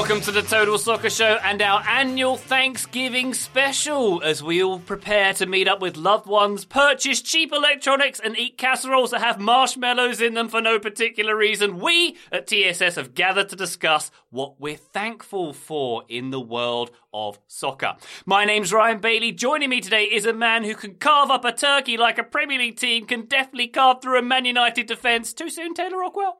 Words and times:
Welcome 0.00 0.22
to 0.22 0.32
the 0.32 0.40
Total 0.40 0.78
Soccer 0.78 1.10
Show 1.10 1.38
and 1.44 1.60
our 1.60 1.82
annual 1.86 2.38
Thanksgiving 2.38 3.34
special 3.34 4.22
as 4.22 4.42
we 4.42 4.62
all 4.62 4.78
prepare 4.78 5.34
to 5.34 5.44
meet 5.44 5.68
up 5.68 5.82
with 5.82 5.98
loved 5.98 6.26
ones, 6.26 6.64
purchase 6.64 7.20
cheap 7.20 7.52
electronics, 7.52 8.18
and 8.18 8.36
eat 8.38 8.56
casseroles 8.56 9.10
that 9.10 9.20
have 9.20 9.38
marshmallows 9.38 10.22
in 10.22 10.32
them 10.32 10.48
for 10.48 10.62
no 10.62 10.78
particular 10.78 11.36
reason. 11.36 11.80
We 11.80 12.16
at 12.32 12.46
TSS 12.46 12.94
have 12.94 13.14
gathered 13.14 13.50
to 13.50 13.56
discuss 13.56 14.10
what 14.30 14.58
we're 14.58 14.78
thankful 14.78 15.52
for 15.52 16.04
in 16.08 16.30
the 16.30 16.40
world 16.40 16.90
of 17.12 17.38
soccer. 17.46 17.96
My 18.24 18.46
name's 18.46 18.72
Ryan 18.72 19.00
Bailey. 19.00 19.32
Joining 19.32 19.68
me 19.68 19.82
today 19.82 20.04
is 20.04 20.24
a 20.24 20.32
man 20.32 20.64
who 20.64 20.74
can 20.74 20.94
carve 20.94 21.30
up 21.30 21.44
a 21.44 21.52
turkey 21.52 21.98
like 21.98 22.16
a 22.16 22.24
Premier 22.24 22.58
League 22.58 22.78
team 22.78 23.04
can 23.04 23.26
definitely 23.26 23.68
carve 23.68 24.00
through 24.00 24.18
a 24.18 24.22
Man 24.22 24.46
United 24.46 24.86
defence. 24.86 25.34
Too 25.34 25.50
soon, 25.50 25.74
Taylor 25.74 25.98
Rockwell? 25.98 26.38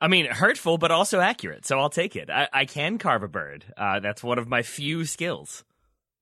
I 0.00 0.08
mean, 0.08 0.26
hurtful, 0.26 0.78
but 0.78 0.90
also 0.90 1.20
accurate, 1.20 1.66
so 1.66 1.78
I'll 1.78 1.90
take 1.90 2.16
it. 2.16 2.30
I, 2.30 2.48
I 2.52 2.64
can 2.64 2.98
carve 2.98 3.22
a 3.22 3.28
bird. 3.28 3.66
Uh, 3.76 4.00
that's 4.00 4.22
one 4.22 4.38
of 4.38 4.48
my 4.48 4.62
few 4.62 5.04
skills. 5.04 5.64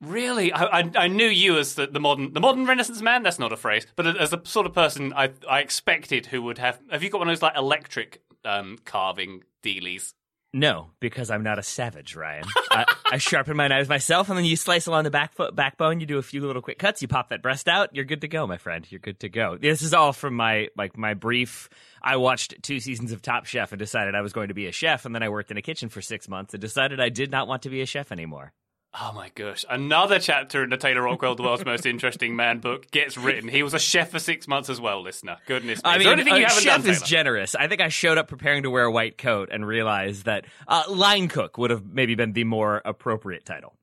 Really, 0.01 0.53
I, 0.53 0.81
I, 0.81 0.91
I 0.95 1.09
knew 1.09 1.27
you 1.27 1.59
as 1.59 1.75
the, 1.75 1.87
the 1.87 1.99
modern 2.01 2.33
the 2.33 2.41
modern 2.41 2.67
Renaissance 2.67 3.03
man. 3.03 3.23
That's 3.23 3.39
not 3.39 3.53
a 3.53 3.57
phrase, 3.57 3.87
but 3.97 4.07
as 4.17 4.31
the 4.31 4.41
sort 4.45 4.67
of 4.67 4.73
person 4.73 5.13
I 5.13 5.31
I 5.49 5.61
expected 5.61 6.27
who 6.27 6.43
would 6.43 6.59
have. 6.59 6.81
Have 6.91 7.03
you 7.03 7.11
got 7.11 7.19
one 7.19 7.29
of 7.29 7.33
those 7.33 7.43
like 7.43 7.57
electric 7.57 8.23
um, 8.45 8.79
carving 8.85 9.43
dealies? 9.63 10.15
No, 10.55 10.91
because 10.99 11.31
I'm 11.31 11.43
not 11.43 11.59
a 11.59 11.63
savage, 11.63 12.17
Ryan. 12.17 12.45
I, 12.71 12.87
I 13.13 13.19
sharpen 13.19 13.55
my 13.55 13.69
knives 13.69 13.89
myself, 13.89 14.31
and 14.31 14.39
then 14.39 14.47
you 14.47 14.57
slice 14.57 14.87
along 14.87 15.05
the 15.05 15.11
back 15.11 15.35
foot, 15.35 15.55
backbone. 15.55 16.01
You 16.01 16.07
do 16.07 16.17
a 16.17 16.23
few 16.23 16.41
little 16.41 16.63
quick 16.63 16.79
cuts. 16.79 17.03
You 17.03 17.09
pop 17.09 17.29
that 17.29 17.43
breast 17.43 17.69
out. 17.69 17.95
You're 17.95 18.07
good 18.07 18.23
to 18.23 18.29
go, 18.29 18.47
my 18.47 18.57
friend. 18.57 18.87
You're 18.91 18.99
good 18.99 19.21
to 19.21 19.29
go. 19.29 19.59
This 19.59 19.83
is 19.83 19.93
all 19.93 20.15
from 20.15 20.35
my 20.35 20.69
like 20.75 20.97
my 20.97 21.13
brief. 21.13 21.69
I 22.03 22.17
watched 22.17 22.63
two 22.63 22.81
seasons 22.81 23.13
of 23.13 23.21
Top 23.21 23.45
Chef 23.45 23.73
and 23.73 23.79
decided 23.79 24.15
I 24.15 24.23
was 24.23 24.33
going 24.33 24.49
to 24.49 24.55
be 24.55 24.67
a 24.67 24.73
chef, 24.73 25.05
and 25.05 25.15
then 25.15 25.23
I 25.23 25.29
worked 25.29 25.51
in 25.51 25.59
a 25.59 25.63
kitchen 25.63 25.91
for 25.91 26.01
six 26.01 26.29
months 26.29 26.55
and 26.55 26.63
decided 26.63 26.99
I 26.99 27.11
did 27.11 27.31
not 27.31 27.47
want 27.47 27.63
to 27.63 27.71
be 27.71 27.83
a 27.83 27.87
chef 27.87 28.11
anymore. 28.11 28.53
Oh 28.95 29.13
my 29.15 29.31
gosh. 29.35 29.65
Another 29.69 30.19
chapter 30.19 30.65
in 30.65 30.71
the 30.71 30.77
Taylor 30.79 31.03
Rockwell, 31.03 31.35
The 31.35 31.43
World's 31.43 31.65
Most 31.65 31.85
Interesting 31.85 32.35
Man 32.35 32.59
book 32.59 32.91
gets 32.91 33.19
written. 33.19 33.49
He 33.49 33.63
was 33.63 33.75
a 33.75 33.79
chef 33.79 34.11
for 34.11 34.19
six 34.19 34.49
months 34.49 34.71
as 34.71 34.81
well, 34.81 35.03
listener. 35.03 35.37
Goodness 35.47 35.79
me. 35.79 35.91
I 35.91 35.99
mean, 35.99 36.09
anything 36.09 36.37
you 36.37 36.47
haven't 36.47 36.63
chef 36.63 36.83
done, 36.83 36.91
is 36.91 36.99
Taylor? 36.99 37.07
generous. 37.07 37.55
I 37.55 37.69
think 37.69 37.83
I 37.83 37.89
showed 37.89 38.17
up 38.17 38.29
preparing 38.29 38.63
to 38.63 38.71
wear 38.71 38.85
a 38.85 38.91
white 38.91 39.19
coat 39.19 39.51
and 39.53 39.67
realized 39.67 40.25
that 40.25 40.47
uh, 40.67 40.85
line 40.89 41.29
cook 41.29 41.59
would 41.59 41.71
have 41.71 41.85
maybe 41.85 42.15
been 42.15 42.33
the 42.33 42.45
more 42.45 42.81
appropriate 42.85 43.45
title. 43.45 43.75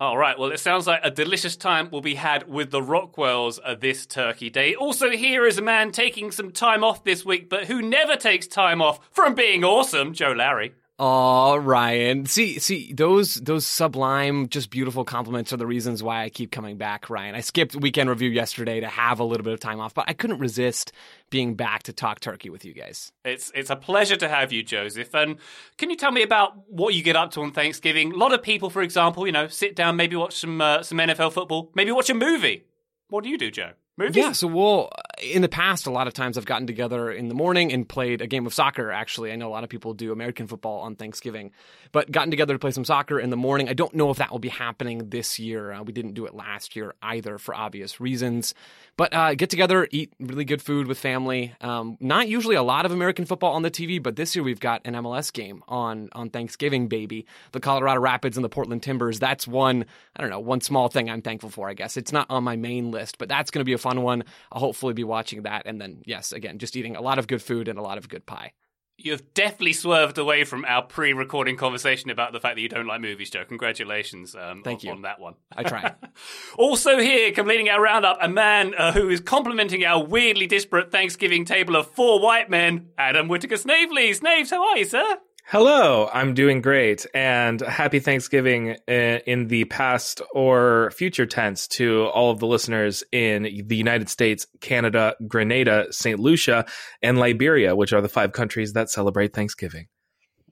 All 0.00 0.16
right. 0.18 0.38
Well, 0.38 0.50
it 0.52 0.60
sounds 0.60 0.86
like 0.86 1.00
a 1.04 1.10
delicious 1.10 1.56
time 1.56 1.90
will 1.90 2.02
be 2.02 2.14
had 2.14 2.48
with 2.48 2.70
the 2.70 2.80
Rockwells 2.80 3.58
uh, 3.64 3.74
this 3.74 4.04
Turkey 4.06 4.50
Day. 4.50 4.74
Also, 4.74 5.10
here 5.10 5.46
is 5.46 5.58
a 5.58 5.62
man 5.62 5.92
taking 5.92 6.30
some 6.30 6.50
time 6.50 6.82
off 6.82 7.04
this 7.04 7.24
week, 7.24 7.48
but 7.48 7.64
who 7.64 7.80
never 7.82 8.16
takes 8.16 8.46
time 8.46 8.82
off 8.82 9.00
from 9.12 9.34
being 9.34 9.64
awesome, 9.64 10.12
Joe 10.12 10.32
Lowry. 10.32 10.74
Oh, 10.98 11.56
Ryan. 11.56 12.24
See, 12.24 12.58
see, 12.58 12.94
those 12.94 13.34
those 13.34 13.66
sublime, 13.66 14.48
just 14.48 14.70
beautiful 14.70 15.04
compliments 15.04 15.52
are 15.52 15.58
the 15.58 15.66
reasons 15.66 16.02
why 16.02 16.22
I 16.22 16.30
keep 16.30 16.50
coming 16.50 16.78
back, 16.78 17.10
Ryan. 17.10 17.34
I 17.34 17.42
skipped 17.42 17.76
weekend 17.76 18.08
review 18.08 18.30
yesterday 18.30 18.80
to 18.80 18.86
have 18.86 19.20
a 19.20 19.24
little 19.24 19.44
bit 19.44 19.52
of 19.52 19.60
time 19.60 19.78
off, 19.78 19.92
but 19.92 20.06
I 20.08 20.14
couldn't 20.14 20.38
resist 20.38 20.92
being 21.28 21.54
back 21.54 21.82
to 21.82 21.92
talk 21.92 22.20
turkey 22.20 22.48
with 22.48 22.64
you 22.64 22.72
guys. 22.72 23.12
It's 23.26 23.52
it's 23.54 23.68
a 23.68 23.76
pleasure 23.76 24.16
to 24.16 24.28
have 24.28 24.52
you, 24.52 24.62
Joseph. 24.62 25.14
And 25.14 25.36
can 25.76 25.90
you 25.90 25.96
tell 25.96 26.12
me 26.12 26.22
about 26.22 26.54
what 26.70 26.94
you 26.94 27.02
get 27.02 27.14
up 27.14 27.30
to 27.32 27.42
on 27.42 27.52
Thanksgiving? 27.52 28.12
A 28.12 28.16
lot 28.16 28.32
of 28.32 28.42
people, 28.42 28.70
for 28.70 28.80
example, 28.80 29.26
you 29.26 29.32
know, 29.32 29.48
sit 29.48 29.76
down, 29.76 29.96
maybe 29.96 30.16
watch 30.16 30.36
some 30.36 30.62
uh, 30.62 30.82
some 30.82 30.96
NFL 30.96 31.32
football, 31.32 31.70
maybe 31.74 31.92
watch 31.92 32.08
a 32.08 32.14
movie. 32.14 32.64
What 33.08 33.22
do 33.22 33.28
you 33.28 33.36
do, 33.36 33.50
Joe? 33.50 33.72
Yeah, 34.12 34.32
so 34.32 34.46
we'll 34.46 34.90
in 35.22 35.40
the 35.40 35.48
past 35.48 35.86
a 35.86 35.90
lot 35.90 36.06
of 36.06 36.12
times 36.12 36.36
I've 36.36 36.44
gotten 36.44 36.66
together 36.66 37.10
in 37.10 37.28
the 37.28 37.34
morning 37.34 37.72
and 37.72 37.88
played 37.88 38.20
a 38.20 38.26
game 38.26 38.46
of 38.46 38.52
soccer 38.52 38.90
actually. 38.90 39.32
I 39.32 39.36
know 39.36 39.48
a 39.48 39.54
lot 39.54 39.64
of 39.64 39.70
people 39.70 39.94
do 39.94 40.12
American 40.12 40.46
football 40.46 40.80
on 40.80 40.96
Thanksgiving, 40.96 41.52
but 41.92 42.10
gotten 42.10 42.30
together 42.30 42.54
to 42.54 42.58
play 42.58 42.72
some 42.72 42.84
soccer 42.84 43.18
in 43.18 43.30
the 43.30 43.36
morning. 43.36 43.68
I 43.68 43.72
don't 43.72 43.94
know 43.94 44.10
if 44.10 44.18
that 44.18 44.30
will 44.30 44.38
be 44.38 44.50
happening 44.50 45.08
this 45.08 45.38
year. 45.38 45.72
Uh, 45.72 45.82
we 45.82 45.92
didn't 45.92 46.12
do 46.12 46.26
it 46.26 46.34
last 46.34 46.76
year 46.76 46.94
either 47.00 47.38
for 47.38 47.54
obvious 47.54 47.98
reasons. 47.98 48.54
But 48.96 49.12
uh, 49.12 49.34
get 49.34 49.50
together, 49.50 49.86
eat 49.90 50.14
really 50.18 50.46
good 50.46 50.62
food 50.62 50.86
with 50.86 50.98
family. 50.98 51.54
Um, 51.60 51.98
not 52.00 52.28
usually 52.28 52.56
a 52.56 52.62
lot 52.62 52.86
of 52.86 52.92
American 52.92 53.26
football 53.26 53.52
on 53.52 53.60
the 53.60 53.70
TV, 53.70 54.02
but 54.02 54.16
this 54.16 54.34
year 54.34 54.42
we've 54.42 54.60
got 54.60 54.80
an 54.86 54.94
MLS 54.94 55.30
game 55.30 55.62
on 55.68 56.08
on 56.12 56.30
Thanksgiving, 56.30 56.88
baby. 56.88 57.26
The 57.52 57.60
Colorado 57.60 58.00
Rapids 58.00 58.38
and 58.38 58.44
the 58.44 58.48
Portland 58.48 58.82
Timbers. 58.82 59.18
That's 59.18 59.46
one 59.46 59.84
I 60.16 60.22
don't 60.22 60.30
know 60.30 60.40
one 60.40 60.62
small 60.62 60.88
thing 60.88 61.10
I'm 61.10 61.20
thankful 61.20 61.50
for. 61.50 61.68
I 61.68 61.74
guess 61.74 61.98
it's 61.98 62.12
not 62.12 62.26
on 62.30 62.42
my 62.42 62.56
main 62.56 62.90
list, 62.90 63.18
but 63.18 63.28
that's 63.28 63.50
going 63.50 63.60
to 63.60 63.66
be 63.66 63.74
a 63.74 63.78
fun 63.78 64.02
one. 64.02 64.24
I'll 64.50 64.60
hopefully 64.60 64.94
be 64.94 65.04
watching 65.04 65.42
that, 65.42 65.66
and 65.66 65.78
then 65.78 66.02
yes, 66.06 66.32
again, 66.32 66.58
just 66.58 66.74
eating 66.74 66.96
a 66.96 67.02
lot 67.02 67.18
of 67.18 67.26
good 67.26 67.42
food 67.42 67.68
and 67.68 67.78
a 67.78 67.82
lot 67.82 67.98
of 67.98 68.08
good 68.08 68.24
pie. 68.24 68.52
You've 68.98 69.34
definitely 69.34 69.74
swerved 69.74 70.16
away 70.16 70.44
from 70.44 70.64
our 70.64 70.80
pre-recording 70.80 71.58
conversation 71.58 72.08
about 72.08 72.32
the 72.32 72.40
fact 72.40 72.56
that 72.56 72.62
you 72.62 72.68
don't 72.68 72.86
like 72.86 73.02
movies, 73.02 73.28
Joe. 73.28 73.44
Congratulations 73.44 74.34
um, 74.34 74.62
Thank 74.62 74.80
on, 74.80 74.86
you. 74.86 74.92
on 74.92 75.02
that 75.02 75.20
one. 75.20 75.34
I 75.54 75.64
try. 75.64 75.94
also 76.58 76.98
here, 76.98 77.30
completing 77.32 77.68
our 77.68 77.80
roundup, 77.80 78.16
a 78.22 78.28
man 78.28 78.74
uh, 78.74 78.92
who 78.92 79.10
is 79.10 79.20
complimenting 79.20 79.84
our 79.84 80.02
weirdly 80.02 80.46
disparate 80.46 80.90
Thanksgiving 80.90 81.44
table 81.44 81.76
of 81.76 81.90
four 81.90 82.20
white 82.20 82.48
men, 82.48 82.88
Adam 82.96 83.28
Whitaker 83.28 83.58
Snavely. 83.58 84.10
Snaves, 84.12 84.48
how 84.48 84.66
are 84.66 84.78
you, 84.78 84.86
sir? 84.86 85.18
Hello, 85.48 86.10
I'm 86.12 86.34
doing 86.34 86.60
great, 86.60 87.06
and 87.14 87.60
happy 87.60 88.00
Thanksgiving 88.00 88.78
uh, 88.88 88.92
in 88.92 89.46
the 89.46 89.64
past 89.66 90.20
or 90.32 90.90
future 90.90 91.24
tense 91.24 91.68
to 91.68 92.06
all 92.06 92.32
of 92.32 92.40
the 92.40 92.48
listeners 92.48 93.04
in 93.12 93.44
the 93.44 93.76
United 93.76 94.08
States, 94.08 94.48
Canada, 94.60 95.14
Grenada, 95.28 95.86
St. 95.92 96.18
Lucia, 96.18 96.66
and 97.00 97.16
Liberia, 97.20 97.76
which 97.76 97.92
are 97.92 98.00
the 98.00 98.08
five 98.08 98.32
countries 98.32 98.72
that 98.72 98.90
celebrate 98.90 99.34
Thanksgiving. 99.34 99.86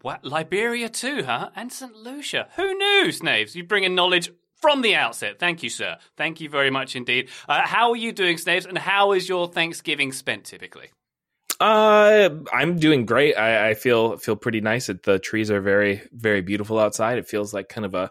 What, 0.03 0.25
Liberia 0.25 0.89
too, 0.89 1.25
huh? 1.25 1.51
And 1.57 1.73
St. 1.73 1.97
Lucia. 1.97 2.47
Who 2.55 2.73
knew, 2.73 3.09
Snaves? 3.09 3.57
You 3.57 3.65
bring 3.65 3.83
in 3.83 3.97
knowledge 3.97 4.31
from 4.61 4.83
the 4.83 4.95
outset. 4.95 5.41
Thank 5.41 5.65
you, 5.65 5.71
sir. 5.71 5.99
Thank 6.17 6.41
you 6.41 6.49
very 6.49 6.71
much 6.71 6.95
indeed. 6.95 7.31
Uh, 7.49 7.63
how 7.65 7.91
are 7.91 7.97
you 7.97 8.13
doing, 8.13 8.37
Snaves, 8.37 8.65
and 8.65 8.79
how 8.79 9.11
is 9.11 9.29
your 9.29 9.49
Thanksgiving 9.49 10.13
spent 10.13 10.45
typically? 10.45 10.91
Uh, 11.61 12.31
I'm 12.53 12.77
doing 12.77 13.07
great. 13.07 13.35
I, 13.35 13.71
I 13.71 13.75
feel 13.75 14.17
feel 14.17 14.37
pretty 14.37 14.61
nice. 14.61 14.89
It, 14.89 15.03
the 15.05 15.19
trees 15.19 15.51
are 15.51 15.61
very 15.61 16.03
very 16.13 16.41
beautiful 16.41 16.79
outside. 16.79 17.19
It 17.19 17.29
feels 17.29 17.55
like 17.55 17.69
kind 17.69 17.85
of 17.85 17.95
a 17.95 18.11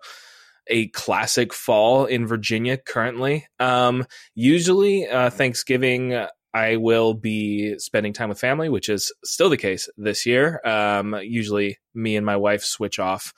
a 0.68 0.88
classic 0.90 1.54
fall 1.54 2.06
in 2.06 2.26
Virginia 2.26 2.78
currently. 2.78 3.48
Um, 3.60 4.06
usually 4.34 5.08
uh, 5.08 5.30
Thanksgiving 5.30 6.26
I 6.54 6.76
will 6.78 7.16
be 7.16 7.78
spending 7.80 8.14
time 8.14 8.30
with 8.30 8.40
family, 8.40 8.70
which 8.70 8.88
is 8.88 9.12
still 9.24 9.50
the 9.50 9.58
case 9.58 9.90
this 9.98 10.26
year. 10.26 10.62
Um, 10.64 11.16
usually, 11.22 11.80
me 11.96 12.16
and 12.16 12.26
my 12.26 12.38
wife 12.38 12.64
switch 12.64 13.00
off 13.00 13.34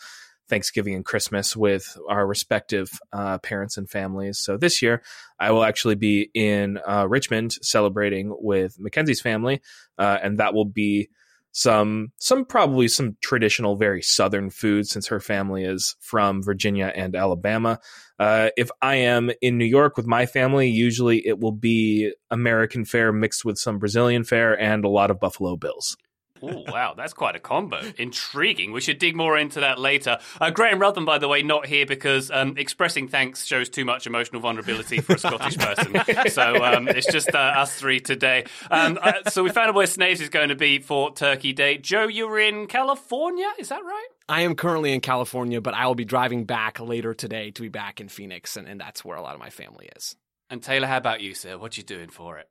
Thanksgiving 0.48 0.96
and 0.96 1.06
Christmas 1.06 1.56
with 1.56 1.98
our 2.10 2.26
respective 2.26 2.90
uh, 3.12 3.38
parents 3.40 3.78
and 3.78 3.90
families. 3.90 4.40
So 4.40 4.58
this 4.58 4.82
year, 4.82 5.02
I 5.40 5.52
will 5.52 5.64
actually 5.64 5.96
be 5.96 6.30
in 6.34 6.80
uh, 6.88 7.08
Richmond 7.08 7.54
celebrating 7.62 8.36
with 8.40 8.80
Mackenzie's 8.80 9.22
family, 9.22 9.62
uh, 9.98 10.18
and 10.22 10.40
that 10.40 10.54
will 10.54 10.66
be 10.66 11.10
some 11.58 12.12
some 12.18 12.44
probably 12.44 12.90
some 12.90 13.16
traditional 13.22 13.78
very 13.78 14.02
southern 14.02 14.50
food 14.50 14.86
since 14.86 15.08
her 15.08 15.22
family 15.22 15.64
is 15.64 15.96
from 16.02 16.44
Virginia 16.44 16.92
and 16.94 17.16
Alabama. 17.16 17.80
Uh, 18.20 18.50
if 18.58 18.70
I 18.82 18.96
am 18.96 19.32
in 19.42 19.58
New 19.58 19.66
York 19.66 19.96
with 19.96 20.06
my 20.06 20.26
family, 20.26 20.68
usually 20.68 21.26
it 21.26 21.40
will 21.40 21.54
be 21.54 22.12
American 22.30 22.84
fare 22.84 23.14
mixed 23.14 23.46
with 23.46 23.58
some 23.58 23.80
Brazilian 23.80 24.26
fare 24.26 24.60
and 24.60 24.84
a 24.84 24.90
lot 24.90 25.10
of 25.10 25.20
Buffalo 25.22 25.56
Bills. 25.56 25.96
Oh, 26.42 26.64
wow, 26.68 26.94
that's 26.96 27.14
quite 27.14 27.36
a 27.36 27.40
combo. 27.40 27.82
Intriguing. 27.98 28.72
We 28.72 28.82
should 28.82 29.00
dig 29.00 29.16
more 29.16 29.38
into 29.38 29.62
that 29.62 29.80
later. 29.80 30.20
Uh, 30.40 30.50
Graham 30.50 30.80
Ruthven, 30.80 31.06
by 31.06 31.18
the 31.18 31.28
way, 31.28 31.42
not 31.42 31.66
here 31.66 31.86
because 31.86 32.30
um, 32.30 32.58
expressing 32.58 33.08
thanks 33.08 33.46
shows 33.46 33.70
too 33.70 33.86
much 33.86 34.06
emotional 34.06 34.42
vulnerability 34.42 35.00
for 35.00 35.14
a 35.14 35.18
Scottish 35.20 35.58
person. 35.58 35.96
so 36.30 36.64
um, 36.64 36.88
it's 36.90 37.12
just 37.12 37.34
uh, 37.34 37.38
us 37.38 37.74
three 37.76 38.00
today. 38.00 38.46
Um, 38.70 39.00
uh, 39.02 39.30
so 39.30 39.44
we 39.44 39.50
found 39.50 39.70
out 39.70 39.76
where 39.76 39.88
Snaves 39.88 40.22
is 40.22 40.30
going 40.30 40.50
to 40.50 40.56
be 40.56 40.80
for 40.80 41.14
Turkey 41.14 41.54
Day. 41.54 41.78
Joe, 41.78 42.08
you're 42.08 42.40
in 42.40 42.68
California, 42.68 43.52
is 43.58 43.70
that 43.70 43.84
right? 43.84 44.08
I 44.28 44.42
am 44.42 44.56
currently 44.56 44.92
in 44.92 45.02
California, 45.02 45.62
but 45.62 45.74
I 45.74 45.88
will 45.88 45.96
be 45.96 46.06
driving 46.06 46.46
back 46.46 46.80
later 46.80 47.14
today 47.14 47.52
to 47.52 47.62
be 47.62 47.70
back 47.70 48.02
in 48.02 48.10
Phoenix, 48.10 48.58
and, 48.58 48.68
and 48.68 48.80
that's 48.80 49.06
where 49.06 49.16
a 49.16 49.22
lot 49.22 49.36
of 49.36 49.40
my 49.40 49.50
family 49.50 49.90
is. 49.96 50.16
And 50.50 50.62
Taylor, 50.62 50.88
how 50.88 50.98
about 50.98 51.22
you, 51.22 51.34
sir? 51.34 51.58
What 51.58 51.78
are 51.78 51.80
you 51.80 51.86
doing 51.86 52.10
for 52.10 52.38
it? 52.38 52.50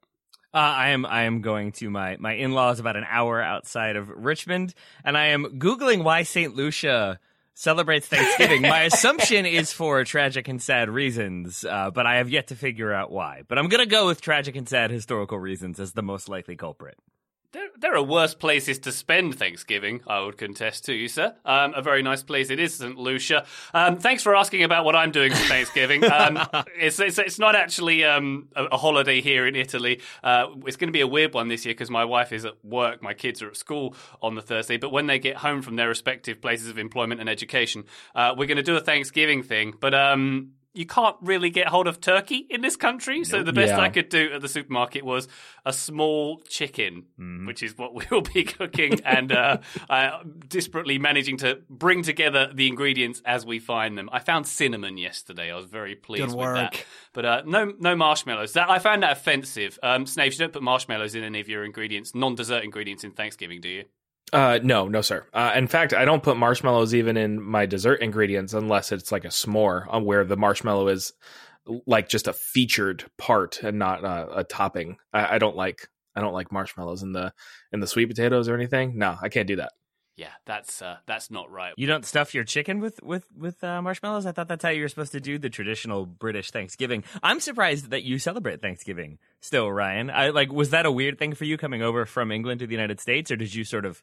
Uh, 0.55 0.59
I 0.59 0.91
am 0.91 1.05
I 1.05 1.23
am 1.25 1.41
going 1.41 1.73
to 1.73 1.91
my 1.91 2.17
my 2.21 2.35
in 2.35 2.53
laws 2.53 2.79
about 2.79 2.95
an 2.97 3.05
hour 3.09 3.43
outside 3.43 3.97
of 3.97 4.09
Richmond, 4.09 4.73
and 5.05 5.19
I 5.19 5.27
am 5.27 5.59
googling 5.59 6.05
why 6.05 6.23
Saint 6.23 6.55
Lucia 6.55 7.19
celebrates 7.55 8.07
Thanksgiving. 8.07 8.63
my 8.63 8.83
assumption 8.93 9.47
is 9.47 9.73
for 9.73 10.05
tragic 10.05 10.47
and 10.47 10.63
sad 10.63 10.89
reasons, 10.89 11.65
uh, 11.65 11.91
but 11.91 12.07
I 12.07 12.19
have 12.19 12.31
yet 12.31 12.49
to 12.49 12.55
figure 12.55 12.93
out 12.93 13.11
why. 13.11 13.43
But 13.49 13.59
I'm 13.59 13.67
gonna 13.67 13.85
go 13.85 14.07
with 14.07 14.21
tragic 14.21 14.55
and 14.55 14.69
sad 14.69 14.93
historical 14.93 15.41
reasons 15.41 15.81
as 15.81 15.93
the 15.93 16.03
most 16.03 16.29
likely 16.29 16.55
culprit. 16.55 16.99
There, 17.55 17.69
there 17.79 17.95
are 17.95 18.03
worse 18.03 18.35
places 18.35 18.81
to 18.81 18.91
spend 18.91 19.39
Thanksgiving, 19.39 20.01
I 20.09 20.19
would 20.19 20.37
contest 20.37 20.87
to 20.87 20.93
you, 20.93 21.07
sir. 21.07 21.37
Um, 21.45 21.73
a 21.75 21.83
very 21.83 22.03
nice 22.03 22.21
place 22.21 22.51
it 22.51 22.59
is, 22.59 22.75
St. 22.75 22.99
Lucia. 22.99 23.47
Um, 23.73 23.97
thanks 23.97 24.25
for 24.25 24.35
asking 24.35 24.65
about 24.65 24.85
what 24.85 24.97
I'm 24.97 25.13
doing 25.13 25.31
for 25.31 25.45
Thanksgiving. 25.45 26.03
Um, 26.05 26.37
it's, 26.77 26.99
it's, 26.99 27.17
it's, 27.17 27.39
not 27.39 27.55
actually 27.55 28.03
um, 28.03 28.49
a, 28.57 28.65
a, 28.65 28.77
holiday 28.77 29.21
here 29.21 29.47
in 29.47 29.55
Italy. 29.55 30.01
Uh, 30.25 30.47
it's 30.67 30.77
going 30.77 30.89
to 30.89 30.93
be 30.93 31.01
a 31.01 31.07
weird 31.07 31.33
one 31.33 31.47
this 31.47 31.65
year 31.65 31.75
because 31.75 31.91
my 31.91 32.05
wife 32.05 32.33
is 32.33 32.45
at 32.45 32.55
work, 32.65 33.05
my 33.05 33.15
kids 33.15 33.41
are 33.41 33.49
at 33.51 33.57
school 33.57 33.95
on 34.21 34.35
the 34.35 34.43
Thursday, 34.43 34.77
but 34.77 34.91
when 34.91 35.07
they 35.07 35.21
get 35.21 35.37
home 35.37 35.63
from 35.63 35.77
their 35.77 35.89
respective 35.89 36.41
places 36.41 36.67
of 36.69 36.77
employment 36.77 37.21
and 37.21 37.31
education, 37.31 37.85
uh, 38.17 38.35
we're 38.37 38.49
going 38.49 38.57
to 38.57 38.65
do 38.65 38.75
a 38.75 38.81
Thanksgiving 38.81 39.45
thing. 39.45 39.75
But 39.79 39.95
um, 39.95 40.55
you 40.75 40.87
can't 40.87 41.17
really 41.23 41.51
get 41.51 41.69
hold 41.69 41.87
of 41.87 42.01
turkey 42.01 42.47
in 42.51 42.61
this 42.61 42.77
country. 42.77 43.25
So 43.25 43.43
the 43.43 43.53
best 43.53 43.71
yeah. 43.71 43.81
I 43.81 43.89
could 43.89 44.09
do 44.09 44.33
at 44.33 44.43
the 44.43 44.49
supermarket 44.49 45.05
was 45.05 45.29
a 45.65 45.73
small 45.73 46.41
chicken, 46.49 47.05
mm. 47.19 47.47
which 47.47 47.63
is 47.63 47.79
what 47.79 47.95
we 47.95 48.05
will 48.11 48.23
be 48.23 48.43
cooking, 48.45 49.01
and 49.05 49.33
uh, 49.33 49.59
uh, 49.89 50.19
desperately 50.49 50.99
managing 50.99 51.37
to 51.39 51.61
bring 51.71 52.03
together 52.03 52.51
the 52.53 52.67
ingredients 52.67 53.23
as 53.25 53.47
we 53.47 53.61
find 53.61 53.97
them. 53.97 54.11
I 54.13 54.19
found 54.19 54.47
cinnamon 54.47 54.99
yesterday. 54.99 55.53
I 55.53 55.57
was 55.57 55.67
very 55.67 55.95
pleased 55.95 56.35
with 56.35 56.55
that. 56.55 56.85
But 57.13 57.25
uh, 57.25 57.43
no, 57.47 57.73
no 57.79 57.95
marshmallows. 57.95 58.55
That 58.55 58.69
I 58.69 58.81
found 58.81 59.05
that 59.05 59.13
offensive. 59.13 59.79
Um, 59.83 60.07
Snaves, 60.07 60.33
you 60.33 60.39
don't 60.39 60.53
put 60.53 60.63
marshmallows 60.63 61.15
in 61.15 61.23
any 61.23 61.41
of 61.41 61.49
your 61.49 61.65
ingredients, 61.65 62.15
non-dessert 62.15 62.65
ingredients 62.65 63.05
in 63.05 63.13
Thanksgiving, 63.13 63.61
do 63.61 63.69
you? 63.69 63.85
Uh, 64.33 64.59
no, 64.63 64.89
no, 64.89 65.01
sir. 65.01 65.27
Uh, 65.33 65.53
in 65.55 65.69
fact, 65.69 65.93
I 65.93 66.05
don't 66.05 66.23
put 66.23 66.37
marshmallows 66.37 66.95
even 66.95 67.17
in 67.17 67.41
my 67.41 67.67
dessert 67.67 68.01
ingredients 68.01 68.53
unless 68.53 68.91
it's 68.91 69.13
like 69.13 69.25
a 69.25 69.29
s'more, 69.29 69.87
uh, 69.95 70.01
where 70.01 70.25
the 70.25 70.37
marshmallow 70.37 70.89
is 70.89 71.13
like 71.87 72.09
just 72.09 72.27
a 72.27 72.33
featured 72.33 73.05
part 73.17 73.63
and 73.63 73.79
not 73.79 74.05
a 74.05 74.45
topping. 74.45 74.97
I, 75.13 75.37
I 75.37 75.39
don't 75.39 75.57
like 75.57 75.89
I 76.17 76.21
don't 76.21 76.35
like 76.35 76.53
marshmallows 76.53 77.03
in 77.03 77.13
the 77.13 77.33
in 77.73 77.81
the 77.81 77.87
sweet 77.87 78.07
potatoes 78.07 78.49
or 78.49 78.55
anything. 78.55 78.99
No, 78.99 79.17
I 79.23 79.29
can't 79.29 79.49
do 79.49 79.57
that 79.57 79.73
yeah, 80.17 80.31
that's 80.45 80.81
uh, 80.81 80.99
that's 81.07 81.31
not 81.31 81.51
right. 81.51 81.75
You 81.77 81.87
don't 81.87 82.05
stuff 82.05 82.35
your 82.35 82.45
chicken 82.45 82.81
with 82.81 83.03
with 83.03 83.27
with 83.37 83.63
uh, 83.65 83.83
marshmallows. 83.83 84.27
I 84.27 84.33
thought 84.33 84.47
that's 84.47 84.63
how 84.63 84.71
you 84.71 84.83
were 84.83 84.89
supposed 84.89 85.13
to 85.13 85.21
do 85.21 85.39
the 85.39 85.51
traditional 85.51 86.07
British 86.07 86.51
Thanksgiving. 86.51 87.03
I'm 87.23 87.41
surprised 87.41 87.91
that 87.91 88.05
you 88.05 88.19
celebrate 88.19 88.63
Thanksgiving 88.63 89.19
still, 89.41 89.71
Ryan. 89.71 90.11
I 90.11 90.31
like 90.31 90.53
was 90.53 90.71
that 90.71 90.87
a 90.87 90.93
weird 90.93 91.19
thing 91.19 91.35
for 91.35 91.45
you 91.45 91.57
coming 91.57 91.83
over 91.83 92.07
from 92.07 92.31
England 92.31 92.61
to 92.61 92.67
the 92.67 92.75
United 92.75 93.01
States, 93.01 93.31
or 93.31 93.37
did 93.37 93.55
you 93.55 93.65
sort 93.65 93.85
of 93.85 94.03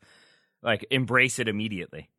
like 0.61 0.85
embrace 0.91 1.39
it 1.39 1.47
immediately? 1.47 2.09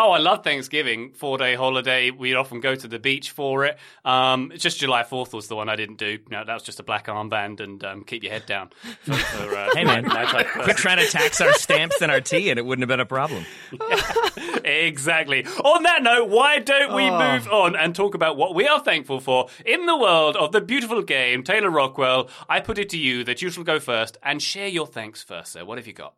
Oh, 0.00 0.12
I 0.12 0.18
love 0.18 0.44
Thanksgiving, 0.44 1.10
four 1.10 1.38
day 1.38 1.56
holiday. 1.56 2.12
We'd 2.12 2.36
often 2.36 2.60
go 2.60 2.76
to 2.76 2.86
the 2.86 3.00
beach 3.00 3.32
for 3.32 3.64
it. 3.64 3.76
Um, 4.04 4.52
just 4.54 4.78
July 4.78 5.02
4th 5.02 5.32
was 5.32 5.48
the 5.48 5.56
one 5.56 5.68
I 5.68 5.74
didn't 5.74 5.96
do. 5.96 6.20
No, 6.30 6.44
that 6.44 6.54
was 6.54 6.62
just 6.62 6.78
a 6.78 6.84
black 6.84 7.08
armband 7.08 7.58
and 7.58 7.82
um, 7.82 8.04
keep 8.04 8.22
your 8.22 8.30
head 8.30 8.46
down. 8.46 8.70
For, 9.02 9.14
for, 9.14 9.56
uh, 9.56 9.70
hey, 9.74 9.82
man, 9.82 10.04
quit 10.62 10.76
trying 10.76 10.98
to 10.98 11.06
tax 11.06 11.40
our 11.40 11.52
stamps 11.54 12.00
and 12.00 12.12
our 12.12 12.20
tea, 12.20 12.50
and 12.50 12.58
it 12.58 12.66
wouldn't 12.66 12.82
have 12.82 12.88
been 12.88 13.00
a 13.00 13.06
problem. 13.06 13.44
Yeah, 13.72 14.56
exactly. 14.64 15.44
On 15.46 15.82
that 15.82 16.02
note, 16.02 16.28
why 16.28 16.58
don't 16.60 16.94
we 16.94 17.08
oh. 17.08 17.18
move 17.18 17.48
on 17.48 17.74
and 17.74 17.94
talk 17.94 18.14
about 18.14 18.36
what 18.36 18.54
we 18.54 18.68
are 18.68 18.80
thankful 18.80 19.18
for 19.18 19.48
in 19.66 19.86
the 19.86 19.96
world 19.96 20.36
of 20.36 20.52
the 20.52 20.60
beautiful 20.60 21.02
game? 21.02 21.42
Taylor 21.42 21.70
Rockwell, 21.70 22.28
I 22.48 22.60
put 22.60 22.78
it 22.78 22.90
to 22.90 22.98
you 22.98 23.24
that 23.24 23.42
you 23.42 23.50
shall 23.50 23.64
go 23.64 23.80
first 23.80 24.16
and 24.22 24.40
share 24.40 24.68
your 24.68 24.86
thanks 24.86 25.24
first, 25.24 25.52
sir. 25.52 25.64
What 25.64 25.78
have 25.78 25.86
you 25.86 25.94
got? 25.94 26.14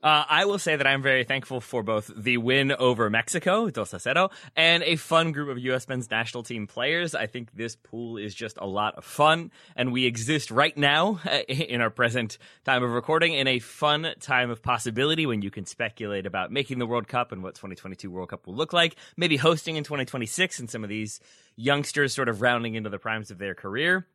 Uh, 0.00 0.24
I 0.28 0.44
will 0.44 0.60
say 0.60 0.76
that 0.76 0.86
I'm 0.86 1.02
very 1.02 1.24
thankful 1.24 1.60
for 1.60 1.82
both 1.82 2.08
the 2.14 2.36
win 2.36 2.70
over 2.70 3.10
Mexico, 3.10 3.68
2-0, 3.68 4.30
and 4.54 4.84
a 4.84 4.94
fun 4.94 5.32
group 5.32 5.48
of 5.48 5.58
U.S. 5.58 5.88
men's 5.88 6.08
national 6.08 6.44
team 6.44 6.68
players. 6.68 7.16
I 7.16 7.26
think 7.26 7.52
this 7.52 7.74
pool 7.74 8.16
is 8.16 8.32
just 8.32 8.58
a 8.60 8.66
lot 8.66 8.94
of 8.94 9.04
fun, 9.04 9.50
and 9.74 9.92
we 9.92 10.04
exist 10.04 10.52
right 10.52 10.76
now 10.76 11.20
in 11.48 11.80
our 11.80 11.90
present 11.90 12.38
time 12.64 12.84
of 12.84 12.90
recording 12.90 13.32
in 13.32 13.48
a 13.48 13.58
fun 13.58 14.06
time 14.20 14.50
of 14.50 14.62
possibility 14.62 15.26
when 15.26 15.42
you 15.42 15.50
can 15.50 15.66
speculate 15.66 16.26
about 16.26 16.52
making 16.52 16.78
the 16.78 16.86
World 16.86 17.08
Cup 17.08 17.32
and 17.32 17.42
what 17.42 17.56
2022 17.56 18.08
World 18.08 18.28
Cup 18.28 18.46
will 18.46 18.54
look 18.54 18.72
like, 18.72 18.94
maybe 19.16 19.36
hosting 19.36 19.74
in 19.74 19.82
2026 19.82 20.60
and 20.60 20.70
some 20.70 20.84
of 20.84 20.90
these 20.90 21.18
youngsters 21.56 22.14
sort 22.14 22.28
of 22.28 22.40
rounding 22.40 22.76
into 22.76 22.88
the 22.88 23.00
primes 23.00 23.32
of 23.32 23.38
their 23.38 23.56
career. 23.56 24.06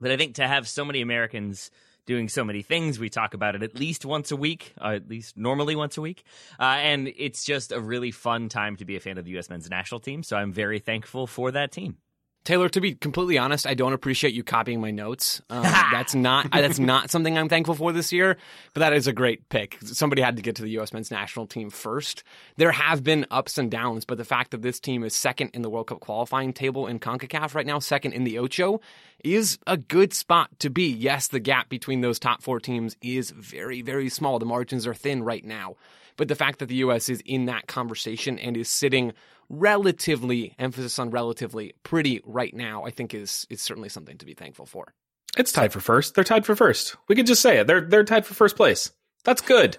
But 0.00 0.10
I 0.10 0.16
think 0.16 0.34
to 0.36 0.48
have 0.48 0.66
so 0.66 0.84
many 0.84 1.00
Americans– 1.00 1.70
doing 2.06 2.28
so 2.28 2.44
many 2.44 2.62
things. 2.62 2.98
We 2.98 3.08
talk 3.08 3.34
about 3.34 3.54
it 3.54 3.62
at 3.62 3.74
least 3.74 4.04
once 4.04 4.30
a 4.30 4.36
week, 4.36 4.74
uh, 4.80 4.94
at 4.94 5.08
least 5.08 5.36
normally 5.36 5.76
once 5.76 5.96
a 5.96 6.00
week. 6.00 6.24
Uh, 6.58 6.78
and 6.80 7.12
it's 7.16 7.44
just 7.44 7.72
a 7.72 7.80
really 7.80 8.10
fun 8.10 8.48
time 8.48 8.76
to 8.76 8.84
be 8.84 8.96
a 8.96 9.00
fan 9.00 9.18
of 9.18 9.24
the 9.24 9.30
U.S. 9.32 9.50
men's 9.50 9.70
national 9.70 10.00
team. 10.00 10.22
So 10.22 10.36
I'm 10.36 10.52
very 10.52 10.78
thankful 10.78 11.26
for 11.26 11.50
that 11.52 11.72
team. 11.72 11.98
Taylor, 12.44 12.68
to 12.70 12.80
be 12.80 12.94
completely 12.94 13.38
honest, 13.38 13.68
I 13.68 13.74
don't 13.74 13.92
appreciate 13.92 14.34
you 14.34 14.42
copying 14.42 14.80
my 14.80 14.90
notes. 14.90 15.40
Um, 15.48 15.62
that's 15.92 16.14
not 16.14 16.50
that's 16.50 16.78
not 16.80 17.10
something 17.10 17.38
I'm 17.38 17.48
thankful 17.48 17.74
for 17.74 17.92
this 17.92 18.12
year. 18.12 18.36
But 18.74 18.80
that 18.80 18.92
is 18.92 19.06
a 19.06 19.12
great 19.12 19.48
pick. 19.48 19.78
Somebody 19.84 20.22
had 20.22 20.36
to 20.36 20.42
get 20.42 20.56
to 20.56 20.62
the 20.62 20.70
U.S. 20.70 20.92
men's 20.92 21.10
national 21.10 21.46
team 21.46 21.70
first. 21.70 22.24
There 22.56 22.72
have 22.72 23.04
been 23.04 23.26
ups 23.30 23.58
and 23.58 23.70
downs, 23.70 24.04
but 24.04 24.18
the 24.18 24.24
fact 24.24 24.50
that 24.50 24.62
this 24.62 24.80
team 24.80 25.04
is 25.04 25.14
second 25.14 25.50
in 25.54 25.62
the 25.62 25.70
World 25.70 25.86
Cup 25.86 26.00
qualifying 26.00 26.52
table 26.52 26.88
in 26.88 26.98
Concacaf 26.98 27.54
right 27.54 27.66
now, 27.66 27.78
second 27.78 28.12
in 28.12 28.24
the 28.24 28.38
Ocho, 28.38 28.80
is 29.22 29.58
a 29.66 29.76
good 29.76 30.12
spot 30.12 30.50
to 30.58 30.68
be. 30.68 30.90
Yes, 30.90 31.28
the 31.28 31.40
gap 31.40 31.68
between 31.68 32.00
those 32.00 32.18
top 32.18 32.42
four 32.42 32.58
teams 32.58 32.96
is 33.02 33.30
very 33.30 33.82
very 33.82 34.08
small. 34.08 34.40
The 34.40 34.46
margins 34.46 34.86
are 34.86 34.94
thin 34.94 35.22
right 35.22 35.44
now. 35.44 35.76
But 36.16 36.28
the 36.28 36.34
fact 36.34 36.58
that 36.58 36.66
the 36.66 36.76
U.S. 36.76 37.08
is 37.08 37.22
in 37.24 37.46
that 37.46 37.66
conversation 37.66 38.38
and 38.38 38.56
is 38.56 38.68
sitting 38.68 39.12
relatively, 39.52 40.56
emphasis 40.58 40.98
on 40.98 41.10
relatively, 41.10 41.74
pretty 41.84 42.20
right 42.24 42.52
now, 42.52 42.84
I 42.84 42.90
think 42.90 43.14
is 43.14 43.46
is 43.50 43.62
certainly 43.62 43.88
something 43.88 44.18
to 44.18 44.26
be 44.26 44.34
thankful 44.34 44.66
for. 44.66 44.94
It's 45.36 45.52
tied 45.52 45.72
for 45.72 45.80
first. 45.80 46.14
They're 46.14 46.24
tied 46.24 46.44
for 46.44 46.56
first. 46.56 46.96
We 47.08 47.14
could 47.14 47.26
just 47.26 47.42
say 47.42 47.58
it. 47.58 47.66
They're 47.66 47.82
they're 47.82 48.04
tied 48.04 48.26
for 48.26 48.34
first 48.34 48.56
place. 48.56 48.90
That's 49.24 49.42
good. 49.42 49.76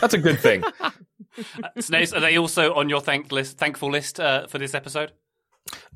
That's 0.00 0.14
a 0.14 0.18
good 0.18 0.40
thing. 0.40 0.64
uh, 0.80 0.90
Snaves, 1.78 2.16
are 2.16 2.20
they 2.20 2.38
also 2.38 2.72
on 2.74 2.88
your 2.88 3.00
thank 3.00 3.30
list, 3.30 3.58
thankful 3.58 3.90
list 3.90 4.18
uh, 4.18 4.46
for 4.46 4.56
this 4.56 4.74
episode? 4.74 5.12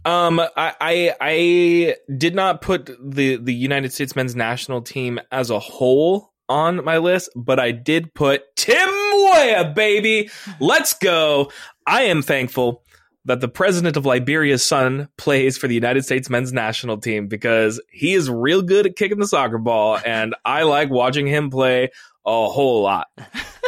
Um, 0.04 0.40
I, 0.40 0.74
I, 0.80 1.14
I 1.20 1.96
did 2.14 2.34
not 2.34 2.60
put 2.60 2.90
the 3.02 3.36
the 3.36 3.54
United 3.54 3.92
States 3.92 4.14
men's 4.14 4.36
national 4.36 4.82
team 4.82 5.20
as 5.30 5.48
a 5.48 5.58
whole 5.58 6.32
on 6.48 6.84
my 6.84 6.98
list, 6.98 7.30
but 7.34 7.58
I 7.58 7.70
did 7.70 8.12
put 8.12 8.42
Tim 8.56 8.88
Weah, 8.88 9.72
baby. 9.74 10.28
Let's 10.60 10.92
go. 10.92 11.50
I 11.86 12.02
am 12.02 12.20
thankful 12.20 12.82
that 13.24 13.40
the 13.40 13.48
president 13.48 13.96
of 13.96 14.04
Liberia's 14.06 14.62
son 14.64 15.08
plays 15.16 15.56
for 15.58 15.68
the 15.68 15.74
United 15.74 16.04
States 16.04 16.28
men's 16.28 16.52
national 16.52 16.98
team 16.98 17.28
because 17.28 17.80
he 17.90 18.14
is 18.14 18.28
real 18.28 18.62
good 18.62 18.86
at 18.86 18.96
kicking 18.96 19.18
the 19.18 19.26
soccer 19.26 19.58
ball, 19.58 19.98
and 20.04 20.34
I 20.44 20.62
like 20.64 20.90
watching 20.90 21.26
him 21.26 21.50
play 21.50 21.90
a 22.24 22.48
whole 22.48 22.82
lot. 22.82 23.08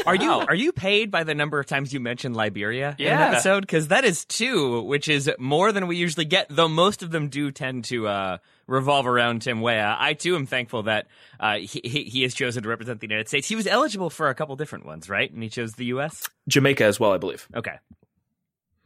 Are 0.07 0.15
you 0.17 0.31
are 0.31 0.55
you 0.55 0.71
paid 0.73 1.11
by 1.11 1.25
the 1.25 1.35
number 1.35 1.59
of 1.59 1.65
times 1.65 1.95
you 1.95 1.99
mention 1.99 2.35
Liberia 2.35 2.95
in 2.99 3.07
Yeah. 3.07 3.29
episode? 3.31 3.63
Because 3.63 3.89
that 3.89 4.05
is 4.05 4.27
two, 4.27 4.83
which 4.83 5.09
is 5.09 5.31
more 5.39 5.73
than 5.73 5.87
we 5.87 5.97
usually 5.97 6.27
get. 6.27 6.47
Though 6.51 6.69
most 6.69 7.03
of 7.03 7.11
them 7.11 7.29
do 7.31 7.51
tend 7.51 7.85
to 7.87 8.07
uh, 8.07 8.39
revolve 8.67 9.07
around 9.07 9.41
Tim 9.41 9.63
Weah. 9.63 9.97
I 9.99 10.13
too 10.13 10.35
am 10.37 10.45
thankful 10.45 10.83
that 10.83 11.07
uh, 11.41 11.57
he, 11.57 11.81
he 11.85 12.03
he 12.05 12.23
has 12.23 12.35
chosen 12.35 12.65
to 12.65 12.69
represent 12.69 13.01
the 13.01 13.07
United 13.07 13.29
States. 13.29 13.49
He 13.49 13.57
was 13.57 13.67
eligible 13.67 14.11
for 14.11 14.29
a 14.29 14.35
couple 14.35 14.57
different 14.57 14.85
ones, 14.85 15.09
right? 15.09 15.33
And 15.33 15.43
he 15.43 15.49
chose 15.49 15.73
the 15.73 15.87
U.S. 15.87 16.29
Jamaica 16.49 16.85
as 16.85 17.01
well, 17.01 17.13
I 17.13 17.19
believe. 17.19 17.49
Okay, 17.57 17.77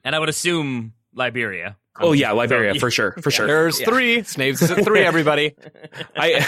and 0.09 0.17
I 0.17 0.19
would 0.21 0.31
assume 0.31 0.95
Liberia. 1.12 1.77
Oh 2.00 2.12
yeah, 2.12 2.31
Liberia 2.31 2.75
for 2.77 2.91
sure, 2.91 3.12
for 3.21 3.31
sure. 3.31 3.47
There's 3.47 3.79
three. 3.79 4.19
Snaves 4.21 4.62
is 4.62 4.71
at 4.71 4.83
three, 4.85 5.00
everybody. 5.00 5.55
I, 6.17 6.47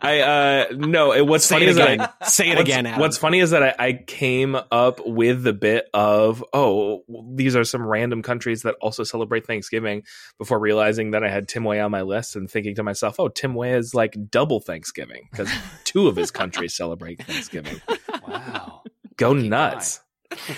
I, 0.00 0.20
uh, 0.20 0.66
no. 0.74 1.12
It, 1.12 1.26
what's 1.26 1.44
Say 1.44 1.56
funny 1.56 1.66
it 1.66 1.68
is 1.68 1.76
that. 1.76 2.14
I, 2.18 2.26
Say 2.26 2.48
it 2.48 2.56
what's, 2.56 2.62
again, 2.62 2.86
Adam. 2.86 3.00
what's 3.00 3.18
funny 3.18 3.40
is 3.40 3.50
that 3.50 3.62
I, 3.62 3.74
I 3.78 3.92
came 3.92 4.54
up 4.54 5.00
with 5.04 5.42
the 5.42 5.52
bit 5.52 5.90
of 5.92 6.42
oh, 6.54 7.02
these 7.34 7.56
are 7.56 7.64
some 7.64 7.84
random 7.84 8.22
countries 8.22 8.62
that 8.62 8.76
also 8.80 9.04
celebrate 9.04 9.46
Thanksgiving 9.46 10.04
before 10.38 10.58
realizing 10.58 11.10
that 11.10 11.22
I 11.22 11.28
had 11.28 11.46
Tim 11.46 11.64
Weah 11.64 11.84
on 11.84 11.90
my 11.90 12.02
list 12.02 12.36
and 12.36 12.50
thinking 12.50 12.74
to 12.76 12.82
myself, 12.82 13.16
oh, 13.18 13.28
Tim 13.28 13.54
Weah 13.54 13.76
is 13.76 13.94
like 13.94 14.16
double 14.30 14.60
Thanksgiving 14.60 15.28
because 15.30 15.50
two 15.84 16.08
of 16.08 16.16
his 16.16 16.30
countries 16.30 16.74
celebrate 16.74 17.22
Thanksgiving. 17.22 17.80
Wow. 18.28 18.82
Go 19.16 19.32
nuts. 19.34 20.00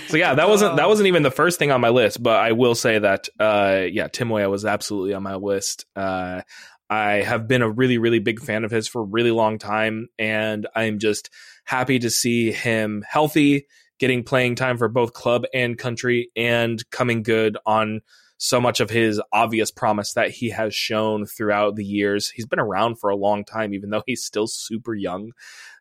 So 0.09 0.17
yeah, 0.17 0.35
that 0.35 0.49
wasn't 0.49 0.77
that 0.77 0.89
wasn't 0.89 1.09
even 1.09 1.23
the 1.23 1.31
first 1.31 1.59
thing 1.59 1.71
on 1.71 1.81
my 1.81 1.89
list, 1.89 2.23
but 2.23 2.37
I 2.41 2.53
will 2.53 2.75
say 2.75 2.99
that 2.99 3.29
uh 3.39 3.83
yeah, 3.91 4.09
Tim 4.09 4.31
Weah 4.31 4.49
was 4.49 4.65
absolutely 4.65 5.15
on 5.15 5.23
my 5.23 5.37
list. 5.37 5.87
Uh 5.97 6.43
I 6.89 7.15
have 7.23 7.49
been 7.49 7.63
a 7.63 7.71
really 7.71 7.99
really 7.99 8.19
big 8.19 8.41
fan 8.41 8.65
of 8.65 8.71
his 8.71 8.89
for 8.89 9.03
a 9.03 9.07
really 9.07 9.31
long 9.31 9.59
time 9.59 10.09
and 10.19 10.67
I'm 10.75 10.99
just 10.99 11.31
happy 11.65 11.99
to 11.99 12.11
see 12.11 12.53
him 12.53 13.05
healthy, 13.09 13.67
getting 13.99 14.23
playing 14.23 14.57
time 14.57 14.79
for 14.79 14.89
both 14.89 15.13
club 15.13 15.45
and 15.53 15.79
country 15.79 16.31
and 16.37 16.83
coming 16.91 17.23
good 17.23 17.57
on 17.67 18.01
so 18.37 18.61
much 18.61 18.81
of 18.81 18.91
his 18.91 19.23
obvious 19.33 19.71
promise 19.71 20.13
that 20.15 20.31
he 20.31 20.51
has 20.51 20.75
shown 20.75 21.25
throughout 21.25 21.77
the 21.77 21.85
years. 21.85 22.31
He's 22.31 22.47
been 22.47 22.59
around 22.59 22.99
for 22.99 23.11
a 23.11 23.17
long 23.17 23.45
time 23.45 23.75
even 23.75 23.91
though 23.91 24.03
he's 24.07 24.25
still 24.25 24.47
super 24.47 24.95
young. 24.95 25.33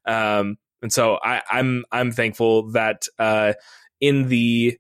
Um 0.06 0.58
and 0.84 0.92
so 0.92 1.18
I, 1.24 1.42
I'm 1.50 1.86
I'm 1.92 2.12
thankful 2.12 2.72
that 2.72 3.04
uh, 3.18 3.54
in 4.00 4.28
the 4.28 4.78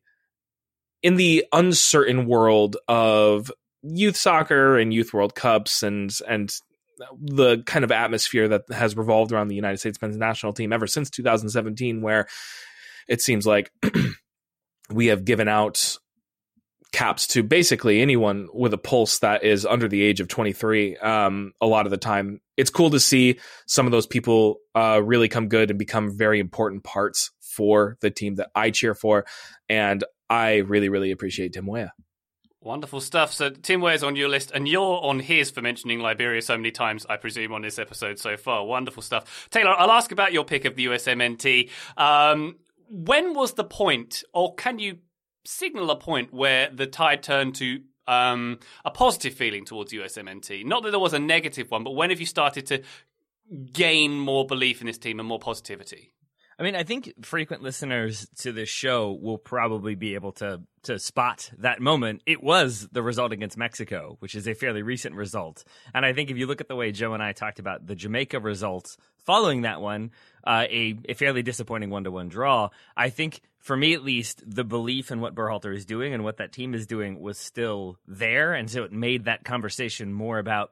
in 1.01 1.15
the 1.15 1.45
uncertain 1.51 2.25
world 2.25 2.77
of 2.87 3.51
youth 3.83 4.15
soccer 4.15 4.77
and 4.77 4.93
youth 4.93 5.13
World 5.13 5.35
Cups 5.35 5.83
and 5.83 6.11
and 6.27 6.53
the 7.19 7.63
kind 7.65 7.83
of 7.83 7.91
atmosphere 7.91 8.47
that 8.47 8.63
has 8.71 8.95
revolved 8.95 9.31
around 9.31 9.47
the 9.47 9.55
United 9.55 9.77
States 9.77 10.01
men's 10.01 10.17
national 10.17 10.53
team 10.53 10.71
ever 10.71 10.87
since 10.87 11.09
2017, 11.09 12.01
where 12.01 12.27
it 13.07 13.21
seems 13.21 13.45
like 13.45 13.71
we 14.89 15.07
have 15.07 15.25
given 15.25 15.47
out 15.47 15.97
caps 16.93 17.25
to 17.25 17.41
basically 17.41 18.01
anyone 18.01 18.47
with 18.53 18.71
a 18.71 18.77
pulse 18.77 19.19
that 19.19 19.43
is 19.43 19.65
under 19.65 19.87
the 19.87 20.03
age 20.03 20.19
of 20.19 20.27
23 20.27 20.95
um, 20.97 21.51
a 21.59 21.65
lot 21.65 21.87
of 21.87 21.89
the 21.89 21.97
time 21.97 22.39
it's 22.55 22.69
cool 22.69 22.91
to 22.91 22.99
see 22.99 23.39
some 23.65 23.87
of 23.87 23.91
those 23.91 24.05
people 24.05 24.59
uh, 24.75 25.01
really 25.03 25.27
come 25.27 25.47
good 25.47 25.71
and 25.71 25.79
become 25.79 26.15
very 26.15 26.39
important 26.39 26.83
parts 26.83 27.31
for 27.53 27.97
the 28.01 28.09
team 28.09 28.35
that 28.35 28.49
i 28.55 28.69
cheer 28.69 28.95
for 28.95 29.25
and 29.69 30.03
i 30.29 30.57
really 30.57 30.89
really 30.89 31.11
appreciate 31.11 31.53
tim 31.53 31.67
Weah. 31.67 31.91
Wonderful 32.63 33.01
stuff. 33.01 33.33
So 33.33 33.49
Tim 33.49 33.81
Weah's 33.81 34.03
on 34.03 34.15
your 34.15 34.29
list, 34.29 34.51
and 34.55 34.69
you're 34.69 35.03
on 35.03 35.19
his 35.19 35.51
for 35.51 35.61
mentioning 35.61 35.99
Liberia 35.99 36.41
so 36.41 36.55
many 36.55 36.71
times, 36.71 37.05
I 37.09 37.17
presume, 37.17 37.51
on 37.51 37.61
this 37.61 37.77
episode 37.77 38.19
so 38.19 38.37
far. 38.37 38.65
Wonderful 38.65 39.03
stuff. 39.03 39.49
Taylor, 39.51 39.71
I'll 39.77 39.91
ask 39.91 40.13
about 40.13 40.31
your 40.31 40.45
pick 40.45 40.63
of 40.63 40.77
the 40.77 40.85
USMNT. 40.85 41.69
Um, 41.97 42.55
when 42.89 43.33
was 43.33 43.53
the 43.53 43.65
point, 43.65 44.23
or 44.33 44.55
can 44.55 44.79
you 44.79 44.99
signal 45.45 45.91
a 45.91 45.97
point 45.97 46.33
where 46.33 46.69
the 46.69 46.87
tide 46.87 47.21
turned 47.21 47.55
to 47.55 47.81
um, 48.07 48.59
a 48.85 48.91
positive 48.91 49.33
feeling 49.33 49.65
towards 49.65 49.91
USMNT? 49.91 50.65
Not 50.65 50.83
that 50.83 50.91
there 50.91 50.99
was 50.99 51.13
a 51.13 51.19
negative 51.19 51.69
one, 51.69 51.83
but 51.83 51.91
when 51.91 52.11
have 52.11 52.21
you 52.21 52.25
started 52.25 52.65
to 52.67 52.81
gain 53.73 54.17
more 54.17 54.45
belief 54.45 54.79
in 54.79 54.87
this 54.87 54.97
team 54.97 55.19
and 55.19 55.27
more 55.27 55.39
positivity? 55.39 56.13
I 56.63 56.65
mean, 56.65 56.75
I 56.77 56.83
think 56.83 57.25
frequent 57.25 57.61
listeners 57.61 58.25
to 58.37 58.53
this 58.53 58.69
show 58.69 59.11
will 59.21 59.37
probably 59.37 59.95
be 59.95 60.13
able 60.13 60.31
to 60.33 60.61
to 60.83 60.97
spot 60.97 61.51
that 61.57 61.81
moment. 61.81 62.21
It 62.25 62.41
was 62.41 62.87
the 62.89 63.03
result 63.03 63.33
against 63.33 63.57
Mexico, 63.57 64.15
which 64.19 64.33
is 64.33 64.47
a 64.47 64.53
fairly 64.53 64.81
recent 64.81 65.15
result. 65.15 65.65
And 65.93 66.05
I 66.05 66.13
think 66.13 66.31
if 66.31 66.37
you 66.37 66.47
look 66.47 66.61
at 66.61 66.69
the 66.69 66.77
way 66.77 66.93
Joe 66.93 67.13
and 67.13 67.21
I 67.21 67.33
talked 67.33 67.59
about 67.59 67.85
the 67.85 67.95
Jamaica 67.95 68.39
results 68.39 68.95
following 69.25 69.63
that 69.63 69.81
one, 69.81 70.11
uh, 70.45 70.65
a, 70.69 70.97
a 71.09 71.13
fairly 71.15 71.43
disappointing 71.43 71.89
one 71.89 72.05
to 72.05 72.11
one 72.11 72.29
draw, 72.29 72.69
I 72.95 73.09
think 73.09 73.41
for 73.59 73.75
me 73.75 73.93
at 73.93 74.03
least, 74.05 74.41
the 74.45 74.63
belief 74.63 75.11
in 75.11 75.19
what 75.19 75.35
Berhalter 75.35 75.75
is 75.75 75.85
doing 75.85 76.13
and 76.13 76.23
what 76.23 76.37
that 76.37 76.53
team 76.53 76.73
is 76.73 76.87
doing 76.87 77.19
was 77.19 77.37
still 77.37 77.97
there. 78.07 78.53
And 78.53 78.71
so 78.71 78.83
it 78.83 78.93
made 78.93 79.25
that 79.25 79.43
conversation 79.43 80.13
more 80.13 80.39
about 80.39 80.71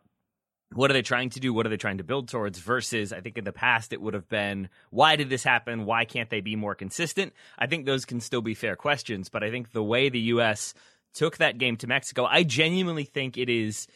what 0.73 0.89
are 0.89 0.93
they 0.93 1.01
trying 1.01 1.29
to 1.31 1.39
do? 1.39 1.53
What 1.53 1.65
are 1.65 1.69
they 1.69 1.77
trying 1.77 1.97
to 1.97 2.03
build 2.03 2.29
towards? 2.29 2.59
Versus, 2.59 3.11
I 3.11 3.19
think 3.19 3.37
in 3.37 3.43
the 3.43 3.51
past 3.51 3.93
it 3.93 4.01
would 4.01 4.13
have 4.13 4.29
been, 4.29 4.69
why 4.89 5.15
did 5.15 5.29
this 5.29 5.43
happen? 5.43 5.85
Why 5.85 6.05
can't 6.05 6.29
they 6.29 6.41
be 6.41 6.55
more 6.55 6.75
consistent? 6.75 7.33
I 7.59 7.67
think 7.67 7.85
those 7.85 8.05
can 8.05 8.21
still 8.21 8.41
be 8.41 8.53
fair 8.53 8.75
questions, 8.75 9.29
but 9.29 9.43
I 9.43 9.51
think 9.51 9.71
the 9.71 9.83
way 9.83 10.09
the 10.09 10.19
U.S. 10.19 10.73
took 11.13 11.37
that 11.37 11.57
game 11.57 11.77
to 11.77 11.87
Mexico, 11.87 12.25
I 12.25 12.43
genuinely 12.43 13.03
think 13.03 13.37
it 13.37 13.49
is 13.49 13.87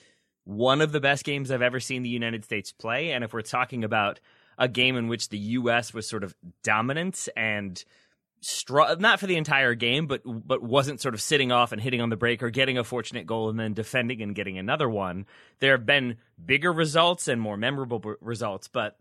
one 0.43 0.81
of 0.81 0.91
the 0.91 0.99
best 0.99 1.23
games 1.23 1.49
I've 1.49 1.61
ever 1.61 1.79
seen 1.79 2.03
the 2.03 2.09
United 2.09 2.43
States 2.43 2.71
play. 2.71 3.11
And 3.11 3.23
if 3.23 3.33
we're 3.33 3.41
talking 3.41 3.83
about 3.83 4.19
a 4.57 4.67
game 4.67 4.95
in 4.95 5.07
which 5.07 5.29
the 5.29 5.37
U.S. 5.37 5.93
was 5.93 6.07
sort 6.07 6.23
of 6.23 6.35
dominant 6.63 7.27
and 7.35 7.83
str- 8.45 8.95
not 8.99 9.19
for 9.19 9.27
the 9.27 9.37
entire 9.37 9.73
game, 9.73 10.07
but 10.07 10.21
but 10.25 10.61
wasn't 10.61 11.01
sort 11.01 11.13
of 11.13 11.21
sitting 11.21 11.51
off 11.51 11.71
and 11.71 11.81
hitting 11.81 12.01
on 12.01 12.09
the 12.09 12.15
break 12.15 12.43
or 12.43 12.49
getting 12.49 12.77
a 12.77 12.83
fortunate 12.83 13.25
goal 13.25 13.49
and 13.49 13.59
then 13.59 13.73
defending 13.73 14.21
and 14.21 14.35
getting 14.35 14.57
another 14.57 14.89
one. 14.89 15.25
There 15.59 15.71
have 15.71 15.85
been 15.85 16.17
bigger 16.43 16.71
results 16.71 17.27
and 17.27 17.41
more 17.41 17.57
memorable 17.57 17.99
b- 17.99 18.13
results, 18.21 18.67
but 18.67 18.97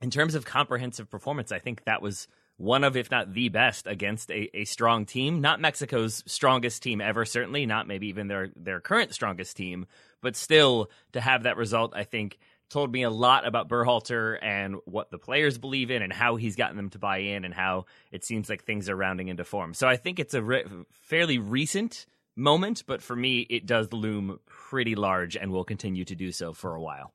in 0.00 0.10
terms 0.10 0.34
of 0.34 0.44
comprehensive 0.44 1.08
performance, 1.08 1.52
I 1.52 1.60
think 1.60 1.84
that 1.84 2.02
was 2.02 2.26
one 2.56 2.84
of, 2.84 2.96
if 2.96 3.10
not 3.10 3.32
the 3.32 3.48
best, 3.48 3.86
against 3.86 4.30
a, 4.30 4.50
a 4.56 4.64
strong 4.64 5.06
team. 5.06 5.40
Not 5.40 5.60
Mexico's 5.60 6.22
strongest 6.26 6.82
team 6.82 7.00
ever, 7.00 7.24
certainly 7.24 7.66
not 7.66 7.86
maybe 7.86 8.08
even 8.08 8.26
their 8.26 8.50
their 8.56 8.80
current 8.80 9.14
strongest 9.14 9.56
team, 9.56 9.86
but 10.20 10.36
still 10.36 10.90
to 11.12 11.20
have 11.20 11.44
that 11.44 11.56
result, 11.56 11.92
I 11.94 12.04
think 12.04 12.38
told 12.72 12.90
me 12.90 13.02
a 13.02 13.10
lot 13.10 13.46
about 13.46 13.68
Berhalter 13.68 14.38
and 14.42 14.76
what 14.86 15.10
the 15.10 15.18
players 15.18 15.58
believe 15.58 15.90
in 15.90 16.02
and 16.02 16.12
how 16.12 16.36
he's 16.36 16.56
gotten 16.56 16.76
them 16.76 16.90
to 16.90 16.98
buy 16.98 17.18
in 17.18 17.44
and 17.44 17.52
how 17.52 17.84
it 18.10 18.24
seems 18.24 18.48
like 18.48 18.64
things 18.64 18.88
are 18.88 18.96
rounding 18.96 19.28
into 19.28 19.44
form. 19.44 19.74
So 19.74 19.86
I 19.86 19.96
think 19.96 20.18
it's 20.18 20.34
a 20.34 20.42
re- 20.42 20.64
fairly 20.90 21.38
recent 21.38 22.06
moment, 22.34 22.84
but 22.86 23.02
for 23.02 23.14
me, 23.14 23.40
it 23.40 23.66
does 23.66 23.92
loom 23.92 24.40
pretty 24.46 24.94
large 24.94 25.36
and 25.36 25.52
will 25.52 25.64
continue 25.64 26.04
to 26.06 26.14
do 26.14 26.32
so 26.32 26.52
for 26.52 26.74
a 26.74 26.80
while. 26.80 27.12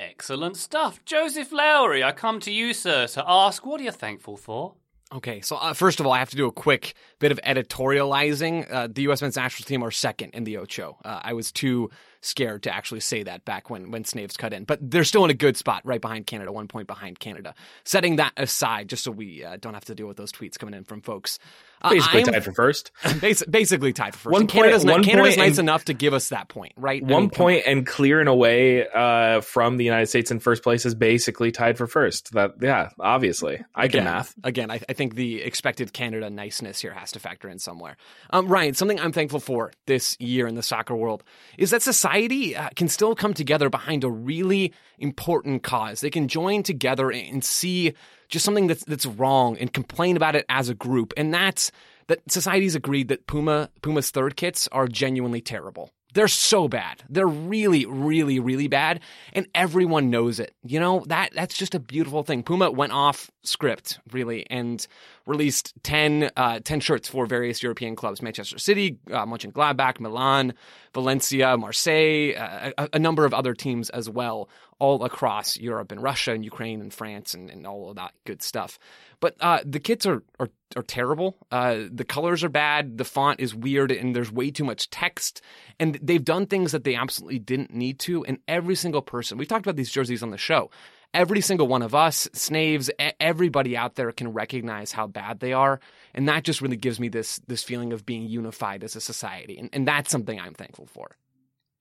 Excellent 0.00 0.56
stuff. 0.56 1.04
Joseph 1.04 1.52
Lowry, 1.52 2.04
I 2.04 2.12
come 2.12 2.40
to 2.40 2.52
you, 2.52 2.74
sir, 2.74 3.06
to 3.08 3.24
ask 3.26 3.64
what 3.64 3.80
are 3.80 3.84
you 3.84 3.92
thankful 3.92 4.36
for? 4.36 4.74
Okay, 5.10 5.40
so 5.40 5.56
uh, 5.56 5.72
first 5.72 6.00
of 6.00 6.06
all, 6.06 6.12
I 6.12 6.18
have 6.18 6.28
to 6.30 6.36
do 6.36 6.46
a 6.46 6.52
quick 6.52 6.94
bit 7.18 7.32
of 7.32 7.40
editorializing. 7.42 8.70
Uh, 8.70 8.88
the 8.90 9.02
U.S. 9.02 9.22
men's 9.22 9.36
national 9.36 9.66
team 9.66 9.82
are 9.82 9.90
second 9.90 10.34
in 10.34 10.44
the 10.44 10.58
Ocho. 10.58 10.98
Uh, 11.02 11.20
I 11.22 11.32
was 11.32 11.50
too 11.50 11.88
scared 12.20 12.62
to 12.64 12.74
actually 12.74 13.00
say 13.00 13.22
that 13.22 13.44
back 13.44 13.70
when 13.70 13.90
when 13.90 14.04
Snaves 14.04 14.36
cut 14.36 14.52
in, 14.52 14.64
but 14.64 14.78
they're 14.82 15.04
still 15.04 15.24
in 15.24 15.30
a 15.30 15.34
good 15.34 15.56
spot, 15.56 15.82
right 15.84 16.00
behind 16.00 16.26
Canada, 16.26 16.52
one 16.52 16.68
point 16.68 16.86
behind 16.86 17.18
Canada. 17.18 17.54
Setting 17.84 18.16
that 18.16 18.32
aside, 18.36 18.88
just 18.88 19.04
so 19.04 19.10
we 19.10 19.44
uh, 19.44 19.56
don't 19.60 19.74
have 19.74 19.84
to 19.86 19.94
deal 19.94 20.06
with 20.06 20.16
those 20.16 20.32
tweets 20.32 20.58
coming 20.58 20.74
in 20.74 20.84
from 20.84 21.00
folks. 21.00 21.38
Uh, 21.80 21.90
Basically 21.90 22.22
I'm- 22.24 22.32
tied 22.32 22.44
for 22.44 22.52
first. 22.52 22.90
bas- 23.20 23.44
basically 23.48 23.92
tied 23.92 24.12
for 24.14 24.18
first. 24.18 24.32
One 24.32 24.42
And 24.42 24.50
Canada's, 24.50 24.84
point- 24.84 24.96
one 24.96 25.04
Canada's 25.04 25.36
point 25.36 25.38
nice 25.48 25.58
and- 25.58 25.68
enough 25.68 25.84
to 25.84 25.94
give 25.94 26.12
us 26.12 26.30
that 26.30 26.48
point, 26.48 26.72
right? 26.76 27.00
I 27.02 27.06
One 27.06 27.22
mean, 27.24 27.30
come 27.30 27.44
point 27.44 27.62
and 27.66 27.86
clearing 27.86 28.26
away 28.26 28.88
uh, 28.88 29.40
from 29.42 29.76
the 29.76 29.84
United 29.84 30.06
States 30.08 30.32
in 30.32 30.40
first 30.40 30.64
place 30.64 30.84
is 30.84 30.96
basically 30.96 31.52
tied 31.52 31.78
for 31.78 31.86
first. 31.86 32.32
That 32.32 32.54
yeah, 32.60 32.90
obviously 32.98 33.64
I 33.76 33.86
can 33.86 34.00
Again, 34.00 34.04
math. 34.04 34.34
Again, 34.42 34.70
I, 34.72 34.80
I 34.88 34.92
think 34.92 35.14
the 35.14 35.40
expected 35.42 35.92
Canada 35.92 36.28
niceness 36.30 36.80
here 36.80 36.92
has 36.92 37.12
to 37.12 37.20
factor 37.20 37.48
in 37.48 37.60
somewhere. 37.60 37.96
Um, 38.30 38.48
Ryan, 38.48 38.74
something 38.74 38.98
I'm 38.98 39.12
thankful 39.12 39.38
for 39.40 39.72
this 39.86 40.16
year 40.18 40.48
in 40.48 40.56
the 40.56 40.62
soccer 40.64 40.96
world 40.96 41.22
is 41.58 41.70
that 41.70 41.82
society 41.82 42.07
uh, 42.08 42.68
can 42.76 42.88
still 42.88 43.14
come 43.14 43.34
together 43.34 43.70
behind 43.70 44.04
a 44.04 44.10
really 44.10 44.72
important 44.98 45.62
cause. 45.62 46.00
They 46.00 46.10
can 46.10 46.28
join 46.28 46.62
together 46.62 47.10
and 47.10 47.44
see 47.44 47.94
just 48.28 48.44
something 48.44 48.66
that's 48.66 48.84
that's 48.84 49.06
wrong 49.06 49.56
and 49.58 49.72
complain 49.72 50.16
about 50.16 50.36
it 50.36 50.44
as 50.48 50.68
a 50.68 50.74
group, 50.74 51.12
and 51.16 51.32
that's 51.32 51.70
that 52.08 52.20
society's 52.30 52.74
agreed 52.74 53.08
that 53.08 53.26
Puma 53.26 53.70
Puma's 53.82 54.10
third 54.10 54.36
kits 54.36 54.68
are 54.72 54.88
genuinely 54.88 55.40
terrible. 55.40 55.90
They're 56.14 56.26
so 56.26 56.68
bad. 56.68 57.04
They're 57.10 57.26
really, 57.26 57.84
really, 57.84 58.40
really 58.40 58.66
bad, 58.66 59.00
and 59.34 59.46
everyone 59.54 60.08
knows 60.10 60.40
it. 60.40 60.54
You 60.64 60.80
know 60.80 61.04
that 61.06 61.32
that's 61.34 61.56
just 61.56 61.74
a 61.74 61.80
beautiful 61.80 62.22
thing. 62.22 62.42
Puma 62.42 62.70
went 62.70 62.92
off 62.92 63.30
script 63.42 64.00
really 64.12 64.46
and 64.50 64.86
released 65.28 65.74
10, 65.82 66.30
uh, 66.36 66.60
10 66.60 66.80
shirts 66.80 67.08
for 67.08 67.26
various 67.26 67.62
European 67.62 67.94
clubs: 67.94 68.22
Manchester 68.22 68.58
City, 68.58 68.98
uh, 69.12 69.26
Mönchengladbach, 69.26 70.00
Milan, 70.00 70.54
Valencia, 70.94 71.56
Marseille, 71.56 72.34
uh, 72.36 72.72
a, 72.78 72.88
a 72.94 72.98
number 72.98 73.24
of 73.24 73.32
other 73.32 73.54
teams 73.54 73.90
as 73.90 74.08
well. 74.08 74.48
all 74.80 75.04
across 75.04 75.56
Europe 75.56 75.90
and 75.90 76.02
Russia 76.02 76.32
and 76.32 76.44
Ukraine 76.44 76.80
and 76.80 76.94
France 76.94 77.34
and, 77.34 77.50
and 77.50 77.66
all 77.66 77.90
of 77.90 77.96
that 77.96 78.12
good 78.24 78.42
stuff. 78.42 78.78
But 79.20 79.34
uh, 79.40 79.58
the 79.64 79.80
kits 79.80 80.06
are 80.06 80.22
are, 80.38 80.50
are 80.76 80.82
terrible. 80.82 81.36
Uh, 81.50 81.84
the 81.90 82.04
colors 82.04 82.44
are 82.44 82.48
bad. 82.48 82.98
The 82.98 83.04
font 83.04 83.40
is 83.40 83.54
weird, 83.54 83.90
and 83.90 84.14
there's 84.14 84.30
way 84.30 84.50
too 84.50 84.64
much 84.64 84.90
text. 84.90 85.42
And 85.80 85.98
they've 86.02 86.24
done 86.24 86.46
things 86.46 86.72
that 86.72 86.84
they 86.84 86.94
absolutely 86.94 87.40
didn't 87.40 87.74
need 87.74 87.98
to. 88.00 88.24
And 88.24 88.38
every 88.46 88.76
single 88.76 89.02
person, 89.02 89.38
we've 89.38 89.48
talked 89.48 89.66
about 89.66 89.76
these 89.76 89.90
jerseys 89.90 90.22
on 90.22 90.30
the 90.30 90.38
show. 90.38 90.70
Every 91.14 91.40
single 91.40 91.66
one 91.66 91.82
of 91.82 91.94
us, 91.94 92.28
Snaves, 92.34 92.90
everybody 93.18 93.76
out 93.76 93.94
there 93.94 94.12
can 94.12 94.32
recognize 94.32 94.92
how 94.92 95.06
bad 95.06 95.40
they 95.40 95.52
are, 95.52 95.80
and 96.14 96.28
that 96.28 96.44
just 96.44 96.60
really 96.60 96.76
gives 96.76 97.00
me 97.00 97.08
this 97.08 97.40
this 97.46 97.62
feeling 97.62 97.92
of 97.92 98.04
being 98.04 98.28
unified 98.28 98.84
as 98.84 98.94
a 98.94 99.00
society, 99.00 99.58
and, 99.58 99.70
and 99.72 99.88
that's 99.88 100.10
something 100.10 100.38
I'm 100.38 100.54
thankful 100.54 100.86
for. 100.86 101.16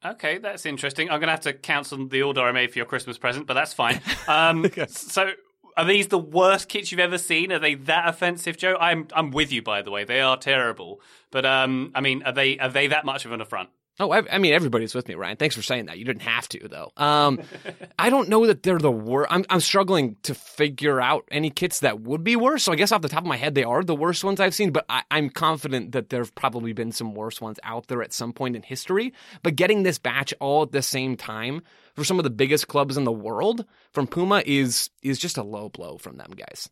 Okay, 0.05 0.37
that's 0.37 0.65
interesting. 0.65 1.09
I'm 1.09 1.19
going 1.19 1.27
to 1.27 1.31
have 1.31 1.41
to 1.41 1.53
cancel 1.53 2.07
the 2.07 2.21
order 2.21 2.41
I 2.41 2.51
made 2.51 2.71
for 2.71 2.79
your 2.79 2.85
Christmas 2.85 3.17
present, 3.17 3.47
but 3.47 3.55
that's 3.55 3.73
fine. 3.73 4.01
Um, 4.27 4.69
so, 4.87 5.31
are 5.77 5.85
these 5.85 6.07
the 6.07 6.17
worst 6.17 6.67
kits 6.67 6.91
you've 6.91 6.99
ever 6.99 7.17
seen? 7.17 7.51
Are 7.51 7.59
they 7.59 7.75
that 7.75 8.09
offensive, 8.09 8.57
Joe? 8.57 8.75
I'm 8.79 9.07
I'm 9.13 9.31
with 9.31 9.53
you, 9.53 9.61
by 9.61 9.81
the 9.81 9.91
way. 9.91 10.03
They 10.03 10.19
are 10.19 10.37
terrible, 10.37 11.01
but 11.31 11.45
um, 11.45 11.91
I 11.95 12.01
mean, 12.01 12.23
are 12.23 12.33
they 12.33 12.57
are 12.59 12.69
they 12.69 12.87
that 12.87 13.05
much 13.05 13.25
of 13.25 13.31
an 13.31 13.41
affront? 13.41 13.69
Oh, 13.99 14.11
I, 14.11 14.21
I, 14.31 14.37
mean, 14.37 14.53
everybody's 14.53 14.93
with 14.93 15.07
me, 15.07 15.15
Ryan. 15.15 15.37
Thanks 15.37 15.55
for 15.55 15.63
saying 15.63 15.87
that. 15.87 15.97
You 15.97 16.05
didn't 16.05 16.21
have 16.21 16.47
to, 16.49 16.67
though. 16.67 16.91
Um, 16.97 17.41
I 17.99 18.11
don't 18.11 18.29
know 18.29 18.45
that 18.45 18.61
they're 18.61 18.77
the 18.77 18.91
worst. 18.91 19.31
I'm, 19.31 19.43
I'm 19.49 19.59
struggling 19.59 20.17
to 20.23 20.35
figure 20.35 21.01
out 21.01 21.27
any 21.31 21.49
kits 21.49 21.79
that 21.79 22.01
would 22.01 22.23
be 22.23 22.35
worse. 22.35 22.63
So 22.63 22.71
I 22.71 22.75
guess 22.75 22.91
off 22.91 23.01
the 23.01 23.09
top 23.09 23.23
of 23.23 23.27
my 23.27 23.37
head, 23.37 23.55
they 23.55 23.63
are 23.63 23.83
the 23.83 23.95
worst 23.95 24.23
ones 24.23 24.39
I've 24.39 24.53
seen. 24.53 24.71
But 24.71 24.85
I, 24.87 25.01
I'm 25.09 25.31
confident 25.31 25.93
that 25.93 26.09
there've 26.09 26.33
probably 26.35 26.73
been 26.73 26.91
some 26.91 27.15
worse 27.15 27.41
ones 27.41 27.59
out 27.63 27.87
there 27.87 28.03
at 28.03 28.13
some 28.13 28.33
point 28.33 28.55
in 28.55 28.61
history. 28.61 29.13
But 29.41 29.55
getting 29.55 29.81
this 29.81 29.97
batch 29.97 30.31
all 30.39 30.61
at 30.61 30.71
the 30.71 30.83
same 30.83 31.17
time 31.17 31.63
for 31.95 32.03
some 32.03 32.19
of 32.19 32.23
the 32.23 32.29
biggest 32.29 32.67
clubs 32.67 32.97
in 32.97 33.03
the 33.03 33.11
world 33.11 33.65
from 33.91 34.05
Puma 34.05 34.43
is 34.45 34.91
is 35.01 35.17
just 35.17 35.37
a 35.37 35.43
low 35.43 35.69
blow 35.69 35.97
from 35.97 36.17
them 36.17 36.33
guys. 36.35 36.69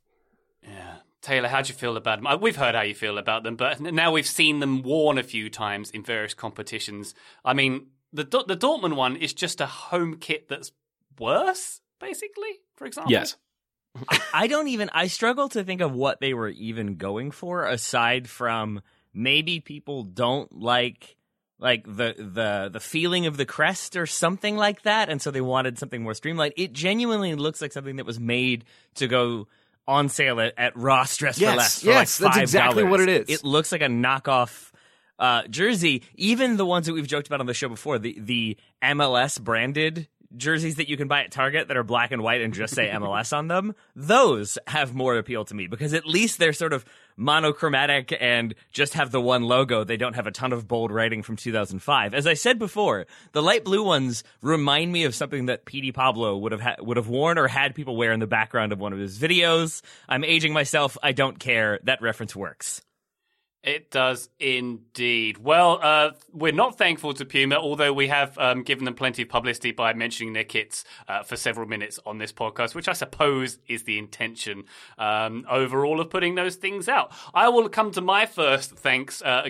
Yeah. 0.61 0.97
Taylor, 1.25 1.49
how 1.49 1.63
do 1.63 1.69
you 1.69 1.73
feel 1.73 1.97
about 1.97 2.19
them? 2.19 2.27
Uh, 2.27 2.37
we've 2.37 2.55
heard 2.55 2.75
how 2.75 2.83
you 2.83 2.93
feel 2.93 3.17
about 3.17 3.41
them, 3.41 3.55
but 3.55 3.81
now 3.81 4.11
we've 4.11 4.27
seen 4.27 4.59
them 4.59 4.83
worn 4.83 5.17
a 5.17 5.23
few 5.23 5.49
times 5.49 5.89
in 5.89 6.03
various 6.03 6.35
competitions. 6.35 7.15
I 7.43 7.55
mean, 7.55 7.87
the 8.13 8.23
the 8.23 8.55
Dortmund 8.55 8.95
one 8.95 9.15
is 9.15 9.33
just 9.33 9.59
a 9.59 9.65
home 9.65 10.17
kit 10.17 10.47
that's 10.47 10.71
worse, 11.19 11.81
basically. 11.99 12.61
For 12.75 12.85
example, 12.85 13.11
yes. 13.11 13.37
I 14.33 14.45
don't 14.45 14.67
even. 14.67 14.91
I 14.93 15.07
struggle 15.07 15.49
to 15.49 15.63
think 15.63 15.81
of 15.81 15.93
what 15.93 16.19
they 16.19 16.35
were 16.35 16.49
even 16.49 16.97
going 16.97 17.31
for, 17.31 17.65
aside 17.65 18.29
from 18.29 18.81
maybe 19.11 19.59
people 19.59 20.03
don't 20.03 20.51
like 20.55 21.15
like 21.57 21.85
the 21.85 22.13
the 22.17 22.69
the 22.71 22.79
feeling 22.79 23.25
of 23.25 23.37
the 23.37 23.47
crest 23.47 23.95
or 23.95 24.05
something 24.05 24.57
like 24.57 24.83
that, 24.83 25.09
and 25.09 25.19
so 25.19 25.31
they 25.31 25.41
wanted 25.41 25.79
something 25.79 26.03
more 26.03 26.13
streamlined. 26.13 26.53
It 26.55 26.71
genuinely 26.71 27.33
looks 27.33 27.63
like 27.63 27.71
something 27.71 27.95
that 27.95 28.05
was 28.05 28.19
made 28.19 28.65
to 28.95 29.07
go 29.07 29.47
on 29.87 30.09
sale 30.09 30.39
at, 30.39 30.53
at 30.57 30.75
Ross 30.75 31.17
Dress 31.17 31.39
yes, 31.39 31.51
for 31.51 31.57
Less 31.57 31.79
for 31.81 31.87
yes, 31.87 32.21
like 32.21 32.33
that's 32.33 32.41
exactly 32.41 32.83
what 32.83 32.99
it 32.99 33.09
is. 33.09 33.29
It 33.29 33.43
looks 33.43 33.71
like 33.71 33.81
a 33.81 33.87
knockoff 33.87 34.71
uh, 35.19 35.43
jersey. 35.47 36.03
Even 36.15 36.57
the 36.57 36.65
ones 36.65 36.87
that 36.87 36.93
we've 36.93 37.07
joked 37.07 37.27
about 37.27 37.39
on 37.39 37.45
the 37.45 37.53
show 37.53 37.69
before, 37.69 37.99
the 37.99 38.17
the 38.19 38.57
MLS 38.83 39.39
branded 39.41 40.07
jerseys 40.35 40.75
that 40.75 40.89
you 40.89 40.97
can 40.97 41.07
buy 41.07 41.23
at 41.23 41.31
Target 41.31 41.67
that 41.67 41.77
are 41.77 41.83
black 41.83 42.11
and 42.11 42.21
white 42.21 42.41
and 42.41 42.53
just 42.53 42.73
say 42.73 42.89
MLS 42.89 43.35
on 43.35 43.47
them, 43.47 43.75
those 43.95 44.57
have 44.67 44.93
more 44.93 45.17
appeal 45.17 45.45
to 45.45 45.55
me 45.55 45.67
because 45.67 45.93
at 45.93 46.05
least 46.05 46.39
they're 46.39 46.53
sort 46.53 46.73
of 46.73 46.85
monochromatic 47.17 48.15
and 48.19 48.55
just 48.71 48.93
have 48.93 49.11
the 49.11 49.21
one 49.21 49.43
logo. 49.43 49.83
They 49.83 49.97
don't 49.97 50.15
have 50.15 50.27
a 50.27 50.31
ton 50.31 50.53
of 50.53 50.67
bold 50.67 50.91
writing 50.91 51.23
from 51.23 51.35
2005. 51.35 52.13
As 52.13 52.27
I 52.27 52.33
said 52.33 52.59
before, 52.59 53.07
the 53.31 53.41
light 53.41 53.63
blue 53.63 53.83
ones 53.83 54.23
remind 54.41 54.91
me 54.91 55.03
of 55.05 55.15
something 55.15 55.47
that 55.47 55.65
Petey 55.65 55.91
Pablo 55.91 56.37
would 56.37 56.51
have 56.51 56.61
ha- 56.61 56.75
would 56.79 56.97
have 56.97 57.07
worn 57.07 57.37
or 57.37 57.47
had 57.47 57.75
people 57.75 57.95
wear 57.95 58.11
in 58.11 58.19
the 58.19 58.27
background 58.27 58.71
of 58.71 58.79
one 58.79 58.93
of 58.93 58.99
his 58.99 59.17
videos. 59.17 59.81
I'm 60.07 60.23
aging 60.23 60.53
myself. 60.53 60.97
I 61.01 61.11
don't 61.11 61.39
care. 61.39 61.79
That 61.83 62.01
reference 62.01 62.35
works. 62.35 62.81
It 63.65 63.89
does 63.89 64.29
indeed. 64.39 65.39
Well, 65.39 65.79
uh, 65.81 66.11
we're 66.31 66.51
not 66.51 66.77
thankful 66.77 67.15
to 67.15 67.25
Puma, 67.25 67.55
although 67.55 67.91
we 67.91 68.07
have 68.09 68.37
um, 68.37 68.61
given 68.61 68.85
them 68.85 68.93
plenty 68.93 69.23
of 69.23 69.29
publicity 69.29 69.71
by 69.71 69.91
mentioning 69.93 70.33
their 70.33 70.43
kits 70.43 70.85
uh, 71.07 71.23
for 71.23 71.35
several 71.35 71.67
minutes 71.67 71.99
on 72.05 72.19
this 72.19 72.31
podcast, 72.31 72.75
which 72.75 72.87
I 72.87 72.93
suppose 72.93 73.57
is 73.67 73.83
the 73.83 73.97
intention 73.97 74.65
um, 74.99 75.47
overall 75.49 75.99
of 75.99 76.11
putting 76.11 76.35
those 76.35 76.57
things 76.57 76.87
out. 76.87 77.11
I 77.33 77.49
will 77.49 77.67
come 77.67 77.91
to 77.93 78.01
my 78.01 78.27
first 78.27 78.77
thanks, 78.77 79.23
uh, 79.23 79.49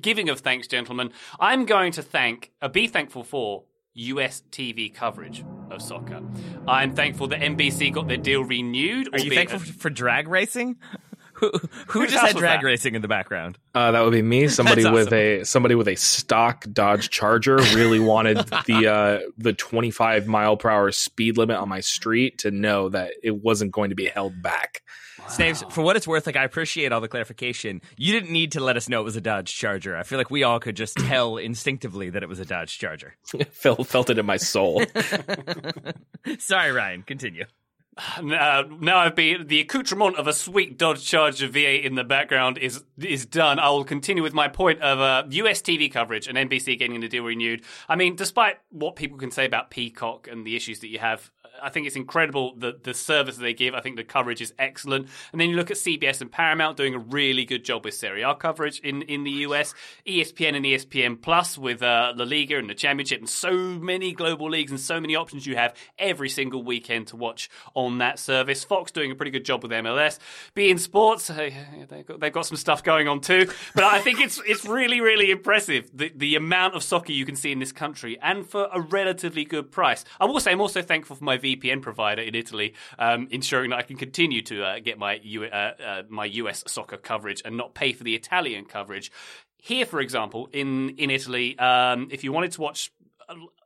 giving 0.00 0.28
of 0.28 0.38
thanks, 0.38 0.68
gentlemen. 0.68 1.10
I'm 1.40 1.66
going 1.66 1.90
to 1.92 2.02
thank, 2.02 2.52
uh, 2.62 2.68
be 2.68 2.86
thankful 2.86 3.24
for 3.24 3.64
US 3.94 4.44
TV 4.52 4.94
coverage 4.94 5.44
of 5.72 5.82
soccer. 5.82 6.22
I'm 6.68 6.94
thankful 6.94 7.26
that 7.28 7.40
NBC 7.40 7.92
got 7.92 8.06
their 8.06 8.16
deal 8.16 8.44
renewed. 8.44 9.08
Are 9.12 9.18
you 9.18 9.32
thankful 9.32 9.58
for 9.58 9.90
drag 9.90 10.28
racing? 10.28 10.76
Who, 11.38 11.52
who 11.86 12.06
just 12.06 12.24
had 12.24 12.36
drag 12.36 12.60
that? 12.60 12.66
racing 12.66 12.94
in 12.94 13.02
the 13.02 13.08
background? 13.08 13.58
Uh, 13.74 13.92
that 13.92 14.00
would 14.00 14.12
be 14.12 14.22
me. 14.22 14.48
Somebody 14.48 14.82
That's 14.82 14.92
with 14.92 15.12
a 15.12 15.44
somebody 15.44 15.74
with 15.74 15.88
a 15.88 15.94
stock 15.96 16.64
Dodge 16.72 17.10
Charger 17.10 17.56
really 17.56 18.00
wanted 18.00 18.38
the 18.66 18.88
uh, 18.90 19.30
the 19.36 19.52
25 19.52 20.26
mile 20.26 20.56
per 20.56 20.68
hour 20.68 20.90
speed 20.90 21.38
limit 21.38 21.56
on 21.56 21.68
my 21.68 21.80
street 21.80 22.38
to 22.38 22.50
know 22.50 22.88
that 22.88 23.12
it 23.22 23.42
wasn't 23.42 23.72
going 23.72 23.90
to 23.90 23.96
be 23.96 24.06
held 24.06 24.42
back. 24.42 24.82
Snaves, 25.26 25.70
for 25.72 25.82
what 25.82 25.96
it's 25.96 26.06
worth, 26.08 26.26
like 26.26 26.36
I 26.36 26.44
appreciate 26.44 26.90
all 26.92 27.00
the 27.00 27.08
clarification. 27.08 27.82
You 27.96 28.12
didn't 28.12 28.30
need 28.30 28.52
to 28.52 28.60
let 28.60 28.76
us 28.76 28.88
know 28.88 29.00
it 29.00 29.04
was 29.04 29.16
a 29.16 29.20
Dodge 29.20 29.54
Charger. 29.54 29.96
I 29.96 30.02
feel 30.02 30.16
like 30.18 30.30
we 30.30 30.42
all 30.42 30.58
could 30.58 30.76
just 30.76 30.96
tell 30.98 31.36
instinctively 31.36 32.10
that 32.10 32.22
it 32.22 32.28
was 32.28 32.40
a 32.40 32.44
Dodge 32.44 32.78
Charger. 32.78 33.16
felt 33.50 33.86
felt 33.86 34.10
it 34.10 34.18
in 34.18 34.26
my 34.26 34.38
soul. 34.38 34.82
Sorry, 36.38 36.72
Ryan. 36.72 37.02
Continue. 37.02 37.44
Uh, 37.98 38.64
now 38.80 38.98
I've 38.98 39.16
been 39.16 39.48
the 39.48 39.60
accoutrement 39.60 40.16
of 40.16 40.26
a 40.26 40.32
sweet 40.32 40.78
Dodge 40.78 41.04
Charger 41.04 41.48
V8 41.48 41.82
in 41.82 41.94
the 41.96 42.04
background 42.04 42.58
is 42.58 42.84
is 42.98 43.26
done. 43.26 43.58
I 43.58 43.70
will 43.70 43.84
continue 43.84 44.22
with 44.22 44.34
my 44.34 44.48
point 44.48 44.80
of 44.80 45.00
uh, 45.00 45.24
US 45.28 45.60
TV 45.60 45.90
coverage 45.90 46.28
and 46.28 46.38
NBC 46.38 46.78
getting 46.78 47.00
the 47.00 47.08
deal 47.08 47.24
renewed. 47.24 47.62
I 47.88 47.96
mean, 47.96 48.14
despite 48.14 48.58
what 48.70 48.96
people 48.96 49.18
can 49.18 49.30
say 49.30 49.44
about 49.44 49.70
Peacock 49.70 50.28
and 50.28 50.46
the 50.46 50.54
issues 50.54 50.80
that 50.80 50.88
you 50.88 50.98
have, 50.98 51.30
I 51.62 51.70
think 51.70 51.86
it's 51.86 51.96
incredible 51.96 52.54
the 52.56 52.78
the 52.82 52.94
service 52.94 53.36
they 53.36 53.54
give. 53.54 53.74
I 53.74 53.80
think 53.80 53.96
the 53.96 54.04
coverage 54.04 54.40
is 54.40 54.54
excellent. 54.58 55.08
And 55.32 55.40
then 55.40 55.50
you 55.50 55.56
look 55.56 55.70
at 55.70 55.76
CBS 55.76 56.20
and 56.20 56.30
Paramount 56.30 56.76
doing 56.76 56.94
a 56.94 56.98
really 56.98 57.44
good 57.44 57.64
job 57.64 57.84
with 57.84 57.94
Serie 57.94 58.22
A 58.22 58.34
coverage 58.34 58.80
in, 58.80 59.02
in 59.02 59.24
the 59.24 59.30
US. 59.30 59.74
ESPN 60.06 60.54
and 60.54 60.64
ESPN 60.64 61.20
Plus 61.20 61.58
with 61.58 61.82
uh, 61.82 62.12
La 62.16 62.24
Liga 62.24 62.58
and 62.58 62.70
the 62.70 62.74
Championship 62.74 63.18
and 63.18 63.28
so 63.28 63.52
many 63.52 64.12
global 64.12 64.48
leagues 64.48 64.70
and 64.70 64.80
so 64.80 65.00
many 65.00 65.16
options 65.16 65.46
you 65.46 65.56
have 65.56 65.74
every 65.98 66.28
single 66.28 66.62
weekend 66.62 67.06
to 67.08 67.16
watch 67.16 67.50
on 67.74 67.87
that 67.96 68.18
service. 68.18 68.62
Fox 68.64 68.92
doing 68.92 69.10
a 69.10 69.14
pretty 69.14 69.30
good 69.30 69.46
job 69.46 69.62
with 69.62 69.72
MLS. 69.72 70.18
beIN 70.54 70.78
Sports, 70.78 71.30
uh, 71.30 71.50
they've, 71.88 72.04
got, 72.04 72.20
they've 72.20 72.32
got 72.32 72.44
some 72.44 72.58
stuff 72.58 72.84
going 72.84 73.08
on 73.08 73.22
too. 73.22 73.48
But 73.74 73.84
I 73.84 74.00
think 74.00 74.20
it's 74.20 74.38
it's 74.46 74.66
really 74.66 75.00
really 75.00 75.30
impressive 75.30 75.90
the 75.94 76.12
the 76.14 76.36
amount 76.36 76.74
of 76.74 76.82
soccer 76.82 77.12
you 77.12 77.24
can 77.24 77.36
see 77.36 77.50
in 77.50 77.58
this 77.58 77.72
country 77.72 78.18
and 78.20 78.46
for 78.46 78.68
a 78.70 78.80
relatively 78.80 79.46
good 79.46 79.72
price. 79.72 80.04
I 80.20 80.26
will 80.26 80.40
say 80.40 80.52
I'm 80.52 80.60
also 80.60 80.82
thankful 80.82 81.16
for 81.16 81.24
my 81.24 81.38
VPN 81.38 81.80
provider 81.80 82.20
in 82.20 82.34
Italy, 82.34 82.74
um, 82.98 83.28
ensuring 83.30 83.70
that 83.70 83.78
I 83.78 83.82
can 83.82 83.96
continue 83.96 84.42
to 84.42 84.64
uh, 84.64 84.78
get 84.80 84.98
my 84.98 85.20
U- 85.22 85.44
uh, 85.44 85.72
uh, 85.82 86.02
my 86.10 86.26
US 86.26 86.64
soccer 86.66 86.98
coverage 86.98 87.40
and 87.44 87.56
not 87.56 87.74
pay 87.74 87.92
for 87.94 88.04
the 88.04 88.14
Italian 88.14 88.66
coverage. 88.66 89.10
Here, 89.56 89.86
for 89.86 90.00
example, 90.00 90.48
in 90.52 90.90
in 90.98 91.10
Italy, 91.10 91.58
um, 91.58 92.08
if 92.10 92.24
you 92.24 92.32
wanted 92.32 92.52
to 92.52 92.60
watch 92.60 92.90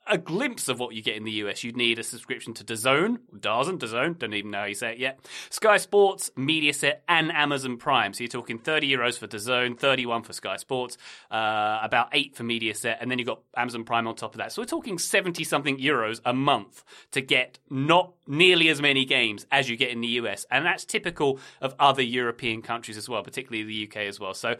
a, 0.06 0.18
glimpse 0.18 0.68
of 0.68 0.78
what 0.78 0.94
you 0.94 1.02
get 1.02 1.16
in 1.16 1.24
the 1.24 1.32
US, 1.32 1.64
you'd 1.64 1.76
need 1.76 1.98
a 1.98 2.02
subscription 2.02 2.54
to 2.54 2.64
DAZN, 2.64 3.18
DAZN, 3.38 3.78
DAZN, 3.78 4.18
don't 4.18 4.34
even 4.34 4.50
know 4.50 4.60
how 4.60 4.64
you 4.64 4.74
say 4.74 4.92
it 4.92 4.98
yet, 4.98 5.20
Sky 5.50 5.76
Sports, 5.76 6.30
Mediaset, 6.36 6.98
and 7.08 7.32
Amazon 7.32 7.76
Prime. 7.76 8.12
So 8.12 8.24
you're 8.24 8.28
talking 8.28 8.58
30 8.58 8.90
euros 8.90 9.18
for 9.18 9.26
DAZN, 9.26 9.78
31 9.78 10.22
for 10.22 10.32
Sky 10.32 10.56
Sports, 10.56 10.96
uh, 11.30 11.80
about 11.82 12.08
8 12.12 12.36
for 12.36 12.44
Mediaset, 12.44 12.96
and 13.00 13.10
then 13.10 13.18
you've 13.18 13.28
got 13.28 13.40
Amazon 13.56 13.84
Prime 13.84 14.06
on 14.06 14.14
top 14.14 14.34
of 14.34 14.38
that. 14.38 14.52
So 14.52 14.62
we're 14.62 14.66
talking 14.66 14.98
70 14.98 15.44
something 15.44 15.78
euros 15.78 16.20
a 16.24 16.32
month 16.32 16.84
to 17.12 17.20
get 17.20 17.58
not 17.70 18.12
nearly 18.26 18.68
as 18.68 18.80
many 18.80 19.04
games 19.04 19.46
as 19.50 19.68
you 19.68 19.76
get 19.76 19.90
in 19.90 20.00
the 20.00 20.08
US. 20.08 20.46
And 20.50 20.64
that's 20.64 20.84
typical 20.84 21.38
of 21.60 21.74
other 21.78 22.02
European 22.02 22.62
countries 22.62 22.96
as 22.96 23.08
well, 23.08 23.22
particularly 23.22 23.64
the 23.64 23.88
UK 23.88 24.08
as 24.08 24.20
well. 24.20 24.34
So 24.34 24.56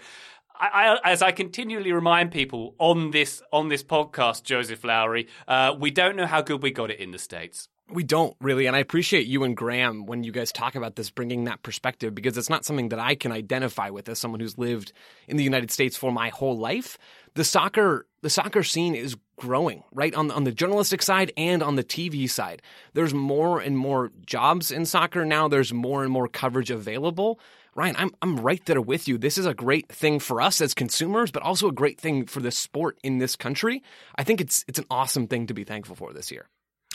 I, 0.59 0.99
as 1.05 1.23
I 1.23 1.33
continually 1.33 1.93
remind 1.93 2.31
people 2.31 2.75
on 2.79 3.11
this 3.11 3.43
on 3.53 3.69
this 3.69 3.83
podcast, 3.83 4.45
Joseph 4.45 4.85
Lowry, 4.85 5.29
uh, 5.49 5.75
we 5.79 5.91
don't 5.91 6.17
know 6.17 6.27
how 6.27 6.43
good 6.43 6.63
we 6.63 6.71
got 6.71 6.91
it 6.91 7.01
in 7.01 7.11
the 7.11 7.19
states. 7.19 7.69
We 7.89 8.05
don't 8.05 8.35
really, 8.41 8.67
and 8.67 8.75
I 8.75 8.79
appreciate 8.79 9.27
you 9.27 9.45
and 9.45 9.57
Graham 9.57 10.07
when 10.07 10.25
you 10.25 10.33
guys 10.33 10.51
talk 10.51 10.77
about 10.77 10.97
this, 10.97 11.11
bringing 11.11 11.45
that 11.45 11.63
perspective 11.63 12.15
because 12.15 12.39
it's 12.39 12.49
not 12.49 12.65
something 12.65 12.89
that 12.89 12.99
I 12.99 13.15
can 13.15 13.33
identify 13.33 13.91
with 13.91 14.09
as 14.09 14.19
someone 14.19 14.41
who's 14.41 14.57
lived 14.57 14.93
in 15.29 15.37
the 15.37 15.45
United 15.45 15.71
States 15.71 15.97
for 15.97 16.11
my 16.11 16.31
whole 16.31 16.57
life. 16.57 16.97
The 17.35 17.45
soccer, 17.45 18.07
the 18.23 18.31
soccer 18.31 18.63
scene 18.63 18.95
is 18.95 19.17
growing, 19.37 19.83
right 19.93 20.15
on 20.15 20.31
on 20.31 20.45
the 20.45 20.53
journalistic 20.53 21.03
side 21.03 21.33
and 21.37 21.63
on 21.63 21.75
the 21.77 21.85
TV 21.85 22.31
side. 22.31 22.63
There's 22.95 23.13
more 23.13 23.61
and 23.61 23.77
more 23.77 24.13
jobs 24.25 24.71
in 24.71 24.87
soccer 24.87 25.25
now. 25.25 25.49
There's 25.49 25.73
more 25.73 26.03
and 26.03 26.13
more 26.13 26.29
coverage 26.29 26.71
available. 26.71 27.41
Ryan, 27.75 27.97
I'm 27.99 28.11
I'm 28.21 28.37
right 28.37 28.65
there 28.67 28.81
with 28.81 29.09
you. 29.09 29.17
This 29.17 29.39
is 29.39 29.47
a 29.47 29.55
great 29.55 29.89
thing 29.89 30.19
for 30.19 30.41
us 30.41 30.61
as 30.61 30.75
consumers, 30.75 31.31
but 31.31 31.43
also 31.43 31.69
a 31.69 31.73
great 31.73 32.01
thing 32.01 32.27
for 32.27 32.41
the 32.41 32.51
sport 32.51 32.99
in 33.03 33.19
this 33.19 33.35
country. 33.35 33.83
I 34.17 34.25
think 34.25 34.41
it's 34.41 34.65
it's 34.69 34.79
an 34.79 34.85
awesome 34.91 35.27
thing 35.27 35.47
to 35.47 35.55
be 35.55 35.65
thankful 35.65 35.97
for 35.97 36.13
this 36.13 36.31
year. 36.31 36.49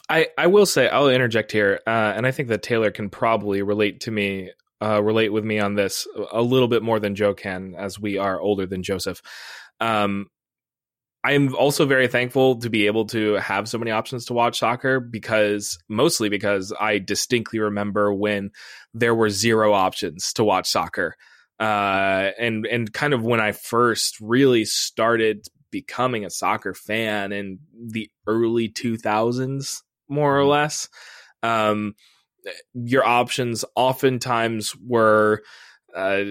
I, 0.10 0.28
I 0.38 0.48
will 0.48 0.66
say 0.66 0.88
I'll 0.88 1.10
interject 1.10 1.52
here, 1.52 1.82
uh, 1.86 2.14
and 2.16 2.26
I 2.26 2.32
think 2.32 2.48
that 2.50 2.64
Taylor 2.64 2.92
can 2.92 3.10
probably 3.10 3.62
relate 3.62 4.02
to 4.02 4.12
me, 4.12 4.52
uh, 4.82 5.04
relate 5.04 5.34
with 5.34 5.44
me 5.44 5.60
on 5.60 5.76
this 5.76 6.08
a 6.32 6.42
little 6.42 6.70
bit 6.70 6.82
more 6.82 7.00
than 7.00 7.16
Joe 7.16 7.34
can, 7.34 7.76
as 7.76 8.00
we 8.00 8.18
are 8.18 8.40
older 8.40 8.66
than 8.66 8.84
Joseph. 8.84 9.22
Um, 9.82 10.28
I'm 11.28 11.54
also 11.56 11.86
very 11.86 12.08
thankful 12.08 12.56
to 12.60 12.70
be 12.70 12.86
able 12.86 13.04
to 13.08 13.34
have 13.34 13.68
so 13.68 13.78
many 13.78 13.92
options 13.92 14.24
to 14.28 14.34
watch 14.34 14.60
soccer 14.60 15.02
because 15.02 15.78
mostly 15.90 16.30
because 16.30 16.72
I 16.80 17.00
distinctly 17.00 17.60
remember 17.60 18.14
when 18.14 18.52
there 18.94 19.14
were 19.14 19.30
zero 19.30 19.74
options 19.74 20.32
to 20.34 20.46
watch 20.46 20.70
soccer. 20.70 21.18
Uh, 21.60 22.32
and 22.40 22.66
and 22.66 22.94
kind 22.94 23.14
of 23.14 23.26
when 23.26 23.42
I 23.42 23.52
first 23.52 24.22
really 24.22 24.64
started 24.64 25.46
becoming 25.70 26.24
a 26.24 26.30
soccer 26.30 26.74
fan 26.74 27.34
in 27.34 27.60
the 27.78 28.10
early 28.26 28.70
2000s, 28.70 29.82
more 30.08 30.38
or 30.38 30.44
mm-hmm. 30.44 30.50
less. 30.50 30.88
Um, 31.44 31.96
your 32.74 33.06
options 33.06 33.66
oftentimes 33.76 34.78
were, 34.78 35.44
uh, 35.94 36.24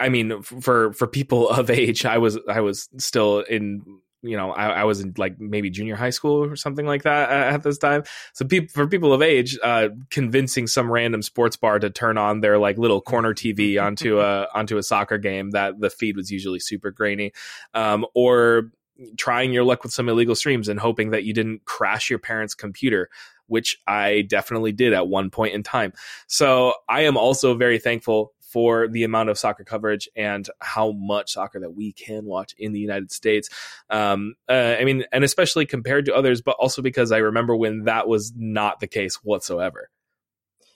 I 0.00 0.08
mean, 0.08 0.42
for 0.42 0.92
for 0.92 1.06
people 1.06 1.48
of 1.50 1.70
age, 1.70 2.04
I 2.04 2.18
was 2.18 2.36
I 2.48 2.62
was 2.62 2.88
still 2.98 3.38
in 3.38 4.00
you 4.24 4.36
know, 4.36 4.52
I, 4.52 4.68
I, 4.68 4.84
was 4.84 5.00
in 5.00 5.14
like 5.18 5.38
maybe 5.38 5.68
junior 5.70 5.96
high 5.96 6.10
school 6.10 6.44
or 6.44 6.56
something 6.56 6.86
like 6.86 7.02
that 7.02 7.30
at 7.30 7.62
this 7.62 7.78
time. 7.78 8.04
So 8.32 8.46
people, 8.46 8.68
for 8.72 8.86
people 8.86 9.12
of 9.12 9.20
age, 9.20 9.58
uh, 9.62 9.88
convincing 10.10 10.66
some 10.66 10.90
random 10.90 11.22
sports 11.22 11.56
bar 11.56 11.78
to 11.78 11.90
turn 11.90 12.16
on 12.16 12.40
their 12.40 12.58
like 12.58 12.78
little 12.78 13.00
corner 13.00 13.34
TV 13.34 13.80
onto 13.84 14.20
a 14.20 14.48
onto 14.54 14.78
a 14.78 14.82
soccer 14.82 15.18
game 15.18 15.50
that 15.50 15.78
the 15.78 15.90
feed 15.90 16.16
was 16.16 16.30
usually 16.30 16.58
super 16.58 16.90
grainy, 16.90 17.32
um, 17.74 18.06
or 18.14 18.70
trying 19.16 19.52
your 19.52 19.64
luck 19.64 19.82
with 19.82 19.92
some 19.92 20.08
illegal 20.08 20.34
streams 20.34 20.68
and 20.68 20.80
hoping 20.80 21.10
that 21.10 21.24
you 21.24 21.34
didn't 21.34 21.64
crash 21.64 22.08
your 22.10 22.18
parents' 22.18 22.54
computer 22.54 23.10
which 23.46 23.78
I 23.86 24.22
definitely 24.22 24.72
did 24.72 24.94
at 24.94 25.06
one 25.06 25.28
point 25.28 25.54
in 25.54 25.62
time. 25.62 25.92
So 26.26 26.72
I 26.88 27.02
am 27.02 27.18
also 27.18 27.54
very 27.54 27.78
thankful 27.78 28.32
for 28.54 28.86
the 28.86 29.02
amount 29.02 29.28
of 29.28 29.36
soccer 29.36 29.64
coverage 29.64 30.08
and 30.14 30.48
how 30.60 30.92
much 30.92 31.32
soccer 31.32 31.58
that 31.58 31.70
we 31.70 31.90
can 31.90 32.24
watch 32.24 32.54
in 32.56 32.72
the 32.72 32.78
United 32.78 33.10
States. 33.10 33.48
Um, 33.90 34.36
uh, 34.48 34.76
I 34.78 34.84
mean, 34.84 35.02
and 35.10 35.24
especially 35.24 35.66
compared 35.66 36.04
to 36.04 36.14
others, 36.14 36.40
but 36.40 36.54
also 36.60 36.80
because 36.80 37.10
I 37.10 37.18
remember 37.18 37.56
when 37.56 37.82
that 37.86 38.06
was 38.06 38.32
not 38.36 38.78
the 38.78 38.86
case 38.86 39.16
whatsoever. 39.24 39.90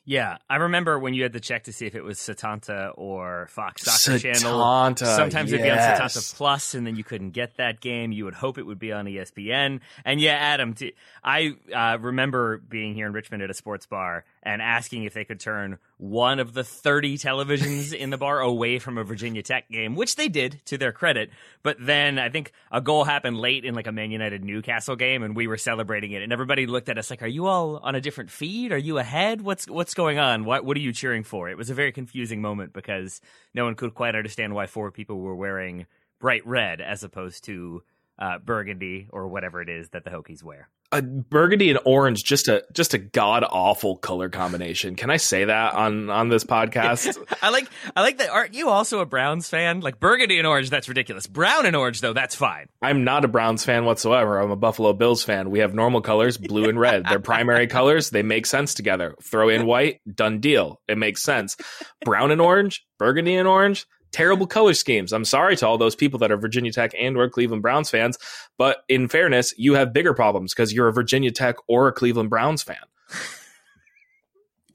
Yeah, 0.04 0.38
I 0.48 0.56
remember 0.56 0.98
when 0.98 1.12
you 1.12 1.22
had 1.22 1.34
to 1.34 1.40
check 1.40 1.64
to 1.64 1.72
see 1.72 1.84
if 1.84 1.94
it 1.94 2.02
was 2.02 2.18
Setanta 2.18 2.94
or 2.96 3.46
Fox 3.50 3.82
Soccer 3.82 4.18
Setanta, 4.18 4.40
Channel. 4.40 4.96
Sometimes 4.96 5.52
yes. 5.52 5.60
it'd 5.60 5.64
be 5.64 5.70
on 5.70 5.76
Setanta 5.76 6.34
Plus, 6.34 6.74
and 6.74 6.86
then 6.86 6.96
you 6.96 7.04
couldn't 7.04 7.32
get 7.32 7.58
that 7.58 7.82
game. 7.82 8.10
You 8.10 8.24
would 8.24 8.32
hope 8.32 8.56
it 8.56 8.62
would 8.62 8.78
be 8.78 8.90
on 8.90 9.04
ESPN. 9.04 9.80
And 10.06 10.18
yeah, 10.18 10.32
Adam, 10.32 10.74
I 11.22 11.56
uh, 11.74 11.98
remember 12.00 12.56
being 12.56 12.94
here 12.94 13.06
in 13.06 13.12
Richmond 13.12 13.42
at 13.42 13.50
a 13.50 13.54
sports 13.54 13.84
bar 13.84 14.24
and 14.48 14.62
asking 14.62 15.04
if 15.04 15.12
they 15.12 15.26
could 15.26 15.38
turn 15.38 15.76
one 15.98 16.38
of 16.38 16.54
the 16.54 16.64
30 16.64 17.18
televisions 17.18 17.92
in 17.92 18.08
the 18.08 18.16
bar 18.16 18.40
away 18.40 18.78
from 18.78 18.96
a 18.96 19.04
Virginia 19.04 19.42
Tech 19.42 19.68
game, 19.68 19.94
which 19.94 20.16
they 20.16 20.28
did 20.28 20.62
to 20.64 20.78
their 20.78 20.90
credit. 20.90 21.28
But 21.62 21.76
then 21.78 22.18
I 22.18 22.30
think 22.30 22.52
a 22.72 22.80
goal 22.80 23.04
happened 23.04 23.37
late 23.37 23.66
in 23.66 23.74
like 23.74 23.87
a 23.87 23.92
Man 23.92 24.11
United 24.11 24.42
Newcastle 24.42 24.96
game, 24.96 25.22
and 25.22 25.37
we 25.37 25.46
were 25.46 25.58
celebrating 25.58 26.12
it, 26.12 26.22
and 26.22 26.32
everybody 26.32 26.66
looked 26.66 26.88
at 26.88 26.96
us 26.96 27.11
like, 27.11 27.22
"Are 27.22 27.26
you 27.26 27.46
all 27.46 27.76
on 27.76 27.94
a 27.94 28.00
different 28.00 28.30
feed? 28.30 28.72
Are 28.72 28.78
you 28.78 28.96
ahead? 28.96 29.42
What's 29.42 29.68
what's 29.68 29.92
going 29.92 30.18
on? 30.18 30.46
What 30.46 30.64
what 30.64 30.78
are 30.78 30.80
you 30.80 30.94
cheering 30.94 31.24
for?" 31.24 31.50
It 31.50 31.58
was 31.58 31.68
a 31.68 31.74
very 31.74 31.92
confusing 31.92 32.40
moment 32.40 32.72
because 32.72 33.20
no 33.52 33.66
one 33.66 33.74
could 33.74 33.94
quite 33.94 34.14
understand 34.14 34.54
why 34.54 34.66
four 34.66 34.90
people 34.90 35.20
were 35.20 35.37
wearing 35.37 35.84
bright 36.20 36.46
red 36.46 36.80
as 36.80 37.04
opposed 37.04 37.44
to 37.44 37.82
uh, 38.18 38.38
burgundy 38.38 39.09
or 39.11 39.28
whatever 39.28 39.62
it 39.62 39.68
is 39.68 39.88
that 39.90 40.04
the 40.04 40.11
Hokies 40.11 40.42
wear. 40.42 40.68
A 40.90 41.02
burgundy 41.02 41.68
and 41.68 41.78
orange 41.85 42.24
just 42.24 42.48
a 42.48 42.64
just 42.72 42.94
a 42.94 42.98
god 42.98 43.44
awful 43.44 43.98
color 43.98 44.31
combination. 44.31 44.96
Can 44.96 45.11
i 45.11 45.18
say 45.18 45.44
that 45.44 45.74
on 45.74 46.09
on 46.09 46.31
this 46.31 46.44
podcast? 46.44 47.18
I 47.42 47.50
like 47.50 47.68
i 47.94 48.00
like 48.00 48.16
that. 48.18 48.31
Aren't 48.31 48.54
you 48.54 48.70
also 48.70 49.00
a 49.00 49.07
browns 49.07 49.50
fan? 49.50 49.81
Like 49.81 50.00
burgundy 50.00 50.38
and 50.38 50.46
orange 50.46 50.70
that's 50.70 50.88
ridiculous. 50.88 51.26
Brown 51.26 51.66
and 51.66 51.76
orange 51.76 52.00
though 52.00 52.14
that's 52.14 52.35
fine. 52.35 52.68
I'm 52.81 53.04
not 53.04 53.26
a 53.26 53.28
browns 53.28 53.66
fan 53.66 53.85
whatsoever. 53.85 54.38
I'm 54.38 54.50
a 54.50 54.57
buffalo 54.57 54.94
bills 54.94 55.22
fan. 55.22 55.50
We 55.50 55.59
have 55.59 55.74
normal 55.74 56.00
colors 56.00 56.38
blue 56.38 56.70
and 56.70 56.81
red. 56.81 57.04
They're 57.07 57.20
primary 57.20 57.66
colors. 57.78 58.09
They 58.09 58.22
make 58.22 58.46
sense 58.46 58.72
together. 58.72 59.14
Throw 59.22 59.50
in 59.50 59.66
white 59.66 60.00
done 60.11 60.40
deal. 60.40 60.81
It 60.88 60.96
makes 60.96 61.22
sense. 61.22 61.54
Brown 62.02 62.31
and 62.31 62.40
orange 62.40 62.87
burgundy 62.98 63.37
and 63.37 63.46
orange 63.46 63.87
terrible 64.12 64.46
color 64.46 64.74
schemes. 64.74 65.12
I'm 65.12 65.24
sorry 65.24 65.56
to 65.56 65.66
all 65.66 65.78
those 65.78 65.94
people 65.94 66.18
that 66.20 66.32
are 66.32 66.36
Virginia 66.36 66.72
Tech 66.72 66.92
and 66.98 67.16
or 67.16 67.28
Cleveland 67.28 67.62
Browns 67.62 67.90
fans, 67.90 68.18
but 68.56 68.78
in 68.88 69.08
fairness, 69.08 69.54
you 69.56 69.74
have 69.74 69.92
bigger 69.92 70.14
problems 70.14 70.54
because 70.54 70.72
you're 70.72 70.88
a 70.88 70.92
Virginia 70.92 71.30
Tech 71.30 71.56
or 71.66 71.88
a 71.88 71.92
Cleveland 71.92 72.30
Browns 72.30 72.62
fan. 72.62 72.76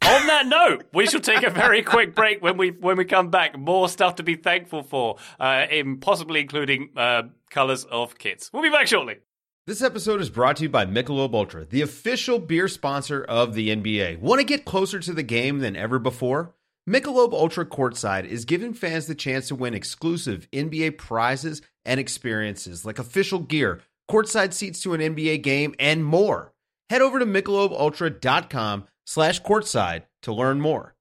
On 0.05 0.27
that 0.27 0.47
note, 0.47 0.83
we 0.93 1.07
shall 1.07 1.21
take 1.21 1.43
a 1.43 1.49
very 1.49 1.81
quick 1.81 2.13
break 2.13 2.41
when 2.41 2.57
we 2.57 2.71
when 2.71 2.97
we 2.97 3.05
come 3.05 3.29
back. 3.29 3.57
More 3.57 3.87
stuff 3.87 4.15
to 4.15 4.23
be 4.23 4.35
thankful 4.35 4.83
for, 4.83 5.17
uh, 5.39 5.65
in 5.71 5.99
possibly 5.99 6.41
including 6.41 6.89
uh, 6.97 7.23
colors 7.49 7.85
of 7.85 8.17
kits. 8.17 8.51
We'll 8.51 8.63
be 8.63 8.69
back 8.69 8.87
shortly. 8.87 9.19
This 9.65 9.81
episode 9.81 10.19
is 10.19 10.29
brought 10.29 10.57
to 10.57 10.63
you 10.63 10.69
by 10.69 10.85
Michelob 10.85 11.33
Ultra, 11.33 11.63
the 11.63 11.81
official 11.81 12.37
beer 12.37 12.67
sponsor 12.67 13.23
of 13.23 13.53
the 13.53 13.69
NBA. 13.69 14.19
Want 14.19 14.41
to 14.41 14.45
get 14.45 14.65
closer 14.65 14.99
to 14.99 15.13
the 15.13 15.23
game 15.23 15.59
than 15.59 15.77
ever 15.77 15.99
before? 15.99 16.53
Michelob 16.89 17.31
Ultra 17.31 17.65
Courtside 17.65 18.25
is 18.25 18.43
giving 18.43 18.73
fans 18.73 19.07
the 19.07 19.15
chance 19.15 19.47
to 19.47 19.55
win 19.55 19.73
exclusive 19.73 20.49
NBA 20.51 20.97
prizes 20.97 21.61
and 21.85 21.97
experiences 21.97 22.85
like 22.85 22.99
official 22.99 23.39
gear, 23.39 23.79
courtside 24.11 24.51
seats 24.51 24.81
to 24.81 24.93
an 24.93 24.99
NBA 24.99 25.43
game, 25.43 25.73
and 25.79 26.03
more. 26.03 26.51
Head 26.89 27.01
over 27.01 27.19
to 27.19 27.25
michelobultra.com 27.25 28.83
slash 29.05 29.41
courtside 29.41 30.03
to 30.23 30.33
learn 30.33 30.59
more. 30.59 30.93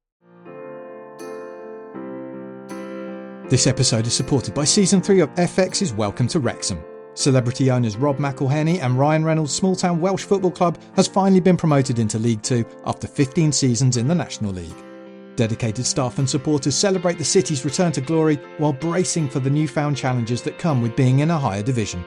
This 3.51 3.67
episode 3.67 4.07
is 4.07 4.15
supported 4.15 4.55
by 4.55 4.63
Season 4.63 5.03
3 5.03 5.19
of 5.19 5.31
FX's 5.31 5.93
Welcome 5.93 6.29
to 6.29 6.39
Wrexham. 6.39 6.79
Celebrity 7.15 7.73
owners 7.73 7.97
Rob 7.97 8.19
McElhenney 8.19 8.81
and 8.81 8.97
Ryan 8.97 9.25
Reynolds' 9.25 9.53
small 9.53 9.75
town 9.75 10.01
Welsh 10.01 10.23
football 10.23 10.53
club 10.53 10.79
has 10.95 11.09
finally 11.09 11.41
been 11.41 11.57
promoted 11.57 11.99
into 11.99 12.21
League 12.21 12.43
Two 12.43 12.65
after 12.87 13.09
15 13.09 13.51
seasons 13.51 13.97
in 13.97 14.07
the 14.07 14.15
National 14.15 14.53
League. 14.53 14.92
Dedicated 15.37 15.87
staff 15.87 16.19
and 16.19 16.29
supporters 16.29 16.75
celebrate 16.75 17.17
the 17.17 17.25
city's 17.25 17.65
return 17.65 17.91
to 17.93 18.01
glory 18.01 18.37
while 18.59 18.73
bracing 18.73 19.29
for 19.29 19.41
the 19.41 19.49
newfound 19.49 19.97
challenges 19.97 20.43
that 20.43 20.59
come 20.59 20.83
with 20.83 20.95
being 20.95 21.21
in 21.21 21.31
a 21.31 21.39
higher 21.39 21.63
division. 21.63 22.05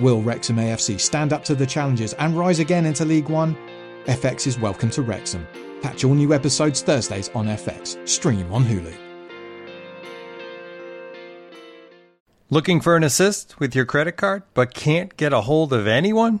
Will 0.00 0.20
Wrexham 0.22 0.56
AFC 0.56 1.00
stand 1.00 1.32
up 1.32 1.42
to 1.44 1.54
the 1.54 1.66
challenges 1.66 2.12
and 2.14 2.36
rise 2.36 2.58
again 2.58 2.84
into 2.84 3.04
League 3.04 3.30
One? 3.30 3.56
FX 4.04 4.46
is 4.46 4.58
welcome 4.58 4.90
to 4.90 5.02
Wrexham. 5.02 5.46
Catch 5.82 6.04
all 6.04 6.14
new 6.14 6.34
episodes 6.34 6.82
Thursdays 6.82 7.30
on 7.34 7.46
FX. 7.46 8.06
Stream 8.06 8.52
on 8.52 8.64
Hulu. 8.64 8.94
Looking 12.50 12.80
for 12.80 12.96
an 12.96 13.04
assist 13.04 13.58
with 13.60 13.74
your 13.74 13.84
credit 13.84 14.12
card 14.12 14.42
but 14.54 14.74
can't 14.74 15.16
get 15.16 15.32
a 15.32 15.42
hold 15.42 15.72
of 15.72 15.86
anyone? 15.86 16.40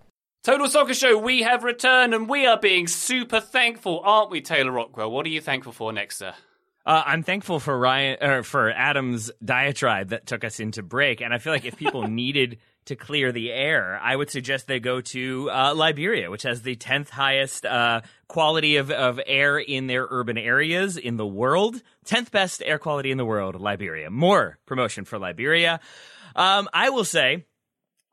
Total 0.43 0.67
Soccer 0.67 0.95
Show, 0.95 1.19
we 1.19 1.43
have 1.43 1.63
returned 1.63 2.15
and 2.15 2.27
we 2.27 2.47
are 2.47 2.57
being 2.57 2.87
super 2.87 3.39
thankful, 3.39 4.01
aren't 4.03 4.31
we, 4.31 4.41
Taylor 4.41 4.71
Rockwell? 4.71 5.11
What 5.11 5.27
are 5.27 5.29
you 5.29 5.39
thankful 5.39 5.71
for 5.71 5.93
next, 5.93 6.17
sir? 6.17 6.33
Uh, 6.83 7.03
I'm 7.05 7.21
thankful 7.21 7.59
for 7.59 7.77
Ryan 7.77 8.17
or 8.23 8.41
for 8.41 8.71
Adam's 8.71 9.29
diatribe 9.45 10.09
that 10.09 10.25
took 10.25 10.43
us 10.43 10.59
into 10.59 10.81
break, 10.81 11.21
and 11.21 11.31
I 11.31 11.37
feel 11.37 11.53
like 11.53 11.65
if 11.65 11.77
people 11.77 12.07
needed 12.07 12.57
to 12.85 12.95
clear 12.95 13.31
the 13.31 13.51
air, 13.51 13.99
I 14.01 14.15
would 14.15 14.31
suggest 14.31 14.65
they 14.65 14.79
go 14.79 14.99
to 14.99 15.51
uh, 15.51 15.75
Liberia, 15.75 16.31
which 16.31 16.41
has 16.41 16.63
the 16.63 16.75
tenth 16.75 17.11
highest 17.11 17.63
uh, 17.63 18.01
quality 18.27 18.77
of, 18.77 18.89
of 18.89 19.19
air 19.27 19.59
in 19.59 19.85
their 19.85 20.07
urban 20.09 20.39
areas 20.39 20.97
in 20.97 21.17
the 21.17 21.27
world. 21.27 21.83
Tenth 22.03 22.31
best 22.31 22.63
air 22.65 22.79
quality 22.79 23.11
in 23.11 23.19
the 23.19 23.25
world, 23.25 23.61
Liberia. 23.61 24.09
More 24.09 24.57
promotion 24.65 25.05
for 25.05 25.19
Liberia. 25.19 25.79
Um, 26.35 26.67
I 26.73 26.89
will 26.89 27.05
say 27.05 27.45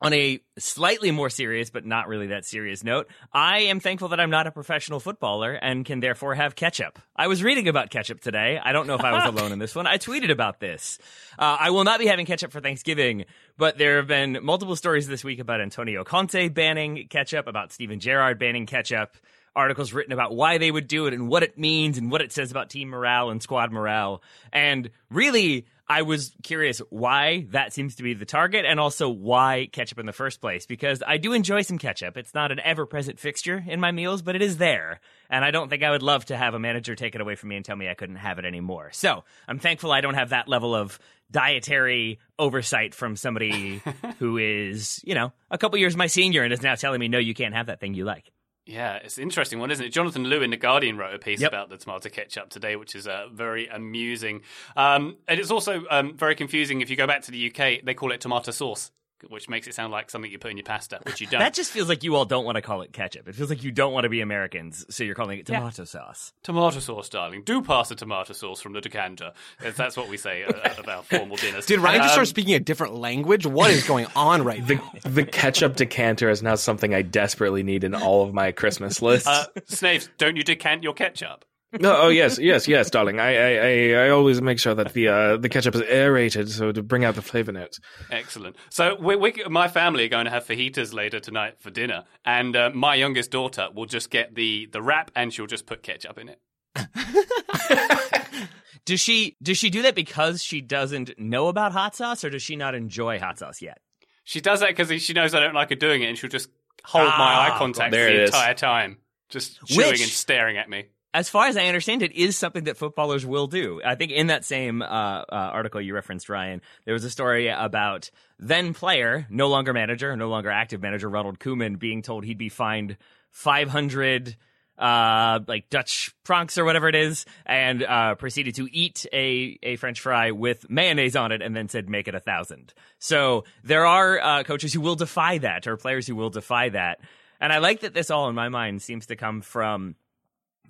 on 0.01 0.13
a 0.13 0.41
slightly 0.59 1.11
more 1.11 1.29
serious, 1.29 1.71
but 1.71 1.85
not 1.85 2.07
really 2.07 2.29
that 2.29 2.45
serious 2.45 2.85
note, 2.85 3.09
I 3.33 3.61
am 3.63 3.81
thankful 3.81 4.09
that 4.09 4.21
I'm 4.21 4.31
not 4.31 4.47
a 4.47 4.53
professional 4.53 5.01
footballer 5.01 5.53
and 5.53 5.85
can 5.85 6.01
therefore 6.01 6.35
have 6.37 6.55
ketchup. 6.55 6.99
I 7.17 7.27
was 7.27 7.43
reading 7.43 7.67
about 7.67 7.91
ketchup 7.91 8.21
today. 8.21 8.61
I 8.63 8.73
don't 8.73 8.87
know 8.87 8.95
if 8.95 9.03
I 9.03 9.13
was 9.13 9.25
alone 9.35 9.51
in 9.51 9.59
this 9.59 9.75
one. 9.75 9.87
I 9.87 9.99
tweeted 9.99 10.31
about 10.31 10.61
this. 10.61 10.99
Uh, 11.39 11.57
I 11.59 11.71
will 11.71 11.85
not 11.85 11.99
be 11.99 12.07
having 12.07 12.27
ketchup 12.27 12.53
for 12.53 12.61
Thanksgiving, 12.61 13.25
but 13.57 13.77
there 13.77 13.97
have 13.97 14.07
been 14.07 14.39
multiple 14.43 14.77
stories 14.77 15.09
this 15.09 15.25
week 15.25 15.41
about 15.41 15.61
Antonio 15.61 16.05
Conte 16.05 16.49
banning 16.49 17.09
ketchup, 17.09 17.49
about 17.49 17.73
Steven 17.73 17.99
Gerrard 17.99 18.39
banning 18.39 18.67
ketchup. 18.67 19.17
articles 19.57 19.93
written 19.93 20.13
about 20.13 20.37
why 20.37 20.59
they 20.59 20.71
would 20.71 20.87
do 20.87 21.07
it 21.07 21.15
and 21.15 21.29
what 21.29 21.43
it 21.43 21.59
means 21.59 21.99
and 21.99 22.13
what 22.13 22.21
it 22.21 22.31
says 22.31 22.53
about 22.53 22.71
team 22.71 22.91
morale 22.91 23.31
and 23.31 23.43
squad 23.43 23.73
morale. 23.73 24.23
And 24.53 24.91
really, 25.11 25.67
I 25.91 26.03
was 26.03 26.33
curious 26.43 26.81
why 26.91 27.47
that 27.51 27.73
seems 27.73 27.95
to 27.97 28.03
be 28.03 28.13
the 28.13 28.27
target 28.27 28.67
and 28.67 28.79
also 28.79 29.09
why 29.09 29.69
ketchup 29.73 29.99
in 29.99 30.05
the 30.05 30.13
first 30.13 30.41
place 30.41 30.67
because 30.67 31.03
I 31.07 31.17
do 31.17 31.33
enjoy 31.33 31.63
some 31.63 31.79
ketchup. 31.79 32.19
It's 32.19 32.35
not 32.35 32.53
an 32.53 32.61
ever 32.61 32.85
present 32.85 33.19
fixture 33.19 33.65
in 33.67 33.81
my 33.81 33.91
meals, 33.91 34.21
but 34.21 34.37
it 34.37 34.43
is 34.43 34.59
there. 34.59 35.01
And 35.31 35.45
I 35.45 35.51
don't 35.51 35.71
think 35.71 35.83
I 35.83 35.91
would 35.91 36.03
love 36.03 36.27
to 36.27 36.37
have 36.37 36.53
a 36.53 36.59
manager 36.59 36.95
take 36.95 37.15
it 37.15 37.23
away 37.23 37.37
from 37.37 37.49
me 37.49 37.57
and 37.57 37.65
tell 37.65 37.77
me 37.77 37.89
I 37.89 37.95
couldn't 37.95 38.17
have 38.17 38.39
it 38.39 38.45
anymore. 38.45 38.91
So 38.93 39.25
I'm 39.47 39.59
thankful 39.59 39.91
I 39.91 40.03
don't 40.03 40.15
have 40.15 40.31
that 40.31 40.47
level 40.47 40.75
of 40.75 40.99
dietary 41.31 42.19
oversight 42.39 42.95
from 42.95 43.17
somebody 43.17 43.81
who 44.19 44.37
is, 44.37 45.01
you 45.05 45.15
know, 45.15 45.33
a 45.51 45.57
couple 45.57 45.79
years 45.79 45.97
my 45.97 46.07
senior 46.07 46.43
and 46.43 46.53
is 46.53 46.63
now 46.63 46.75
telling 46.75 47.01
me, 47.01 47.09
no, 47.09 47.19
you 47.19 47.33
can't 47.33 47.55
have 47.55 47.67
that 47.67 47.81
thing 47.81 47.95
you 47.95 48.05
like. 48.05 48.31
Yeah, 48.69 48.97
it's 48.97 49.17
an 49.17 49.23
interesting 49.23 49.61
one, 49.61 49.71
isn't 49.71 49.85
it? 49.85 49.89
Jonathan 49.89 50.25
Liew 50.27 50.43
in 50.43 50.51
The 50.51 50.59
Guardian 50.59 50.99
wrote 50.99 51.15
a 51.15 51.19
piece 51.19 51.41
Yep. 51.41 51.51
about 51.51 51.71
the 51.71 51.79
tomato 51.79 52.11
ketchup 52.11 52.51
today, 52.51 52.77
which 52.77 52.95
is 52.95 53.09
uh, 53.09 53.29
very 53.33 53.67
amusing. 53.67 54.43
Um, 54.77 55.17
and 55.27 55.41
it's 55.41 55.51
also 55.51 55.85
um, 55.91 56.15
very 56.19 56.35
confusing 56.35 56.83
if 56.83 56.91
you 56.91 56.97
go 56.97 57.07
back 57.07 57.23
to 57.23 57.31
the 57.31 57.47
UK, 57.51 57.83
they 57.83 57.95
call 57.95 58.13
it 58.13 58.21
tomato 58.21 58.51
sauce, 58.51 58.91
which 59.29 59.49
makes 59.49 59.67
it 59.67 59.75
sound 59.75 59.93
like 59.93 60.11
something 60.11 60.31
you 60.31 60.39
put 60.39 60.51
in 60.51 60.57
your 60.57 60.65
pasta, 60.65 61.01
which 61.05 61.21
you 61.21 61.27
don't. 61.31 61.41
That 61.41 61.55
just 61.55 61.71
feels 61.71 61.89
like 61.89 62.05
you 62.05 62.15
all 62.15 62.25
don't 62.25 62.45
want 62.45 62.57
to 62.57 62.63
call 62.63 62.83
it 62.83 62.93
ketchup. 62.93 63.29
It 63.29 63.35
feels 63.35 63.51
like 63.51 63.63
you 63.65 63.71
don't 63.73 63.93
want 63.93 64.05
to 64.05 64.09
be 64.09 64.21
Americans, 64.21 64.87
so 64.91 65.05
you're 65.05 65.15
calling 65.15 65.39
it 65.39 65.47
tomato 65.47 65.85
sauce. 65.85 66.33
Tomato 66.43 66.79
sauce, 66.81 67.09
darling. 67.09 67.43
Do 67.43 67.63
pass 67.63 67.89
the 67.89 67.95
tomato 67.95 68.33
sauce 68.33 68.61
from 68.61 68.73
the 68.75 68.81
decanter. 68.81 69.33
That's- 69.59 69.77
That's 69.77 69.97
what 69.97 70.09
we 70.09 70.17
say 70.17 70.43
at 70.45 70.89
our 70.89 71.03
formal 71.03 71.37
dinners. 71.37 71.67
Did 71.67 71.81
Ryan 71.81 71.99
just 72.03 72.11
Um, 72.11 72.13
start 72.15 72.29
speaking 72.29 72.55
a 72.55 72.61
different 72.61 72.95
language? 72.95 73.47
What 73.47 73.71
is 73.71 73.87
going 73.87 74.07
on 74.15 74.43
right 74.45 74.65
The 74.67 74.77
now? 74.77 74.93
the 75.05 75.25
ketchup 75.25 75.77
decanter 75.77 76.29
is 76.31 76.43
now 76.43 76.55
something 76.55 76.95
I 76.95 77.03
desperately 77.03 77.63
need 77.63 77.85
in 77.85 77.95
all 77.95 78.23
of 78.25 78.35
my 78.35 78.53
Christmas 78.53 79.03
lists. 79.03 79.27
Uh, 79.29 79.47
Snaves, 79.69 80.09
don't 80.19 80.37
you 80.37 80.43
decant 80.43 80.83
your 80.83 80.93
ketchup? 80.95 81.45
No, 81.73 81.97
oh 82.03 82.09
yes, 82.09 82.39
yes, 82.39 82.67
yes, 82.69 82.91
darling. 82.91 83.21
I, 83.21 83.35
I, 83.37 83.55
I, 83.57 84.07
I 84.07 84.09
always 84.11 84.41
make 84.41 84.59
sure 84.59 84.75
that 84.75 84.93
the 84.93 85.09
uh, 85.09 85.37
the 85.37 85.49
ketchup 85.49 85.75
is 85.75 85.83
aerated 85.83 86.49
so 86.51 86.73
to 86.73 86.83
bring 86.83 87.05
out 87.05 87.15
the 87.15 87.23
flavor 87.23 87.53
notes. 87.53 87.79
Excellent. 88.11 88.57
So 88.71 88.97
we, 89.01 89.17
we, 89.17 89.33
my 89.51 89.69
family 89.69 90.05
are 90.05 90.09
going 90.09 90.25
to 90.25 90.31
have 90.31 90.47
fajitas 90.47 90.95
later 90.95 91.21
tonight 91.21 91.55
for 91.61 91.71
dinner, 91.71 92.05
and 92.25 92.57
uh, 92.57 92.71
my 92.75 92.95
youngest 92.95 93.31
daughter 93.31 93.69
will 93.75 93.87
just 93.87 94.11
get 94.11 94.35
the 94.35 94.67
the 94.73 94.81
wrap, 94.83 95.11
and 95.15 95.33
she'll 95.33 95.47
just 95.47 95.67
put 95.67 95.83
ketchup 95.83 96.19
in 96.19 96.29
it. 96.31 96.41
Does 98.85 99.01
she 99.01 99.37
does 99.43 99.59
she 99.59 99.69
do 99.69 99.83
that 99.83 99.95
because 99.95 100.43
she 100.43 100.63
doesn't 100.63 101.19
know 101.19 101.49
about 101.49 101.73
hot 101.73 101.95
sauce, 101.95 102.25
or 102.25 102.31
does 102.31 102.43
she 102.43 102.57
not 102.57 102.75
enjoy 102.75 103.19
hot 103.19 103.39
sauce 103.39 103.61
yet? 103.61 103.79
She 104.25 104.41
does 104.41 104.61
that 104.61 104.75
because 104.75 105.03
she 105.03 105.13
knows 105.13 105.35
I 105.35 105.41
don't 105.41 105.55
like 105.55 105.69
her 105.69 105.75
doing 105.77 106.03
it, 106.03 106.07
and 106.07 106.17
she'll 106.17 106.31
just 106.31 106.49
hold 106.85 107.05
my 107.05 107.13
Ah, 107.13 107.55
eye 107.55 107.59
contact 107.59 107.93
there 107.93 108.07
the 108.07 108.15
it 108.15 108.23
is. 108.23 108.31
entire 108.31 108.55
time, 108.55 108.97
just 109.29 109.59
chewing 109.67 109.91
Which- 109.91 110.01
and 110.01 110.11
staring 110.11 110.57
at 110.57 110.71
me. 110.71 110.87
As 111.19 111.29
far 111.29 111.49
as 111.49 111.57
I 111.57 111.67
understand, 111.67 112.03
it 112.03 112.13
is 112.13 112.37
something 112.37 112.63
that 112.65 112.77
footballers 112.77 113.27
will 113.27 113.49
do. 113.49 113.81
I 113.85 113.97
think 113.97 114.13
in 114.13 114.29
that 114.29 114.45
same 114.45 114.83
uh, 114.83 114.85
uh, 114.87 115.25
article 115.31 115.81
you 115.81 115.93
referenced, 115.93 116.29
Ryan, 116.29 116.63
there 116.85 116.95
was 116.95 117.03
a 117.03 117.11
story 117.11 117.49
about 117.49 118.13
then 118.39 118.73
player, 118.73 119.27
no 119.29 119.49
longer 119.49 119.73
manager, 119.73 120.15
no 120.15 120.29
longer 120.29 120.49
active 120.49 120.81
manager, 120.81 121.09
Ronald 121.09 121.41
Koeman, 121.41 121.77
being 121.77 122.03
told 122.03 122.25
he'd 122.25 122.39
be 122.39 122.49
fined 122.49 122.99
500 123.33 124.37
uh, 124.79 125.41
like 125.49 125.69
Dutch 125.71 126.15
pranks 126.23 126.57
or 126.57 126.65
whatever 126.65 126.89
it 126.89 126.95
is, 126.95 127.27
and 127.45 127.83
uh, 127.83 128.15
proceeded 128.15 128.55
to 128.55 128.69
eat 128.71 129.05
a, 129.13 129.59
a 129.65 129.75
French 129.75 130.01
fry 130.01 130.31
with 130.31 130.71
mayonnaise 130.71 131.17
on 131.17 131.33
it, 131.33 131.43
and 131.43 131.57
then 131.57 131.69
said 131.69 131.89
make 131.89 132.07
it 132.07 132.15
a 132.15 132.21
thousand. 132.21 132.73
So 133.01 133.43
there 133.65 133.87
are 133.87 134.21
uh, 134.21 134.43
coaches 134.45 134.73
who 134.73 134.81
will 134.81 134.95
defy 134.95 135.39
that, 135.39 135.67
or 135.67 135.77
players 135.77 136.07
who 136.07 136.15
will 136.15 136.31
defy 136.31 136.69
that. 136.69 137.01
And 137.41 137.53
I 137.53 137.59
like 137.59 137.81
that 137.81 137.93
this 137.93 138.09
all, 138.09 138.29
in 138.29 138.37
my 138.37 138.51
mind, 138.51 138.83
seems 138.83 139.07
to 139.07 139.17
come 139.17 139.41
from 139.41 139.97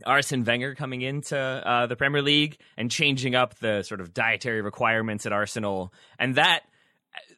Arsene 0.05 0.45
Wenger 0.45 0.75
coming 0.75 1.03
into 1.03 1.39
uh, 1.39 1.87
the 1.87 1.97
Premier 1.97 2.23
League 2.23 2.59
and 2.77 2.91
changing 2.91 3.35
up 3.35 3.59
the 3.59 3.83
sort 3.83 4.01
of 4.01 4.15
dietary 4.15 4.63
requirements 4.63 5.27
at 5.27 5.33
Arsenal, 5.33 5.93
and 6.19 6.35
that, 6.37 6.61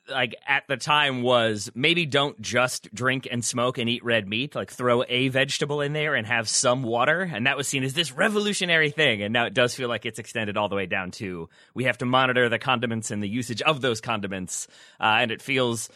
like 0.08 0.34
at 0.46 0.64
the 0.68 0.76
time, 0.76 1.22
was 1.22 1.70
maybe 1.74 2.06
don't 2.06 2.40
just 2.40 2.92
drink 2.94 3.28
and 3.30 3.44
smoke 3.44 3.78
and 3.78 3.88
eat 3.88 4.04
red 4.04 4.28
meat. 4.28 4.54
Like 4.54 4.70
throw 4.70 5.04
a 5.08 5.28
vegetable 5.28 5.80
in 5.80 5.92
there 5.92 6.14
and 6.14 6.26
have 6.26 6.48
some 6.48 6.82
water, 6.82 7.20
and 7.20 7.46
that 7.46 7.56
was 7.56 7.68
seen 7.68 7.84
as 7.84 7.94
this 7.94 8.12
revolutionary 8.12 8.90
thing. 8.90 9.22
And 9.22 9.32
now 9.32 9.46
it 9.46 9.54
does 9.54 9.74
feel 9.74 9.88
like 9.88 10.06
it's 10.06 10.18
extended 10.18 10.56
all 10.56 10.68
the 10.68 10.76
way 10.76 10.86
down 10.86 11.10
to 11.12 11.48
we 11.74 11.84
have 11.84 11.98
to 11.98 12.06
monitor 12.06 12.48
the 12.48 12.58
condiments 12.58 13.10
and 13.10 13.22
the 13.22 13.28
usage 13.28 13.62
of 13.62 13.80
those 13.80 14.00
condiments, 14.00 14.68
uh, 15.00 15.18
and 15.20 15.30
it 15.30 15.42
feels 15.42 15.88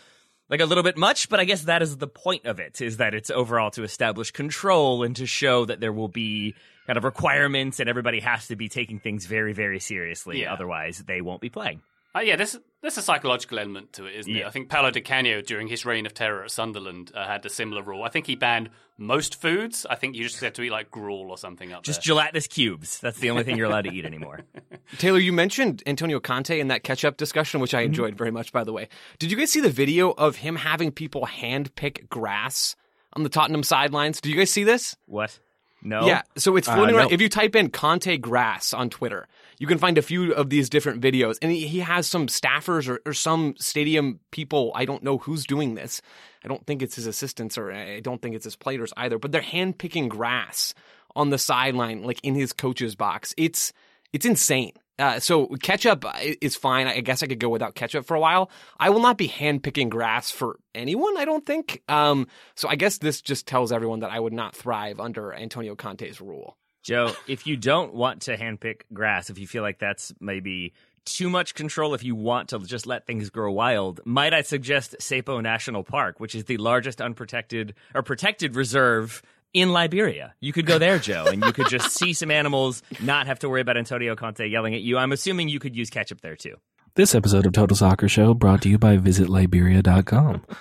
like 0.48 0.60
a 0.60 0.66
little 0.66 0.84
bit 0.84 0.96
much, 0.96 1.28
but 1.28 1.40
I 1.40 1.44
guess 1.44 1.62
that 1.62 1.82
is 1.82 1.96
the 1.96 2.06
point 2.06 2.46
of 2.46 2.58
it, 2.60 2.80
is 2.80 2.98
that 2.98 3.14
it's 3.14 3.30
overall 3.30 3.70
to 3.72 3.82
establish 3.82 4.30
control 4.30 5.02
and 5.02 5.16
to 5.16 5.26
show 5.26 5.64
that 5.64 5.80
there 5.80 5.92
will 5.92 6.08
be 6.08 6.54
kind 6.86 6.96
of 6.96 7.04
requirements 7.04 7.80
and 7.80 7.88
everybody 7.88 8.20
has 8.20 8.48
to 8.48 8.56
be 8.56 8.68
taking 8.68 8.98
things 8.98 9.26
very, 9.26 9.52
very 9.52 9.80
seriously. 9.80 10.42
Yeah. 10.42 10.52
Otherwise, 10.52 11.02
they 11.06 11.20
won't 11.20 11.40
be 11.40 11.48
playing. 11.48 11.80
Uh, 12.14 12.20
yeah, 12.20 12.36
there's 12.36 12.56
there's 12.84 12.98
a 12.98 13.02
psychological 13.02 13.58
element 13.58 13.92
to 13.94 14.04
it, 14.06 14.14
isn't 14.16 14.36
it? 14.36 14.44
I 14.44 14.50
think 14.50 14.68
Paolo 14.68 14.90
Di 14.90 15.00
Canio, 15.00 15.40
during 15.40 15.68
his 15.68 15.84
reign 15.86 16.04
of 16.06 16.12
terror 16.14 16.44
at 16.44 16.50
Sunderland, 16.50 17.10
uh, 17.14 17.26
had 17.26 17.44
a 17.46 17.48
similar 17.50 17.82
rule. 17.82 18.02
I 18.02 18.10
think 18.10 18.26
he 18.26 18.36
banned 18.36 18.68
most 18.98 19.40
foods. 19.40 19.86
I 19.88 19.94
think 19.94 20.14
you 20.14 20.22
just 20.24 20.38
had 20.40 20.54
to 20.56 20.62
eat 20.62 20.70
like 20.70 20.90
gruel 20.90 21.30
or 21.30 21.38
something 21.38 21.72
up 21.72 21.82
Just 21.82 22.00
there. 22.00 22.12
gelatinous 22.12 22.46
cubes. 22.46 23.00
That's 23.00 23.18
the 23.18 23.30
only 23.30 23.42
thing 23.42 23.56
you're 23.56 23.66
allowed 23.68 23.84
to 23.86 23.92
eat 23.92 24.04
anymore. 24.04 24.40
Taylor, 24.98 25.18
you 25.18 25.32
mentioned 25.32 25.82
Antonio 25.86 26.20
Conte 26.20 26.60
in 26.60 26.68
that 26.68 26.84
catch-up 26.84 27.16
discussion, 27.16 27.60
which 27.60 27.74
I 27.74 27.78
Mm-hmm. 27.82 27.86
enjoyed 27.86 28.16
very 28.18 28.30
much, 28.30 28.52
by 28.52 28.62
the 28.64 28.72
way. 28.72 28.88
Did 29.18 29.30
you 29.30 29.36
guys 29.36 29.50
see 29.50 29.60
the 29.60 29.70
video 29.70 30.10
of 30.12 30.36
him 30.36 30.56
having 30.56 30.92
people 30.92 31.24
hand 31.26 31.74
pick 31.76 32.08
grass 32.08 32.76
on 33.14 33.22
the 33.22 33.28
Tottenham 33.28 33.62
sidelines? 33.62 34.20
Did 34.20 34.30
you 34.30 34.36
guys 34.36 34.50
see 34.50 34.64
this? 34.64 34.94
What? 35.06 35.38
No? 35.84 36.06
Yeah, 36.06 36.22
so 36.36 36.56
it's 36.56 36.66
Uh, 36.66 36.74
floating 36.74 36.94
around. 36.96 37.08
no. 37.10 37.14
If 37.14 37.20
you 37.20 37.28
type 37.28 37.54
in 37.54 37.68
Conte 37.70 38.16
grass 38.16 38.72
on 38.72 38.88
Twitter, 38.90 39.28
you 39.58 39.66
can 39.66 39.76
find 39.78 39.98
a 39.98 40.02
few 40.02 40.32
of 40.32 40.48
these 40.48 40.70
different 40.70 41.02
videos. 41.02 41.36
And 41.42 41.52
he, 41.52 41.66
he 41.68 41.80
has 41.80 42.06
some 42.06 42.26
staffers 42.26 42.88
or, 42.88 43.00
or 43.04 43.12
some 43.12 43.54
stadium 43.58 44.18
people. 44.30 44.72
I 44.74 44.86
don't 44.86 45.02
know 45.02 45.18
who's 45.18 45.44
doing 45.46 45.74
this. 45.74 46.00
I 46.42 46.48
don't 46.48 46.66
think 46.66 46.80
it's 46.82 46.96
his 46.96 47.06
assistants 47.06 47.56
or 47.58 47.70
I 47.70 48.00
don't 48.00 48.20
think 48.22 48.34
it's 48.34 48.44
his 48.44 48.56
players 48.56 48.92
either, 48.96 49.18
but 49.18 49.30
they're 49.30 49.42
hand 49.42 49.78
picking 49.78 50.08
grass 50.08 50.72
on 51.14 51.30
the 51.30 51.38
sideline, 51.38 52.02
like 52.02 52.18
in 52.22 52.34
his 52.34 52.52
coach's 52.52 52.94
box. 52.94 53.34
It's 53.36 53.72
it's 54.12 54.24
insane. 54.26 54.72
Uh, 54.98 55.18
so 55.18 55.48
ketchup 55.62 56.04
is 56.40 56.54
fine. 56.54 56.86
I 56.86 57.00
guess 57.00 57.22
I 57.22 57.26
could 57.26 57.40
go 57.40 57.48
without 57.48 57.74
ketchup 57.74 58.06
for 58.06 58.14
a 58.14 58.20
while. 58.20 58.50
I 58.78 58.90
will 58.90 59.00
not 59.00 59.18
be 59.18 59.28
handpicking 59.28 59.88
grass 59.88 60.30
for 60.30 60.58
anyone. 60.74 61.16
I 61.16 61.24
don't 61.24 61.44
think. 61.44 61.82
Um, 61.88 62.28
so 62.54 62.68
I 62.68 62.76
guess 62.76 62.98
this 62.98 63.20
just 63.20 63.46
tells 63.46 63.72
everyone 63.72 64.00
that 64.00 64.10
I 64.10 64.20
would 64.20 64.32
not 64.32 64.54
thrive 64.54 65.00
under 65.00 65.32
Antonio 65.34 65.74
Conte's 65.74 66.20
rule. 66.20 66.56
Joe, 66.84 67.12
if 67.26 67.46
you 67.46 67.56
don't 67.56 67.94
want 67.94 68.22
to 68.22 68.36
handpick 68.36 68.82
grass, 68.92 69.30
if 69.30 69.38
you 69.38 69.46
feel 69.46 69.62
like 69.62 69.78
that's 69.78 70.12
maybe 70.20 70.74
too 71.04 71.30
much 71.30 71.54
control, 71.54 71.94
if 71.94 72.04
you 72.04 72.14
want 72.14 72.50
to 72.50 72.58
just 72.60 72.86
let 72.86 73.06
things 73.06 73.30
grow 73.30 73.50
wild, 73.50 74.00
might 74.04 74.34
I 74.34 74.42
suggest 74.42 74.96
Sapo 75.00 75.42
National 75.42 75.82
Park, 75.82 76.20
which 76.20 76.34
is 76.34 76.44
the 76.44 76.56
largest 76.58 77.00
unprotected 77.00 77.74
or 77.94 78.02
protected 78.02 78.54
reserve 78.54 79.22
in 79.54 79.72
Liberia. 79.72 80.34
You 80.40 80.52
could 80.52 80.66
go 80.66 80.78
there, 80.78 80.98
Joe, 80.98 81.26
and 81.26 81.42
you 81.42 81.52
could 81.52 81.68
just 81.68 81.92
see 81.92 82.12
some 82.12 82.30
animals, 82.30 82.82
not 83.00 83.26
have 83.28 83.38
to 83.38 83.48
worry 83.48 83.60
about 83.62 83.78
Antonio 83.78 84.14
Conte 84.16 84.46
yelling 84.46 84.74
at 84.74 84.82
you. 84.82 84.98
I'm 84.98 85.12
assuming 85.12 85.48
you 85.48 85.60
could 85.60 85.74
use 85.74 85.88
ketchup 85.88 86.20
there 86.20 86.36
too. 86.36 86.56
This 86.96 87.14
episode 87.14 87.46
of 87.46 87.52
Total 87.52 87.76
Soccer 87.76 88.08
Show 88.08 88.34
brought 88.34 88.62
to 88.62 88.68
you 88.68 88.78
by 88.78 88.98
VisitLiberia.com. 88.98 90.44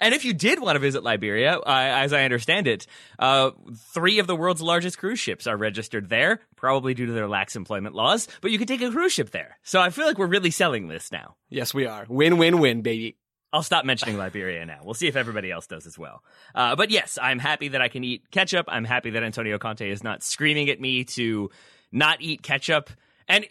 And 0.00 0.14
if 0.14 0.24
you 0.24 0.32
did 0.32 0.60
want 0.60 0.76
to 0.76 0.80
visit 0.80 1.02
Liberia, 1.02 1.58
uh, 1.58 1.62
as 1.66 2.12
I 2.12 2.22
understand 2.22 2.66
it, 2.66 2.86
uh, 3.18 3.50
three 3.92 4.18
of 4.18 4.26
the 4.26 4.36
world's 4.36 4.62
largest 4.62 4.98
cruise 4.98 5.18
ships 5.18 5.46
are 5.46 5.56
registered 5.56 6.08
there, 6.08 6.40
probably 6.54 6.94
due 6.94 7.06
to 7.06 7.12
their 7.12 7.28
lax 7.28 7.56
employment 7.56 7.94
laws. 7.94 8.28
But 8.40 8.52
you 8.52 8.58
could 8.58 8.68
take 8.68 8.82
a 8.82 8.90
cruise 8.90 9.12
ship 9.12 9.30
there. 9.30 9.58
So 9.64 9.80
I 9.80 9.90
feel 9.90 10.06
like 10.06 10.18
we're 10.18 10.26
really 10.26 10.50
selling 10.50 10.88
this 10.88 11.10
now. 11.10 11.34
Yes, 11.48 11.74
we 11.74 11.86
are. 11.86 12.06
Win, 12.08 12.38
win, 12.38 12.60
win, 12.60 12.82
baby. 12.82 13.16
I'll 13.52 13.62
stop 13.62 13.84
mentioning 13.84 14.18
Liberia 14.18 14.66
now. 14.66 14.80
We'll 14.82 14.94
see 14.94 15.06
if 15.06 15.16
everybody 15.16 15.50
else 15.50 15.66
does 15.66 15.86
as 15.86 15.98
well. 15.98 16.22
Uh, 16.54 16.76
but 16.76 16.90
yes, 16.90 17.18
I'm 17.20 17.38
happy 17.38 17.68
that 17.68 17.80
I 17.80 17.88
can 17.88 18.04
eat 18.04 18.30
ketchup. 18.30 18.66
I'm 18.68 18.84
happy 18.84 19.10
that 19.10 19.22
Antonio 19.22 19.58
Conte 19.58 19.88
is 19.88 20.02
not 20.04 20.22
screaming 20.22 20.68
at 20.68 20.80
me 20.80 21.04
to 21.04 21.50
not 21.92 22.20
eat 22.20 22.42
ketchup 22.42 22.90
and 23.28 23.46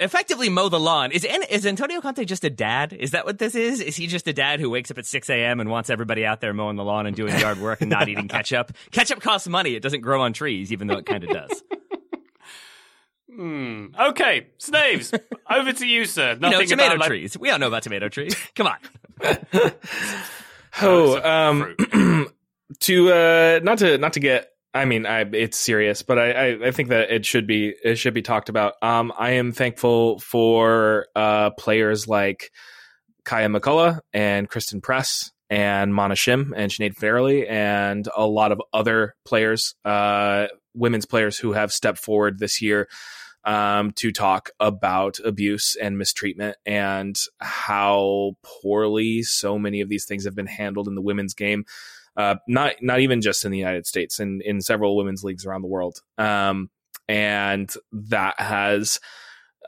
effectively 0.00 0.48
mow 0.48 0.68
the 0.68 0.80
lawn. 0.80 1.12
Is 1.12 1.24
is 1.24 1.66
Antonio 1.66 2.00
Conte 2.00 2.24
just 2.24 2.44
a 2.44 2.50
dad? 2.50 2.92
Is 2.92 3.12
that 3.12 3.24
what 3.24 3.38
this 3.38 3.54
is? 3.54 3.80
Is 3.80 3.96
he 3.96 4.06
just 4.06 4.26
a 4.26 4.32
dad 4.32 4.60
who 4.60 4.70
wakes 4.70 4.90
up 4.90 4.98
at 4.98 5.06
6 5.06 5.30
a.m. 5.30 5.60
and 5.60 5.70
wants 5.70 5.88
everybody 5.88 6.26
out 6.26 6.40
there 6.40 6.52
mowing 6.52 6.76
the 6.76 6.84
lawn 6.84 7.06
and 7.06 7.16
doing 7.16 7.38
yard 7.38 7.58
work 7.58 7.80
and 7.80 7.90
not 7.90 8.08
eating 8.10 8.28
ketchup? 8.28 8.72
Ketchup 8.90 9.20
costs 9.20 9.48
money. 9.48 9.74
It 9.74 9.82
doesn't 9.82 10.00
grow 10.00 10.20
on 10.20 10.32
trees, 10.32 10.72
even 10.72 10.88
though 10.88 10.98
it 10.98 11.06
kind 11.06 11.24
of 11.24 11.30
does. 11.30 11.62
Hmm. 13.34 13.88
Okay, 13.96 14.48
Snaves, 14.58 15.16
over 15.48 15.72
to 15.72 15.86
you, 15.86 16.06
sir. 16.06 16.32
You 16.32 16.38
know, 16.40 16.50
Nothing 16.50 16.68
tomato 16.70 16.94
about, 16.94 17.00
like, 17.00 17.08
trees. 17.08 17.38
We 17.38 17.50
all 17.50 17.58
know 17.60 17.68
about 17.68 17.84
tomato 17.84 18.08
trees. 18.08 18.34
Come 18.56 18.66
on. 18.66 18.76
Oh, 20.80 21.20
um, 21.20 21.76
to 22.80 23.12
uh, 23.12 23.60
not 23.62 23.78
to 23.78 23.98
not 23.98 24.14
to 24.14 24.20
get. 24.20 24.48
I 24.74 24.84
mean, 24.84 25.06
I, 25.06 25.20
it's 25.20 25.56
serious, 25.56 26.02
but 26.02 26.18
I, 26.18 26.30
I, 26.30 26.66
I 26.66 26.70
think 26.72 26.90
that 26.90 27.10
it 27.10 27.24
should 27.24 27.46
be 27.46 27.74
it 27.82 27.96
should 27.96 28.14
be 28.14 28.22
talked 28.22 28.48
about. 28.48 28.74
Um, 28.82 29.12
I 29.18 29.32
am 29.32 29.52
thankful 29.52 30.18
for 30.18 31.06
uh, 31.16 31.50
players 31.50 32.06
like 32.06 32.52
Kaiya 33.24 33.56
McCullough 33.56 34.00
and 34.12 34.48
Christen 34.48 34.80
Press 34.80 35.32
and 35.50 35.94
Mana 35.94 36.14
Shim 36.14 36.52
and 36.54 36.70
Sinead 36.70 36.94
Farrelly 36.94 37.48
and 37.50 38.06
a 38.14 38.26
lot 38.26 38.52
of 38.52 38.60
other 38.72 39.16
players, 39.24 39.74
uh, 39.84 40.48
women's 40.74 41.06
players 41.06 41.38
who 41.38 41.52
have 41.52 41.72
stepped 41.72 41.98
forward 41.98 42.38
this 42.38 42.60
year 42.60 42.88
um, 43.48 43.92
to 43.92 44.12
talk 44.12 44.50
about 44.60 45.18
abuse 45.24 45.74
and 45.74 45.96
mistreatment 45.96 46.58
and 46.66 47.18
how 47.40 48.32
poorly 48.42 49.22
so 49.22 49.58
many 49.58 49.80
of 49.80 49.88
these 49.88 50.04
things 50.04 50.26
have 50.26 50.34
been 50.34 50.46
handled 50.46 50.86
in 50.86 50.94
the 50.94 51.00
women's 51.00 51.32
game. 51.32 51.64
Uh, 52.14 52.34
not 52.46 52.74
not 52.82 53.00
even 53.00 53.22
just 53.22 53.46
in 53.46 53.50
the 53.50 53.58
United 53.58 53.86
States, 53.86 54.20
and 54.20 54.42
in, 54.42 54.56
in 54.56 54.60
several 54.60 54.96
women's 54.96 55.24
leagues 55.24 55.46
around 55.46 55.62
the 55.62 55.68
world. 55.68 56.02
Um, 56.18 56.68
and 57.08 57.72
that 57.90 58.38
has 58.38 59.00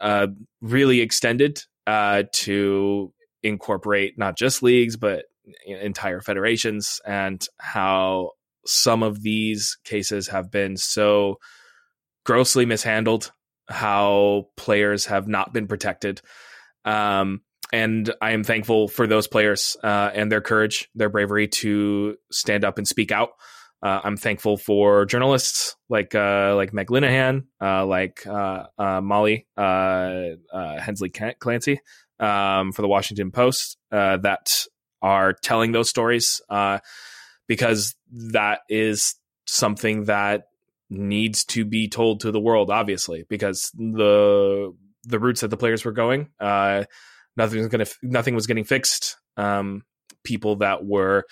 uh, 0.03 0.27
really 0.61 1.01
extended 1.01 1.65
uh, 1.87 2.25
to 2.33 3.15
incorporate 3.43 4.19
not 4.19 4.37
just 4.37 4.63
leagues 4.63 4.99
but 4.99 5.25
entire 5.67 6.21
federations 6.21 7.01
and 7.07 7.47
how 7.57 8.33
some 8.67 9.03
of 9.03 9.23
these 9.23 9.79
cases 9.85 10.29
have 10.29 10.51
been 10.51 10.77
so 10.77 11.39
grossly 12.27 12.67
mishandled 12.67 13.33
how 13.71 14.49
players 14.57 15.07
have 15.07 15.29
not 15.29 15.53
been 15.53 15.67
protected 15.67 16.21
um, 16.85 17.43
and 17.73 18.13
I 18.21 18.33
am 18.33 18.45
thankful 18.45 18.89
for 18.89 19.07
those 19.07 19.29
players 19.29 19.77
uh, 19.83 20.11
and 20.13 20.31
their 20.31 20.41
courage, 20.41 20.89
their 20.95 21.09
bravery 21.09 21.49
to 21.49 22.17
stand 22.33 22.65
up 22.65 22.79
and 22.79 22.87
speak 22.87 23.13
out. 23.13 23.31
Uh, 23.83 24.01
I'm 24.05 24.17
thankful 24.17 24.57
for 24.57 25.07
journalists 25.07 25.77
like 25.89 26.15
uh, 26.15 26.55
like 26.55 26.75
Meg 26.75 26.89
Linehan, 26.89 27.45
uh, 27.63 27.87
like 27.87 28.27
uh, 28.27 28.65
uh, 28.79 29.01
Molly 29.01 29.47
Hensley 29.57 31.11
Clancy 31.11 31.81
um, 32.19 32.73
for 32.73 32.83
the 32.83 32.89
Washington 32.89 33.31
Post 33.31 33.79
that 33.91 34.67
are 35.01 35.33
telling 35.33 35.73
those 35.73 35.89
stories 35.89 36.43
because 37.49 37.95
that 38.11 38.61
is 38.69 39.15
something 39.47 40.05
that 40.05 40.43
needs 40.91 41.45
to 41.45 41.65
be 41.65 41.89
told 41.89 42.21
to 42.21 42.33
the 42.33 42.41
world, 42.41 42.71
obviously, 42.71 43.25
because 43.29 43.71
the 43.75 44.75
the 45.05 45.19
routes 45.19 45.41
that 45.41 45.49
the 45.49 45.57
players 45.57 45.85
were 45.85 45.93
going, 45.93 46.29
uh, 46.41 46.85
nothing 47.37 47.61
was 47.61 47.69
going 47.69 47.85
to 47.85 47.93
nothing 48.03 48.35
was 48.35 48.47
getting 48.47 48.65
fixed. 48.65 49.17
Um, 49.37 49.85
people 50.25 50.57
that 50.57 50.85
were 50.85 51.25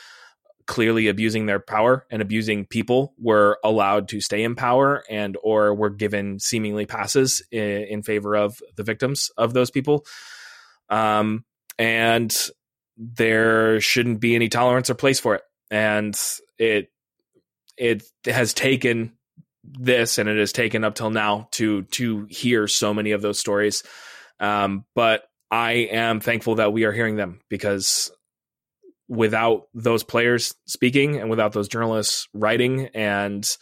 clearly 0.68 1.08
abusing 1.08 1.46
their 1.46 1.58
power 1.58 2.06
and 2.10 2.20
abusing 2.20 2.66
people 2.66 3.14
were 3.18 3.58
allowed 3.64 4.06
to 4.08 4.20
stay 4.20 4.44
in 4.44 4.54
power 4.54 5.02
and 5.08 5.36
or 5.42 5.74
were 5.74 5.90
given 5.90 6.38
seemingly 6.38 6.84
passes 6.84 7.42
in, 7.50 7.84
in 7.84 8.02
favor 8.02 8.36
of 8.36 8.60
the 8.76 8.82
victims 8.82 9.30
of 9.38 9.54
those 9.54 9.70
people 9.70 10.04
um, 10.90 11.42
and 11.78 12.36
there 12.98 13.80
shouldn't 13.80 14.20
be 14.20 14.34
any 14.34 14.50
tolerance 14.50 14.90
or 14.90 14.94
place 14.94 15.18
for 15.18 15.34
it 15.36 15.42
and 15.70 16.20
it 16.58 16.90
it 17.78 18.02
has 18.26 18.52
taken 18.52 19.12
this 19.72 20.18
and 20.18 20.28
it 20.28 20.38
has 20.38 20.52
taken 20.52 20.84
up 20.84 20.94
till 20.94 21.10
now 21.10 21.48
to 21.52 21.82
to 21.82 22.26
hear 22.30 22.66
so 22.68 22.94
many 22.94 23.12
of 23.12 23.22
those 23.22 23.38
stories. 23.38 23.82
Um, 24.40 24.84
but 24.94 25.24
i 25.50 25.72
am 25.72 26.20
thankful 26.20 26.56
that 26.56 26.74
we 26.74 26.84
are 26.84 26.92
hearing 26.92 27.16
them 27.16 27.40
because 27.48 28.12
without 29.08 29.62
those 29.72 30.04
players 30.04 30.54
speaking 30.66 31.16
and 31.16 31.30
without 31.30 31.52
those 31.52 31.68
journalists 31.68 32.28
writing 32.34 32.88
and 32.94 33.56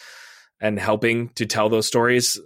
and 0.61 0.81
helping 0.81 1.29
to 1.31 1.47
tell 1.47 1.69
those 1.69 1.87
stories 1.87 2.40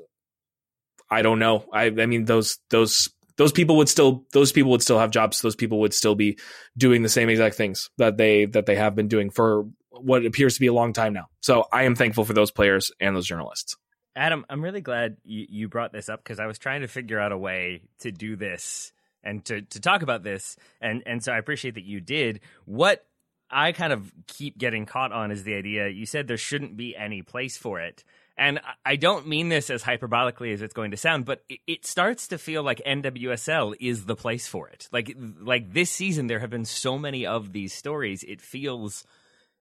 i 1.11 1.23
don't 1.23 1.39
know. 1.39 1.65
I 1.73 1.87
i 1.87 2.07
mean 2.07 2.25
those 2.25 2.59
those 2.71 3.09
those 3.37 3.53
people 3.53 3.77
would 3.79 3.89
still 3.89 4.27
those 4.33 4.53
people 4.53 4.71
would 4.71 4.83
still 4.83 4.99
have 4.99 5.11
jobs. 5.11 5.41
Those 5.41 5.57
people 5.57 5.81
would 5.81 5.95
still 5.95 6.15
be 6.15 6.39
doing 6.77 7.03
the 7.03 7.09
same 7.09 7.31
exact 7.31 7.57
things 7.57 7.89
that 7.97 8.19
they 8.19 8.45
that 8.45 8.67
they 8.67 8.77
have 8.77 8.95
been 8.95 9.09
doing 9.09 9.31
for 9.31 9.67
what 10.03 10.25
appears 10.25 10.55
to 10.55 10.61
be 10.61 10.67
a 10.67 10.73
long 10.73 10.93
time 10.93 11.13
now 11.13 11.27
so 11.41 11.65
i 11.73 11.85
am 11.85 11.95
thankful 11.95 12.25
for 12.25 12.33
those 12.33 12.51
players 12.51 12.91
and 13.01 13.15
those 13.15 13.27
journalists 13.27 13.77
adam 14.17 14.45
i'm 14.49 14.63
really 14.63 14.81
glad 14.81 15.17
you, 15.25 15.47
you 15.49 15.69
brought 15.69 15.93
this 15.93 16.09
up 16.09 16.23
because 16.23 16.41
i 16.41 16.47
was 16.47 16.59
trying 16.59 16.81
to 16.81 16.89
figure 16.89 17.19
out 17.19 17.33
a 17.33 17.39
way 17.39 17.83
to 17.99 18.11
do 18.11 18.37
this 18.37 18.93
and 19.23 19.45
to, 19.47 19.63
to 19.63 19.81
talk 19.81 20.03
about 20.03 20.23
this. 20.23 20.57
And, 20.81 21.03
and 21.07 21.23
so 21.23 21.33
I 21.33 21.39
appreciate 21.39 21.75
that 21.75 21.85
you 21.85 22.01
did. 22.01 22.41
What 22.65 23.05
I 23.51 23.73
kind 23.73 23.93
of 23.93 24.13
keep 24.27 24.59
getting 24.59 24.87
caught 24.87 25.13
on 25.13 25.31
is 25.31 25.45
the 25.45 25.55
idea 25.55 25.89
you 25.89 26.07
said 26.07 26.29
there 26.29 26.37
shouldn't 26.37 26.77
be 26.77 26.97
any 26.97 27.23
place 27.23 27.57
for 27.57 27.81
it. 27.81 28.05
And 28.37 28.61
I 28.87 28.97
don't 28.97 29.27
mean 29.27 29.51
this 29.51 29.69
as 29.69 29.83
hyperbolically 29.83 30.55
as 30.55 30.63
it's 30.63 30.73
going 30.73 30.93
to 30.93 30.97
sound, 30.97 31.27
but 31.27 31.43
it 31.67 31.85
starts 31.85 32.29
to 32.29 32.39
feel 32.39 32.63
like 32.63 32.81
NWSL 32.87 33.75
is 33.79 34.07
the 34.07 34.17
place 34.17 34.47
for 34.47 34.69
it. 34.69 34.89
Like 34.91 35.15
like 35.39 35.75
this 35.75 35.91
season, 35.91 36.27
there 36.27 36.39
have 36.39 36.49
been 36.49 36.65
so 36.65 36.97
many 36.97 37.27
of 37.27 37.53
these 37.53 37.75
stories. 37.75 38.23
It 38.23 38.41
feels 38.41 39.05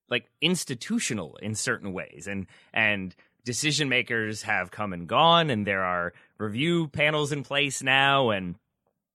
like 0.09 0.29
institutional 0.41 1.37
in 1.41 1.55
certain 1.55 1.93
ways, 1.93 2.27
and 2.27 2.47
and 2.73 3.15
decision 3.45 3.89
makers 3.89 4.43
have 4.43 4.71
come 4.71 4.93
and 4.93 5.07
gone, 5.07 5.49
and 5.49 5.65
there 5.65 5.83
are 5.83 6.13
review 6.37 6.87
panels 6.87 7.31
in 7.31 7.43
place 7.43 7.81
now, 7.81 8.29
and 8.29 8.55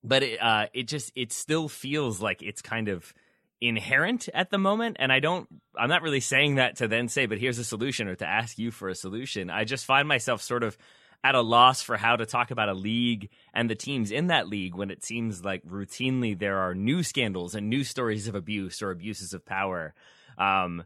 but 0.03 0.23
it 0.23 0.43
uh, 0.43 0.67
it 0.73 0.89
just 0.89 1.13
it 1.15 1.33
still 1.33 1.69
feels 1.69 2.21
like 2.21 2.43
it's 2.43 2.63
kind 2.63 2.89
of 2.89 3.13
inherent 3.61 4.29
at 4.35 4.51
the 4.51 4.59
moment 4.59 4.97
and 4.99 5.11
i 5.11 5.21
don't 5.21 5.49
i'm 5.79 5.89
not 5.89 6.03
really 6.03 6.21
saying 6.21 6.57
that 6.57 6.77
to 6.77 6.89
then 6.89 7.09
say 7.09 7.25
but 7.25 7.39
here's 7.39 7.59
a 7.59 7.65
solution 7.65 8.09
or 8.09 8.15
to 8.15 8.27
ask 8.27 8.59
you 8.59 8.71
for 8.71 8.89
a 8.89 8.95
solution. 8.95 9.49
I 9.49 9.65
just 9.65 9.87
find 9.87 10.07
myself 10.07 10.43
sort 10.43 10.63
of 10.63 10.77
at 11.23 11.35
a 11.35 11.41
loss 11.41 11.81
for 11.81 11.97
how 11.97 12.17
to 12.17 12.27
talk 12.27 12.51
about 12.51 12.69
a 12.69 12.75
league 12.75 13.31
and 13.55 13.71
the 13.71 13.75
teams 13.75 14.11
in 14.11 14.27
that 14.27 14.49
league 14.49 14.75
when 14.75 14.91
it 14.91 15.03
seems 15.03 15.43
like 15.43 15.65
routinely 15.65 16.39
there 16.39 16.59
are 16.59 16.75
new 16.75 17.03
scandals 17.03 17.55
and 17.55 17.71
new 17.71 17.83
stories 17.83 18.29
of 18.29 18.35
abuse 18.35 18.83
or 18.83 18.91
abuses 18.91 19.33
of 19.33 19.47
power 19.47 19.95
um, 20.39 20.85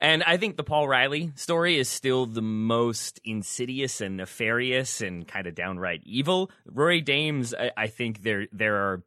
and 0.00 0.22
I 0.22 0.38
think 0.38 0.56
the 0.56 0.64
Paul 0.64 0.88
Riley 0.88 1.32
story 1.36 1.78
is 1.78 1.88
still 1.88 2.24
the 2.24 2.42
most 2.42 3.20
insidious 3.22 4.00
and 4.00 4.16
nefarious 4.16 5.02
and 5.02 5.28
kind 5.28 5.46
of 5.46 5.54
downright 5.54 6.02
evil. 6.04 6.50
Rory 6.64 7.02
Dames, 7.02 7.52
I, 7.54 7.70
I 7.76 7.86
think 7.88 8.22
there 8.22 8.46
there 8.52 8.76
are 8.76 9.02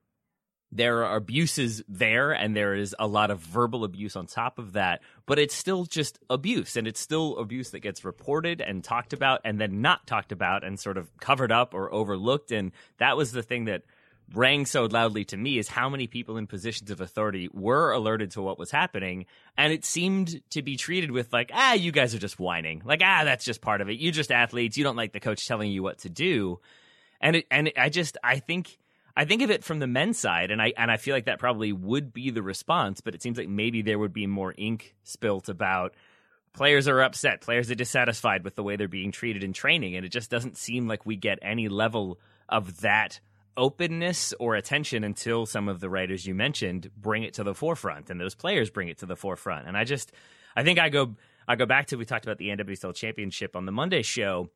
there 0.76 1.04
are 1.06 1.17
abuses 1.17 1.84
there 1.88 2.32
and 2.32 2.56
there 2.56 2.73
is 2.73 2.95
a 2.97 3.06
lot 3.06 3.30
of 3.30 3.39
verbal 3.39 3.84
abuse 3.84 4.15
on 4.15 4.26
top 4.26 4.58
of 4.58 4.73
that 4.73 5.02
but 5.28 5.38
it's 5.38 5.54
still 5.54 5.86
just 5.86 6.17
abuse 6.32 6.76
and 6.76 6.88
it's 6.88 6.99
still 6.99 7.38
abuse 7.38 7.69
that 7.69 7.82
gets 7.82 8.04
reported 8.04 8.60
and 8.60 8.84
talked 8.84 9.13
about 9.13 9.39
and 9.45 9.62
then 9.62 9.82
not 9.82 10.08
talked 10.08 10.32
about 10.32 10.63
and 10.63 10.80
sort 10.80 10.97
of 10.97 11.15
covered 11.19 11.52
up 11.52 11.76
or 11.76 11.93
overlooked 11.93 12.52
and 12.52 12.71
that 12.97 13.15
was 13.15 13.32
the 13.32 13.43
thing 13.43 13.65
that 13.65 13.84
rang 14.33 14.65
so 14.65 14.86
loudly 14.86 15.25
to 15.25 15.38
me 15.38 15.57
is 15.57 15.67
how 15.67 15.89
many 15.89 16.07
people 16.07 16.38
in 16.38 16.47
positions 16.47 16.91
of 16.91 17.01
authority 17.01 17.49
were 17.53 17.91
alerted 17.91 18.31
to 18.31 18.41
what 18.41 18.57
was 18.59 18.71
happening. 18.71 19.25
And 19.57 19.73
it 19.73 19.86
seemed 19.86 20.41
to 20.51 20.62
be 20.62 20.75
treated 20.75 21.12
with 21.12 21.33
like 21.33 21.51
ah 21.53 21.73
you 21.73 21.91
guys 21.91 22.15
are 22.15 22.19
just 22.19 22.39
whining. 22.39 22.81
Like 22.86 23.01
ah 23.03 23.23
that's 23.23 23.45
just 23.45 23.62
part 23.62 23.81
of 23.81 23.89
it. 23.89 23.99
You 23.99 24.12
just 24.12 24.31
athletes. 24.31 24.77
You 24.77 24.83
don't 24.83 24.95
like 24.95 25.13
the 25.13 25.19
coach 25.19 25.47
telling 25.47 25.71
you 25.71 25.83
what 25.83 25.99
to 25.99 26.09
do. 26.09 26.59
And 27.21 27.38
it, 27.38 27.45
and 27.51 27.71
I 27.77 27.89
just 27.89 28.17
I 28.23 28.39
think 28.39 28.77
I 29.15 29.25
think 29.25 29.41
of 29.43 29.51
it 29.51 29.63
from 29.63 29.79
the 29.79 29.88
men's 29.88 30.17
side 30.17 30.51
and 30.51 30.62
I 30.62 30.73
and 30.77 30.89
I 30.89 30.97
feel 30.97 31.15
like 31.15 31.25
that 31.25 31.39
probably 31.39 31.71
would 31.71 32.13
be 32.13 32.31
the 32.31 32.41
response 32.41 33.01
but 33.01 33.15
it 33.15 33.21
seems 33.21 33.38
like 33.38 33.49
maybe 33.49 33.81
there 33.81 33.99
would 33.99 34.13
be 34.13 34.27
more 34.27 34.53
ink 34.57 34.95
spilt 35.03 35.49
about 35.49 35.93
players 36.53 36.88
are 36.88 37.01
upset 37.01 37.41
players 37.41 37.69
are 37.69 37.75
dissatisfied 37.75 38.43
with 38.43 38.55
the 38.55 38.63
way 38.63 38.75
they're 38.75 38.88
being 38.88 39.12
treated 39.12 39.43
in 39.43 39.53
training 39.53 39.95
and 39.95 40.05
it 40.05 40.09
just 40.09 40.31
doesn't 40.31 40.57
seem 40.57 40.88
like 40.88 41.05
we 41.05 41.15
get 41.15 41.39
any 41.41 41.67
level 41.67 42.19
of 42.49 42.81
that 42.81 43.19
openness 43.57 44.33
or 44.39 44.55
attention 44.55 45.03
until 45.03 45.45
some 45.45 45.67
of 45.69 45.79
the 45.79 45.89
writers 45.89 46.25
you 46.25 46.35
mentioned 46.35 46.89
bring 46.97 47.23
it 47.23 47.35
to 47.35 47.43
the 47.43 47.53
forefront 47.53 48.09
and 48.09 48.19
those 48.19 48.35
players 48.35 48.69
bring 48.69 48.89
it 48.89 48.99
to 48.99 49.05
the 49.05 49.15
forefront. 49.15 49.67
And 49.67 49.77
I 49.77 49.83
just, 49.83 50.11
I 50.55 50.63
think 50.63 50.79
I 50.79 50.89
go, 50.89 51.15
I 51.47 51.55
go 51.55 51.65
back 51.65 51.87
to 51.87 51.97
we 51.97 52.05
talked 52.05 52.25
about 52.25 52.37
the 52.37 52.49
NWSL 52.49 52.95
championship 52.95 53.55
on 53.55 53.65
the 53.65 53.71
Monday 53.71 54.01
show, 54.01 54.49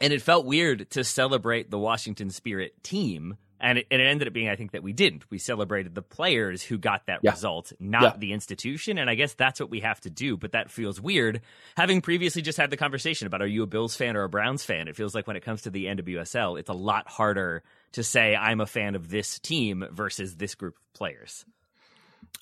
and 0.00 0.12
it 0.12 0.22
felt 0.22 0.46
weird 0.46 0.90
to 0.90 1.04
celebrate 1.04 1.70
the 1.70 1.78
Washington 1.78 2.30
Spirit 2.30 2.82
team. 2.82 3.36
And 3.64 3.78
it, 3.78 3.86
and 3.92 4.02
it 4.02 4.06
ended 4.06 4.26
up 4.26 4.34
being, 4.34 4.48
I 4.48 4.56
think, 4.56 4.72
that 4.72 4.82
we 4.82 4.92
didn't. 4.92 5.30
We 5.30 5.38
celebrated 5.38 5.94
the 5.94 6.02
players 6.02 6.64
who 6.64 6.78
got 6.78 7.06
that 7.06 7.20
yeah. 7.22 7.30
result, 7.30 7.72
not 7.78 8.02
yeah. 8.02 8.16
the 8.18 8.32
institution. 8.32 8.98
And 8.98 9.08
I 9.08 9.14
guess 9.14 9.34
that's 9.34 9.60
what 9.60 9.70
we 9.70 9.78
have 9.80 10.00
to 10.00 10.10
do. 10.10 10.36
But 10.36 10.50
that 10.50 10.68
feels 10.68 11.00
weird. 11.00 11.42
Having 11.76 12.00
previously 12.00 12.42
just 12.42 12.58
had 12.58 12.70
the 12.70 12.76
conversation 12.76 13.28
about 13.28 13.40
are 13.40 13.46
you 13.46 13.62
a 13.62 13.68
Bills 13.68 13.94
fan 13.94 14.16
or 14.16 14.24
a 14.24 14.28
Browns 14.28 14.64
fan? 14.64 14.88
It 14.88 14.96
feels 14.96 15.14
like 15.14 15.28
when 15.28 15.36
it 15.36 15.44
comes 15.44 15.62
to 15.62 15.70
the 15.70 15.84
NWSL, 15.84 16.58
it's 16.58 16.70
a 16.70 16.74
lot 16.74 17.06
harder 17.06 17.62
to 17.92 18.02
say 18.02 18.34
I'm 18.34 18.60
a 18.60 18.66
fan 18.66 18.94
of 18.94 19.08
this 19.08 19.38
team 19.38 19.86
versus 19.92 20.36
this 20.36 20.54
group 20.54 20.76
of 20.76 20.94
players. 20.94 21.44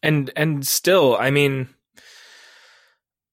And 0.02 0.30
and 0.36 0.66
still, 0.66 1.16
I 1.16 1.30
mean, 1.30 1.68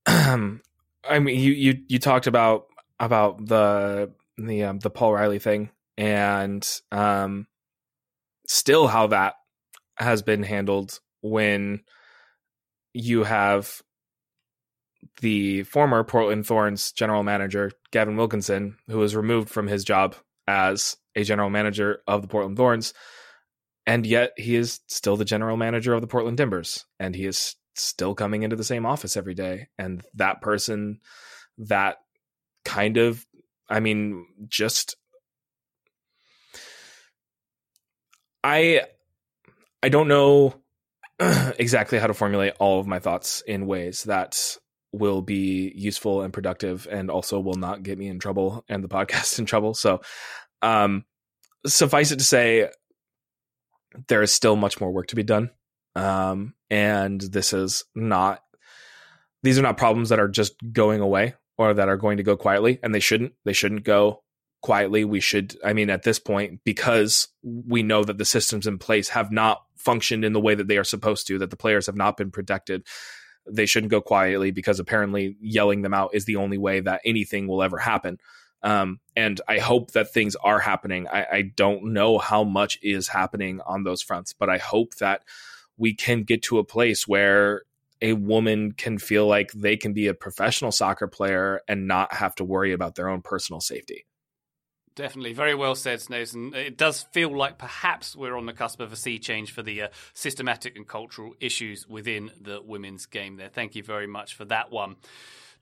I 0.08 1.20
mean, 1.20 1.40
you 1.40 1.52
you 1.52 1.84
you 1.88 2.00
talked 2.00 2.28
about 2.28 2.68
about 3.00 3.46
the 3.46 4.12
the 4.38 4.64
um, 4.66 4.80
the 4.80 4.90
Paul 4.90 5.14
Riley 5.14 5.40
thing, 5.40 5.70
and 5.98 6.68
um, 6.92 7.48
still 8.48 8.88
how 8.88 9.08
that 9.08 9.36
has 9.98 10.22
been 10.22 10.44
handled 10.44 11.00
when 11.22 11.82
you 12.94 13.24
have 13.24 13.82
the 15.22 15.64
former 15.64 16.04
Portland 16.04 16.46
Thorns 16.46 16.92
general 16.92 17.24
manager 17.24 17.72
Gavin 17.92 18.18
Wilkinson, 18.18 18.78
who 18.88 19.00
was 19.00 19.16
removed 19.16 19.50
from 19.50 19.68
his 19.68 19.84
job 19.84 20.16
as 20.48 20.98
a 21.18 21.24
general 21.24 21.50
manager 21.50 22.02
of 22.08 22.22
the 22.22 22.28
Portland 22.28 22.56
Thorns, 22.56 22.94
and 23.86 24.06
yet 24.06 24.32
he 24.38 24.56
is 24.56 24.80
still 24.88 25.18
the 25.18 25.26
general 25.26 25.58
manager 25.58 25.94
of 25.94 26.02
the 26.02 26.08
Portland 26.08 26.38
Timbers, 26.38 26.86
and 27.00 27.16
he 27.16 27.26
is 27.26 27.56
still 27.76 28.16
coming 28.16 28.44
into 28.44 28.56
the 28.56 28.64
same 28.64 28.86
office 28.86 29.18
every 29.18 29.34
day. 29.34 29.68
And 29.78 30.04
that 30.14 30.42
person, 30.42 31.00
that 31.58 31.98
kind 32.64 32.98
of, 32.98 33.26
I 33.70 33.80
mean, 33.80 34.26
just, 34.48 34.96
I, 38.44 38.82
I 39.82 39.90
don't 39.90 40.08
know 40.08 40.56
exactly 41.20 41.98
how 41.98 42.08
to 42.08 42.14
formulate 42.14 42.54
all 42.60 42.80
of 42.80 42.88
my 42.88 43.00
thoughts 43.00 43.42
in 43.48 43.68
ways 43.68 44.04
that 44.04 44.58
will 44.92 45.22
be 45.22 45.72
useful 45.76 46.22
and 46.22 46.34
productive 46.34 46.88
and 46.90 47.10
also 47.12 47.40
will 47.40 47.56
not 47.56 47.84
get 47.84 47.98
me 47.98 48.08
in 48.08 48.20
trouble 48.20 48.64
and 48.70 48.84
the 48.84 48.88
podcast 48.90 49.40
in 49.40 49.46
trouble. 49.46 49.74
So, 49.74 50.02
um, 50.62 51.06
suffice 51.66 52.12
it 52.12 52.20
to 52.20 52.26
say, 52.26 52.70
there 54.08 54.22
is 54.22 54.32
still 54.32 54.56
much 54.56 54.80
more 54.80 54.92
work 54.92 55.08
to 55.08 55.16
be 55.16 55.24
done. 55.24 55.50
Um, 55.96 56.54
and 56.70 57.20
this 57.20 57.54
is 57.54 57.86
not, 57.96 58.44
these 59.44 59.58
are 59.58 59.64
not 59.64 59.78
problems 59.78 60.10
that 60.10 60.20
are 60.20 60.28
just 60.28 60.56
going 60.72 61.02
away 61.02 61.36
or 61.58 61.74
that 61.74 61.90
are 61.90 61.98
going 61.98 62.18
to 62.18 62.24
go 62.24 62.38
quietly, 62.38 62.80
and 62.84 62.94
they 62.94 63.00
shouldn't. 63.00 63.34
They 63.46 63.54
shouldn't 63.54 63.84
go 63.84 64.24
quietly. 64.62 65.06
We 65.06 65.20
should, 65.20 65.56
I 65.66 65.74
mean, 65.74 65.90
at 65.90 66.04
this 66.04 66.20
point, 66.20 66.60
because 66.64 67.28
we 67.42 67.82
know 67.82 68.04
that 68.04 68.18
the 68.18 68.26
systems 68.26 68.68
in 68.68 68.78
place 68.78 69.10
have 69.10 69.32
not 69.32 69.64
functioned 69.76 70.24
in 70.24 70.34
the 70.34 70.40
way 70.40 70.54
that 70.54 70.68
they 70.68 70.78
are 70.78 70.84
supposed 70.84 71.26
to, 71.28 71.40
that 71.40 71.50
the 71.50 71.58
players 71.58 71.88
have 71.88 71.96
not 71.96 72.18
been 72.18 72.30
protected, 72.30 72.86
they 73.50 73.66
shouldn't 73.66 73.92
go 73.92 74.02
quietly 74.02 74.52
because 74.52 74.80
apparently 74.80 75.38
yelling 75.40 75.82
them 75.82 75.94
out 75.94 76.12
is 76.14 76.26
the 76.26 76.36
only 76.36 76.58
way 76.58 76.80
that 76.80 77.02
anything 77.06 77.48
will 77.48 77.64
ever 77.64 77.78
happen. 77.78 78.20
Um, 78.64 79.00
and 79.16 79.40
I 79.48 79.60
hope 79.60 79.92
that 79.92 80.14
things 80.14 80.36
are 80.36 80.60
happening. 80.60 81.08
I, 81.08 81.26
I 81.32 81.42
don't 81.56 81.94
know 81.94 82.18
how 82.18 82.44
much 82.44 82.80
is 82.82 83.08
happening 83.08 83.62
on 83.66 83.84
those 83.84 84.02
fronts, 84.02 84.34
but 84.34 84.50
I 84.50 84.58
hope 84.58 84.96
that 84.96 85.22
we 85.78 85.94
can 85.94 86.24
get 86.24 86.42
to 86.44 86.58
a 86.58 86.64
place 86.64 87.08
where 87.08 87.64
a 88.02 88.14
woman 88.14 88.72
can 88.72 88.98
feel 88.98 89.28
like 89.28 89.52
they 89.54 89.78
can 89.78 89.94
be 89.94 90.08
a 90.08 90.14
professional 90.14 90.72
soccer 90.72 91.08
player 91.08 91.62
and 91.68 91.88
not 91.88 92.14
have 92.14 92.36
to 92.36 92.44
worry 92.44 92.74
about 92.74 92.96
their 92.96 93.10
own 93.10 93.22
personal 93.22 93.62
safety. 93.62 94.06
Definitely. 94.96 95.34
Very 95.34 95.54
well 95.54 95.76
said, 95.76 96.00
Snowson. 96.00 96.56
It 96.56 96.76
does 96.76 97.04
feel 97.12 97.36
like 97.36 97.60
perhaps 97.60 98.16
we're 98.16 98.36
on 98.36 98.48
the 98.48 98.54
cusp 98.54 98.80
of 98.80 98.92
a 98.92 98.96
sea 98.96 99.20
change 99.20 99.52
for 99.52 99.62
the 99.62 99.84
uh, 99.84 99.88
systematic 100.16 100.76
and 100.76 100.88
cultural 100.88 101.36
issues 101.40 101.88
within 101.88 102.32
the 102.42 102.62
women's 102.64 103.06
game 103.06 103.38
there. 103.38 103.50
Thank 103.50 103.76
you 103.76 103.84
very 103.84 104.08
much 104.08 104.34
for 104.34 104.46
that 104.46 104.72
one. 104.72 104.96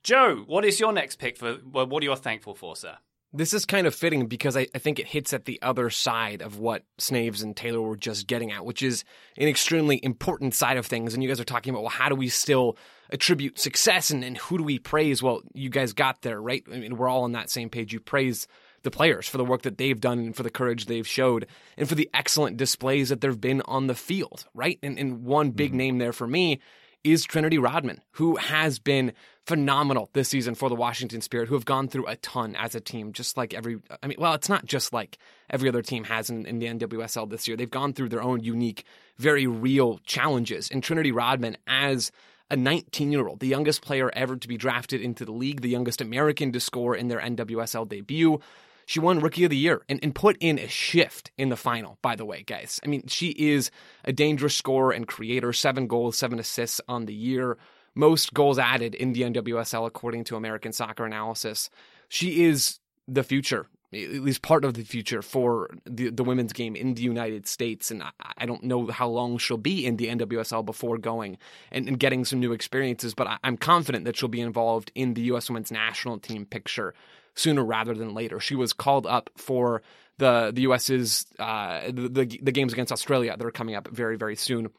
Joe, 0.05 0.43
what 0.45 0.63
is 0.63 0.79
your 0.79 0.93
next 0.93 1.15
pick 1.15 1.35
for? 1.35 1.57
Well, 1.65 1.87
what 1.87 2.03
are 2.03 2.05
you 2.05 2.15
thankful 2.15 2.53
for, 2.53 2.75
sir? 2.75 2.95
This 3.33 3.55
is 3.55 3.65
kind 3.65 3.87
of 3.87 3.95
fitting 3.95 4.27
because 4.27 4.55
I, 4.55 4.67
I, 4.75 4.77
think 4.77 4.99
it 4.99 5.07
hits 5.07 5.33
at 5.33 5.45
the 5.45 5.59
other 5.63 5.89
side 5.89 6.43
of 6.43 6.59
what 6.59 6.83
Snaves 6.99 7.41
and 7.41 7.57
Taylor 7.57 7.81
were 7.81 7.97
just 7.97 8.27
getting 8.27 8.51
at, 8.51 8.65
which 8.65 8.83
is 8.83 9.03
an 9.35 9.47
extremely 9.47 9.99
important 10.03 10.53
side 10.53 10.77
of 10.77 10.85
things. 10.85 11.15
And 11.15 11.23
you 11.23 11.27
guys 11.27 11.39
are 11.39 11.43
talking 11.43 11.71
about, 11.71 11.81
well, 11.81 11.89
how 11.89 12.07
do 12.07 12.15
we 12.15 12.29
still 12.29 12.77
attribute 13.09 13.57
success 13.57 14.11
and, 14.11 14.23
and 14.23 14.37
who 14.37 14.59
do 14.59 14.63
we 14.63 14.77
praise? 14.77 15.23
Well, 15.23 15.41
you 15.55 15.69
guys 15.69 15.91
got 15.91 16.21
there, 16.21 16.39
right? 16.39 16.63
I 16.71 16.77
mean, 16.77 16.97
we're 16.97 17.09
all 17.09 17.23
on 17.23 17.31
that 17.31 17.49
same 17.49 17.71
page. 17.71 17.91
You 17.91 17.99
praise 17.99 18.47
the 18.83 18.91
players 18.91 19.27
for 19.27 19.39
the 19.39 19.45
work 19.45 19.63
that 19.63 19.79
they've 19.79 19.99
done 19.99 20.19
and 20.19 20.35
for 20.35 20.43
the 20.43 20.51
courage 20.51 20.85
they've 20.85 21.07
showed 21.07 21.47
and 21.77 21.89
for 21.89 21.95
the 21.95 22.11
excellent 22.13 22.57
displays 22.57 23.09
that 23.09 23.21
there've 23.21 23.41
been 23.41 23.63
on 23.65 23.87
the 23.87 23.95
field, 23.95 24.45
right? 24.53 24.77
And, 24.83 24.99
and 24.99 25.23
one 25.23 25.49
big 25.49 25.71
mm-hmm. 25.71 25.77
name 25.77 25.97
there 25.97 26.13
for 26.13 26.27
me 26.27 26.61
is 27.05 27.23
Trinity 27.23 27.59
Rodman, 27.59 28.01
who 28.11 28.35
has 28.35 28.79
been 28.79 29.13
phenomenal 29.45 30.09
this 30.13 30.27
season 30.27 30.55
for 30.55 30.69
the 30.69 30.75
Washington 30.75 31.21
Spirit, 31.21 31.47
who 31.47 31.53
have 31.53 31.63
gone 31.63 31.87
through 31.87 32.07
a 32.07 32.15
ton 32.17 32.55
as 32.55 32.73
a 32.73 32.81
team, 32.81 33.13
just 33.13 33.37
like 33.37 33.53
every, 33.53 33.77
I 34.01 34.07
mean, 34.07 34.17
well, 34.19 34.33
it's 34.33 34.49
not 34.49 34.65
just 34.65 34.91
like 34.91 35.19
every 35.49 35.69
other 35.69 35.83
team 35.83 36.05
has 36.05 36.31
in, 36.31 36.47
in 36.47 36.57
the 36.57 36.65
NWSL 36.65 37.29
this 37.29 37.47
year. 37.47 37.55
They've 37.55 37.69
gone 37.69 37.93
through 37.93 38.09
their 38.09 38.23
own 38.23 38.43
unique, 38.43 38.85
very 39.17 39.45
real 39.45 39.99
challenges. 39.99 40.71
And 40.71 40.83
Trinity 40.83 41.11
Rodman, 41.11 41.57
as 41.67 42.11
a 42.49 42.55
19 42.55 43.11
year 43.11 43.27
old, 43.27 43.39
the 43.39 43.47
youngest 43.47 43.83
player 43.83 44.09
ever 44.13 44.35
to 44.35 44.47
be 44.47 44.57
drafted 44.57 44.99
into 44.99 45.25
the 45.25 45.31
league, 45.31 45.61
the 45.61 45.69
youngest 45.69 46.01
American 46.01 46.51
to 46.53 46.59
score 46.59 46.95
in 46.95 47.07
their 47.07 47.19
NWSL 47.19 47.87
debut, 47.87 48.39
she 48.85 48.99
won 48.99 49.19
Rookie 49.19 49.43
of 49.43 49.49
the 49.49 49.57
Year 49.57 49.83
and, 49.89 49.99
and 50.03 50.13
put 50.13 50.37
in 50.39 50.59
a 50.59 50.67
shift 50.67 51.31
in 51.37 51.49
the 51.49 51.55
final, 51.55 51.97
by 52.01 52.15
the 52.15 52.25
way, 52.25 52.43
guys. 52.43 52.79
I 52.83 52.87
mean, 52.87 53.07
she 53.07 53.29
is 53.29 53.71
a 54.03 54.13
dangerous 54.13 54.55
scorer 54.55 54.91
and 54.91 55.07
creator, 55.07 55.53
seven 55.53 55.87
goals, 55.87 56.17
seven 56.17 56.39
assists 56.39 56.81
on 56.87 57.05
the 57.05 57.13
year, 57.13 57.57
most 57.95 58.33
goals 58.33 58.59
added 58.59 58.93
in 58.93 59.13
the 59.13 59.21
NWSL, 59.21 59.87
according 59.87 60.25
to 60.25 60.35
American 60.35 60.73
Soccer 60.73 61.05
Analysis. 61.05 61.69
She 62.09 62.43
is 62.43 62.79
the 63.07 63.23
future, 63.23 63.67
at 63.93 64.21
least 64.21 64.41
part 64.41 64.65
of 64.65 64.73
the 64.73 64.83
future 64.83 65.21
for 65.21 65.69
the, 65.85 66.09
the 66.09 66.23
women's 66.23 66.51
game 66.51 66.75
in 66.75 66.95
the 66.95 67.01
United 67.01 67.47
States. 67.47 67.91
And 67.91 68.03
I, 68.03 68.09
I 68.37 68.45
don't 68.45 68.63
know 68.63 68.87
how 68.87 69.07
long 69.07 69.37
she'll 69.37 69.57
be 69.57 69.85
in 69.85 69.95
the 69.95 70.07
NWSL 70.07 70.65
before 70.65 70.97
going 70.97 71.37
and, 71.71 71.87
and 71.87 71.97
getting 71.97 72.25
some 72.25 72.41
new 72.41 72.51
experiences, 72.51 73.13
but 73.13 73.27
I, 73.27 73.37
I'm 73.43 73.55
confident 73.55 74.03
that 74.05 74.17
she'll 74.17 74.27
be 74.27 74.41
involved 74.41 74.91
in 74.93 75.13
the 75.13 75.21
U.S. 75.23 75.49
women's 75.49 75.71
national 75.71 76.19
team 76.19 76.45
picture 76.45 76.93
sooner 77.35 77.63
rather 77.63 77.93
than 77.93 78.13
later. 78.13 78.39
She 78.39 78.55
was 78.55 78.73
called 78.73 79.05
up 79.05 79.29
for 79.37 79.81
the 80.17 80.51
the 80.53 80.61
US's 80.61 81.25
uh, 81.39 81.81
the, 81.91 82.39
the, 82.41 82.51
games 82.51 82.73
against 82.73 82.91
Australia 82.91 83.35
that 83.37 83.45
are 83.45 83.51
coming 83.51 83.75
up 83.75 83.87
very 83.89 84.17
very 84.17 84.35
soon. 84.35 84.69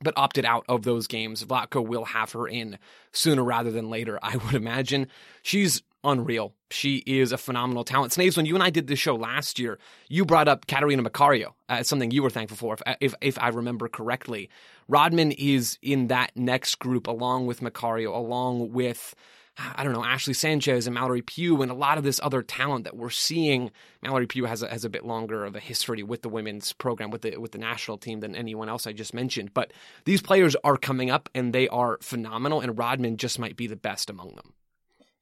But 0.00 0.14
opted 0.16 0.44
out 0.44 0.64
of 0.68 0.84
those 0.84 1.08
games. 1.08 1.44
Vlatko 1.44 1.84
will 1.84 2.04
have 2.04 2.30
her 2.30 2.46
in 2.46 2.78
sooner 3.10 3.42
rather 3.42 3.72
than 3.72 3.90
later, 3.90 4.16
I 4.22 4.36
would 4.36 4.54
imagine. 4.54 5.08
She's 5.42 5.82
unreal. 6.04 6.54
She 6.70 6.98
is 6.98 7.32
a 7.32 7.38
phenomenal 7.38 7.82
talent. 7.82 8.12
Snaves, 8.12 8.36
when 8.36 8.46
you 8.46 8.54
and 8.54 8.62
I 8.62 8.70
did 8.70 8.86
this 8.86 8.98
show 8.98 9.16
last 9.16 9.58
year, 9.58 9.78
you 10.08 10.24
brought 10.24 10.46
up 10.46 10.66
Catarina 10.66 11.02
Macario 11.02 11.54
as 11.68 11.88
something 11.88 12.10
you 12.10 12.22
were 12.22 12.30
thankful 12.30 12.56
for, 12.56 12.74
if, 12.74 12.82
if, 13.00 13.14
if 13.20 13.38
I 13.38 13.48
remember 13.48 13.88
correctly. 13.88 14.50
Rodman 14.86 15.32
is 15.32 15.78
in 15.82 16.06
that 16.08 16.30
next 16.36 16.76
group 16.78 17.06
along 17.06 17.46
with 17.46 17.60
Macario, 17.60 18.14
along 18.14 18.72
with 18.72 19.14
I 19.58 19.82
don't 19.82 19.92
know, 19.92 20.04
Ashley 20.04 20.34
Sanchez 20.34 20.86
and 20.86 20.94
Mallory 20.94 21.22
Pugh 21.22 21.62
and 21.62 21.70
a 21.70 21.74
lot 21.74 21.98
of 21.98 22.04
this 22.04 22.20
other 22.22 22.42
talent 22.42 22.84
that 22.84 22.96
we're 22.96 23.10
seeing. 23.10 23.70
Mallory 24.02 24.26
Pugh 24.26 24.44
has 24.44 24.62
a, 24.62 24.68
has 24.68 24.84
a 24.84 24.90
bit 24.90 25.04
longer 25.04 25.44
of 25.44 25.56
a 25.56 25.60
history 25.60 26.02
with 26.02 26.22
the 26.22 26.28
women's 26.28 26.72
program, 26.72 27.10
with 27.10 27.22
the, 27.22 27.36
with 27.38 27.52
the 27.52 27.58
national 27.58 27.98
team 27.98 28.20
than 28.20 28.36
anyone 28.36 28.68
else 28.68 28.86
I 28.86 28.92
just 28.92 29.14
mentioned. 29.14 29.52
But 29.54 29.72
these 30.04 30.22
players 30.22 30.54
are 30.62 30.76
coming 30.76 31.10
up 31.10 31.28
and 31.34 31.52
they 31.52 31.68
are 31.68 31.98
phenomenal, 32.00 32.60
and 32.60 32.78
Rodman 32.78 33.16
just 33.16 33.38
might 33.38 33.56
be 33.56 33.66
the 33.66 33.76
best 33.76 34.10
among 34.10 34.36
them. 34.36 34.52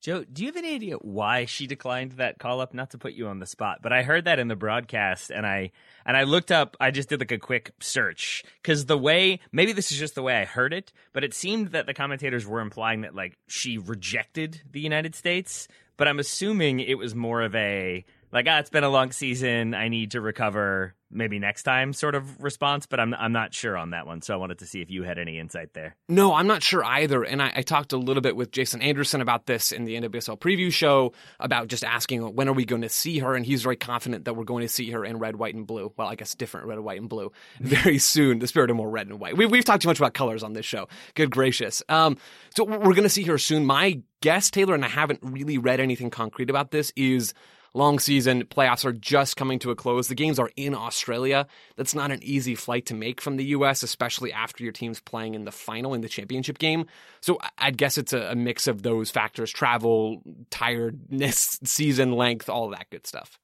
Joe, 0.07 0.23
do 0.23 0.43
you 0.43 0.49
have 0.51 0.57
any 0.57 0.73
idea 0.73 0.95
why 0.99 1.47
she 1.47 1.67
declined 1.67 2.13
that 2.13 2.39
call 2.39 2.61
up? 2.61 2.73
Not 2.73 2.91
to 2.91 2.99
put 2.99 3.15
you 3.15 3.27
on 3.27 3.41
the 3.41 3.45
spot, 3.45 3.81
but 3.83 3.93
I 3.93 4.05
heard 4.05 4.27
that 4.27 4.39
in 4.39 4.47
the 4.47 4.55
broadcast 4.55 5.33
and 5.33 5.45
I 5.45 5.73
and 6.05 6.17
I 6.17 6.23
looked 6.23 6.53
up 6.53 6.77
I 6.79 6.93
just 6.93 7.09
did 7.09 7.19
like 7.19 7.33
a 7.33 7.39
quick 7.39 7.73
search. 7.81 8.45
Cuz 8.63 8.85
the 8.85 8.97
way 8.97 9.41
maybe 9.51 9.73
this 9.73 9.91
is 9.91 9.99
just 9.99 10.15
the 10.15 10.23
way 10.23 10.37
I 10.37 10.45
heard 10.45 10.73
it, 10.73 10.93
but 11.13 11.25
it 11.25 11.35
seemed 11.35 11.73
that 11.73 11.87
the 11.87 11.93
commentators 11.93 12.47
were 12.47 12.61
implying 12.61 13.01
that 13.01 13.17
like 13.17 13.37
she 13.49 13.79
rejected 13.79 14.63
the 14.71 14.79
United 14.79 15.17
States, 15.17 15.67
but 15.97 16.07
I'm 16.07 16.21
assuming 16.21 16.79
it 16.79 16.99
was 16.99 17.17
more 17.17 17.43
of 17.43 17.57
a 17.57 18.05
like 18.31 18.47
ah 18.49 18.61
it's 18.61 18.71
been 18.71 18.85
a 18.85 18.89
long 18.89 19.11
season, 19.11 19.75
I 19.75 19.89
need 19.89 20.13
to 20.13 20.21
recover 20.21 20.95
maybe 21.11 21.39
next 21.39 21.63
time 21.63 21.93
sort 21.93 22.15
of 22.15 22.43
response, 22.43 22.87
but 22.87 23.01
I'm 23.01 23.15
I'm 23.15 23.33
not 23.33 23.55
sure 23.55 23.77
on 23.77 23.91
that 23.91 24.07
one. 24.07 24.23
So 24.23 24.35
I 24.35 24.37
wanted 24.37 24.59
to 24.59 24.67
see 24.67 24.81
if 24.81 24.91
you 24.91 25.03
had 25.03 25.19
any 25.19 25.39
insight 25.39 25.73
there. 25.75 25.97
No, 26.09 26.35
I'm 26.35 26.47
not 26.47 26.63
sure 26.63 26.85
either. 26.85 27.23
And 27.23 27.43
I, 27.43 27.53
I 27.57 27.63
talked 27.63 27.93
a 27.93 27.97
little 27.97 28.21
bit 28.21 28.37
with 28.37 28.51
Jason 28.51 28.83
Anderson 28.83 29.21
about 29.21 29.47
this 29.47 29.73
in 29.73 29.85
the 29.85 29.95
NWSL 29.97 30.39
preview 30.39 30.73
show 30.73 31.13
about 31.41 31.69
just 31.69 31.85
asking 31.85 32.23
when 32.35 32.49
are 32.49 32.53
we 32.53 32.65
going 32.65 32.83
to 32.83 32.89
see 32.89 33.19
her, 33.19 33.35
and 33.35 33.47
he's 33.47 33.63
very 33.63 33.77
confident 33.77 34.25
that 34.25 34.35
we're 34.35 34.45
going 34.45 34.63
to 34.63 34.69
see 34.69 34.91
her 34.91 35.05
in 35.05 35.19
red, 35.19 35.37
white, 35.37 35.55
and 35.55 35.67
blue. 35.67 35.93
Well, 35.97 36.09
I 36.09 36.15
guess 36.15 36.35
different 36.35 36.67
red, 36.67 36.81
white, 36.81 37.01
and 37.01 37.09
blue 37.09 37.33
very 37.61 37.99
soon. 37.99 38.39
The 38.39 38.47
spirit 38.47 38.71
of 38.71 38.77
more 38.77 38.91
red 38.91 39.09
and 39.09 39.21
white. 39.21 39.37
We've 39.37 39.51
we've 39.51 39.65
talked 39.65 39.83
too 39.83 39.89
much 39.89 39.99
about 39.99 40.15
colors 40.15 40.43
on 40.43 40.53
this 40.53 40.67
show. 40.67 40.89
Good 41.15 41.31
gracious. 41.31 41.83
Um, 41.89 42.17
so 42.55 42.65
we're 42.65 42.79
going 42.95 43.03
to 43.03 43.09
see 43.09 43.25
her 43.25 43.39
soon. 43.39 43.67
My 43.67 44.01
guess, 44.21 44.51
Taylor, 44.51 44.75
and 44.75 44.85
I 44.85 44.89
haven't 44.89 45.21
really 45.23 45.59
read 45.59 45.81
anything 45.81 46.11
concrete 46.11 46.51
about 46.51 46.71
this, 46.71 46.93
is 46.97 47.35
long 47.77 47.99
season. 47.99 48.45
Playoffs 48.45 48.85
are 48.85 48.93
just 48.93 49.37
coming 49.37 49.59
to 49.61 49.71
a 49.71 49.77
close. 49.77 50.09
The 50.09 50.15
games 50.15 50.39
are 50.39 50.51
in 50.57 50.75
Australia. 50.75 51.47
That's 51.77 51.95
not 51.95 52.11
an 52.11 52.23
easy 52.23 52.55
flight 52.55 52.87
to 52.87 52.95
make 52.95 53.21
from 53.21 53.37
the 53.37 53.45
U.S., 53.47 53.83
especially 53.83 54.33
after 54.33 54.65
your 54.65 54.73
team's 54.73 55.01
playing 55.01 55.35
in 55.35 55.45
the 55.45 55.53
final 55.53 55.95
in 55.95 56.01
the 56.01 56.09
championship 56.09 56.59
game. 56.59 56.87
So 57.21 57.39
I'd 57.59 57.77
guess 57.77 57.99
it's 57.99 58.13
a, 58.13 58.35
mix 58.35 58.67
of 58.67 58.83
those 58.83 59.11
factors 59.11 59.51
travel, 59.51 60.23
tiredness, 60.51 61.59
season 61.65 62.13
length, 62.13 62.49
all 62.49 62.71
that 62.71 62.91
good 62.91 63.07
stuff. 63.07 63.39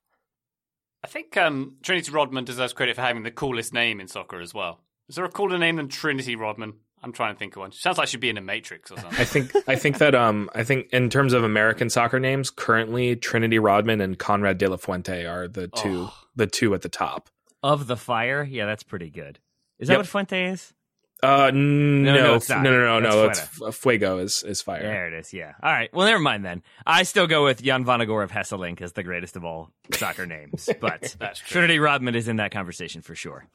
I 1.05 1.09
think 1.09 1.37
um, 1.37 1.76
Trinity 1.83 2.12
Rodman 2.12 2.45
deserves 2.45 2.72
credit 2.72 2.97
for 2.97 3.03
having 3.03 3.24
the 3.24 3.30
coolest 3.30 3.72
name 3.72 4.01
in 4.01 4.09
soccer 4.09 4.41
as 4.41 4.55
well. 4.55 4.80
Is 5.09 5.16
there 5.16 5.24
a 5.24 5.30
cooler 5.30 5.59
name 5.59 5.76
than 5.76 5.89
Trinity 5.89 6.37
Rodman? 6.37 6.74
I'm 7.03 7.13
trying 7.13 7.35
to 7.35 7.39
think 7.39 7.57
of 7.57 7.61
one. 7.61 7.73
Sounds 7.73 7.99
like 7.99 8.09
she'd 8.09 8.21
be 8.21 8.31
in 8.31 8.39
a 8.39 8.43
Matrix 8.43 8.91
or 8.91 8.97
something. 8.99 9.21
I 9.21 9.25
think 9.25 9.53
I 9.67 9.77
think 9.77 9.99
that 9.99 10.15
um 10.15 10.49
I 10.55 10.65
think 10.65 10.89
in 10.93 11.11
terms 11.11 11.33
of 11.33 11.43
American 11.43 11.91
soccer 11.91 12.21
names, 12.21 12.51
currently 12.51 13.17
Trinity 13.17 13.59
Rodman 13.59 14.01
and 14.01 14.19
Konrad 14.19 14.59
De 14.59 14.69
La 14.69 14.77
Fuente 14.77 15.27
are 15.27 15.49
the 15.49 15.69
two 15.69 16.09
oh. 16.09 16.15
the 16.37 16.47
two 16.47 16.75
at 16.75 16.83
the 16.83 16.89
top. 16.89 17.29
Of 17.63 17.87
the 17.87 17.97
fire? 17.97 18.43
Yeah, 18.43 18.67
that's 18.67 18.83
pretty 18.83 19.11
good. 19.11 19.39
Is 19.79 19.89
that 19.89 19.95
yep. 19.95 20.01
what 20.01 20.07
Fuente 20.07 20.45
is? 20.47 20.73
Uh 21.23 21.53
no 21.55 22.15
no 22.15 22.39
no 22.39 22.39
no 22.49 22.63
no, 22.63 22.99
no, 22.99 23.11
no 23.11 23.29
it's 23.29 23.77
Fuego 23.77 24.19
is 24.19 24.43
is 24.43 24.61
fire. 24.61 24.83
There 24.83 25.07
it 25.09 25.13
is. 25.15 25.33
Yeah. 25.33 25.55
All 25.63 25.73
right. 25.73 25.93
Well, 25.93 26.07
never 26.07 26.21
mind 26.21 26.45
then. 26.45 26.63
I 26.85 27.05
still 27.05 27.27
go 27.27 27.45
with 27.45 27.63
Jan 27.63 27.85
Vennegoor 27.85 28.25
of 28.25 28.31
Hesselink 28.33 28.81
as 28.81 28.93
the 28.93 29.03
greatest 29.03 29.37
of 29.37 29.45
all 29.45 29.71
soccer 29.93 30.27
names, 30.27 30.69
but 30.81 31.15
Trinity 31.47 31.79
Rodman 31.79 32.15
is 32.17 32.27
in 32.27 32.37
that 32.37 32.51
conversation 32.51 33.03
for 33.03 33.15
sure. 33.15 33.47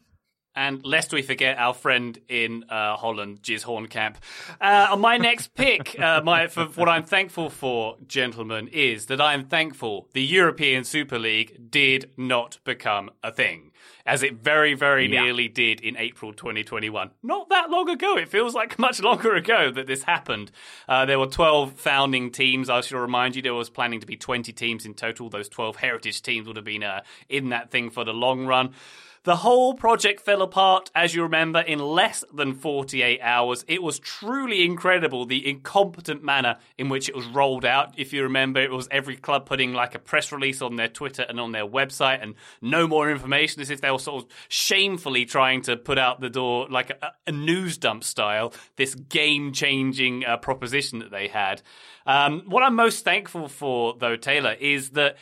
And 0.57 0.83
lest 0.83 1.13
we 1.13 1.21
forget 1.21 1.59
our 1.59 1.75
friend 1.75 2.17
in 2.27 2.63
uh, 2.67 2.97
Holland, 2.97 3.43
Jizz 3.43 3.63
Hornkamp. 3.63 4.15
Uh, 4.59 4.87
on 4.93 4.99
my 5.01 5.17
next 5.17 5.53
pick, 5.53 5.97
uh, 5.99 6.21
my 6.23 6.47
for 6.47 6.65
what 6.65 6.89
I'm 6.89 7.03
thankful 7.03 7.51
for, 7.51 7.95
gentlemen, 8.07 8.67
is 8.69 9.05
that 9.05 9.21
I 9.21 9.35
am 9.35 9.45
thankful 9.45 10.09
the 10.13 10.23
European 10.23 10.83
Super 10.83 11.19
League 11.19 11.69
did 11.69 12.09
not 12.17 12.57
become 12.63 13.11
a 13.23 13.31
thing 13.31 13.71
as 14.03 14.23
it 14.23 14.33
very, 14.35 14.73
very 14.73 15.05
Yeah. 15.05 15.21
nearly 15.21 15.47
did 15.47 15.79
in 15.81 15.95
April 15.97 16.33
2021. 16.33 17.11
Not 17.21 17.49
that 17.49 17.69
long 17.69 17.87
ago. 17.89 18.17
It 18.17 18.27
feels 18.29 18.55
like 18.55 18.79
much 18.79 18.99
longer 19.01 19.35
ago 19.35 19.69
that 19.69 19.85
this 19.85 20.03
happened. 20.03 20.49
Uh, 20.89 21.05
there 21.05 21.19
were 21.19 21.27
12 21.27 21.73
founding 21.73 22.31
teams. 22.31 22.67
I 22.69 22.81
should 22.81 22.97
remind 22.99 23.35
you, 23.35 23.43
there 23.43 23.53
was 23.53 23.69
planning 23.69 23.99
to 23.99 24.07
be 24.07 24.17
20 24.17 24.51
teams 24.53 24.85
in 24.87 24.95
total. 24.95 25.29
Those 25.29 25.49
12 25.49 25.75
heritage 25.75 26.21
teams 26.23 26.47
would 26.47 26.55
have 26.55 26.65
been 26.65 26.83
uh, 26.83 27.01
in 27.29 27.49
that 27.49 27.69
thing 27.69 27.91
for 27.91 28.03
the 28.03 28.13
long 28.13 28.47
run. 28.47 28.73
The 29.27 29.35
whole 29.35 29.73
project 29.73 30.21
fell 30.21 30.41
apart, 30.41 30.89
as 30.95 31.13
you 31.13 31.23
remember, 31.23 31.59
in 31.59 31.79
less 31.79 32.23
than 32.33 32.53
48 32.53 33.19
hours. 33.19 33.65
It 33.67 33.83
was 33.83 33.99
truly 33.99 34.63
incredible 34.63 35.25
the 35.25 35.49
incompetent 35.49 36.23
manner 36.23 36.55
in 36.77 36.87
which 36.87 37.09
it 37.09 37.15
was 37.15 37.25
rolled 37.25 37.65
out. 37.65 37.93
If 37.97 38.13
you 38.13 38.23
remember, 38.23 38.61
it 38.61 38.71
was 38.71 38.87
every 38.89 39.17
club 39.17 39.45
putting 39.45 39.73
like 39.73 39.95
a 39.95 39.99
press 39.99 40.31
release 40.31 40.61
on 40.61 40.77
their 40.77 40.87
Twitter 40.87 41.25
and 41.27 41.41
on 41.41 41.51
their 41.51 41.67
website 41.67 42.23
and 42.23 42.35
no 42.61 42.87
more 42.87 43.11
information 43.11 43.61
as 43.61 43.69
if 43.69 43.81
they 43.81 43.91
were 43.91 43.99
sort 43.99 44.23
of 44.23 44.29
shamefully 44.47 45.25
trying 45.25 45.61
to 45.63 45.75
put 45.75 45.97
out 45.97 46.21
the 46.21 46.29
door 46.29 46.65
like 46.69 46.91
a, 46.91 47.11
a 47.27 47.33
news 47.33 47.77
dump 47.77 48.05
style, 48.05 48.53
this 48.77 48.95
game 48.95 49.51
changing 49.51 50.23
uh, 50.23 50.37
proposition 50.37 50.99
that 50.99 51.11
they 51.11 51.27
had. 51.27 51.61
Um, 52.05 52.43
what 52.45 52.63
I'm 52.63 52.75
most 52.75 53.03
thankful 53.03 53.49
for, 53.49 53.93
though, 53.99 54.15
Taylor, 54.15 54.53
is 54.53 54.91
that 54.91 55.17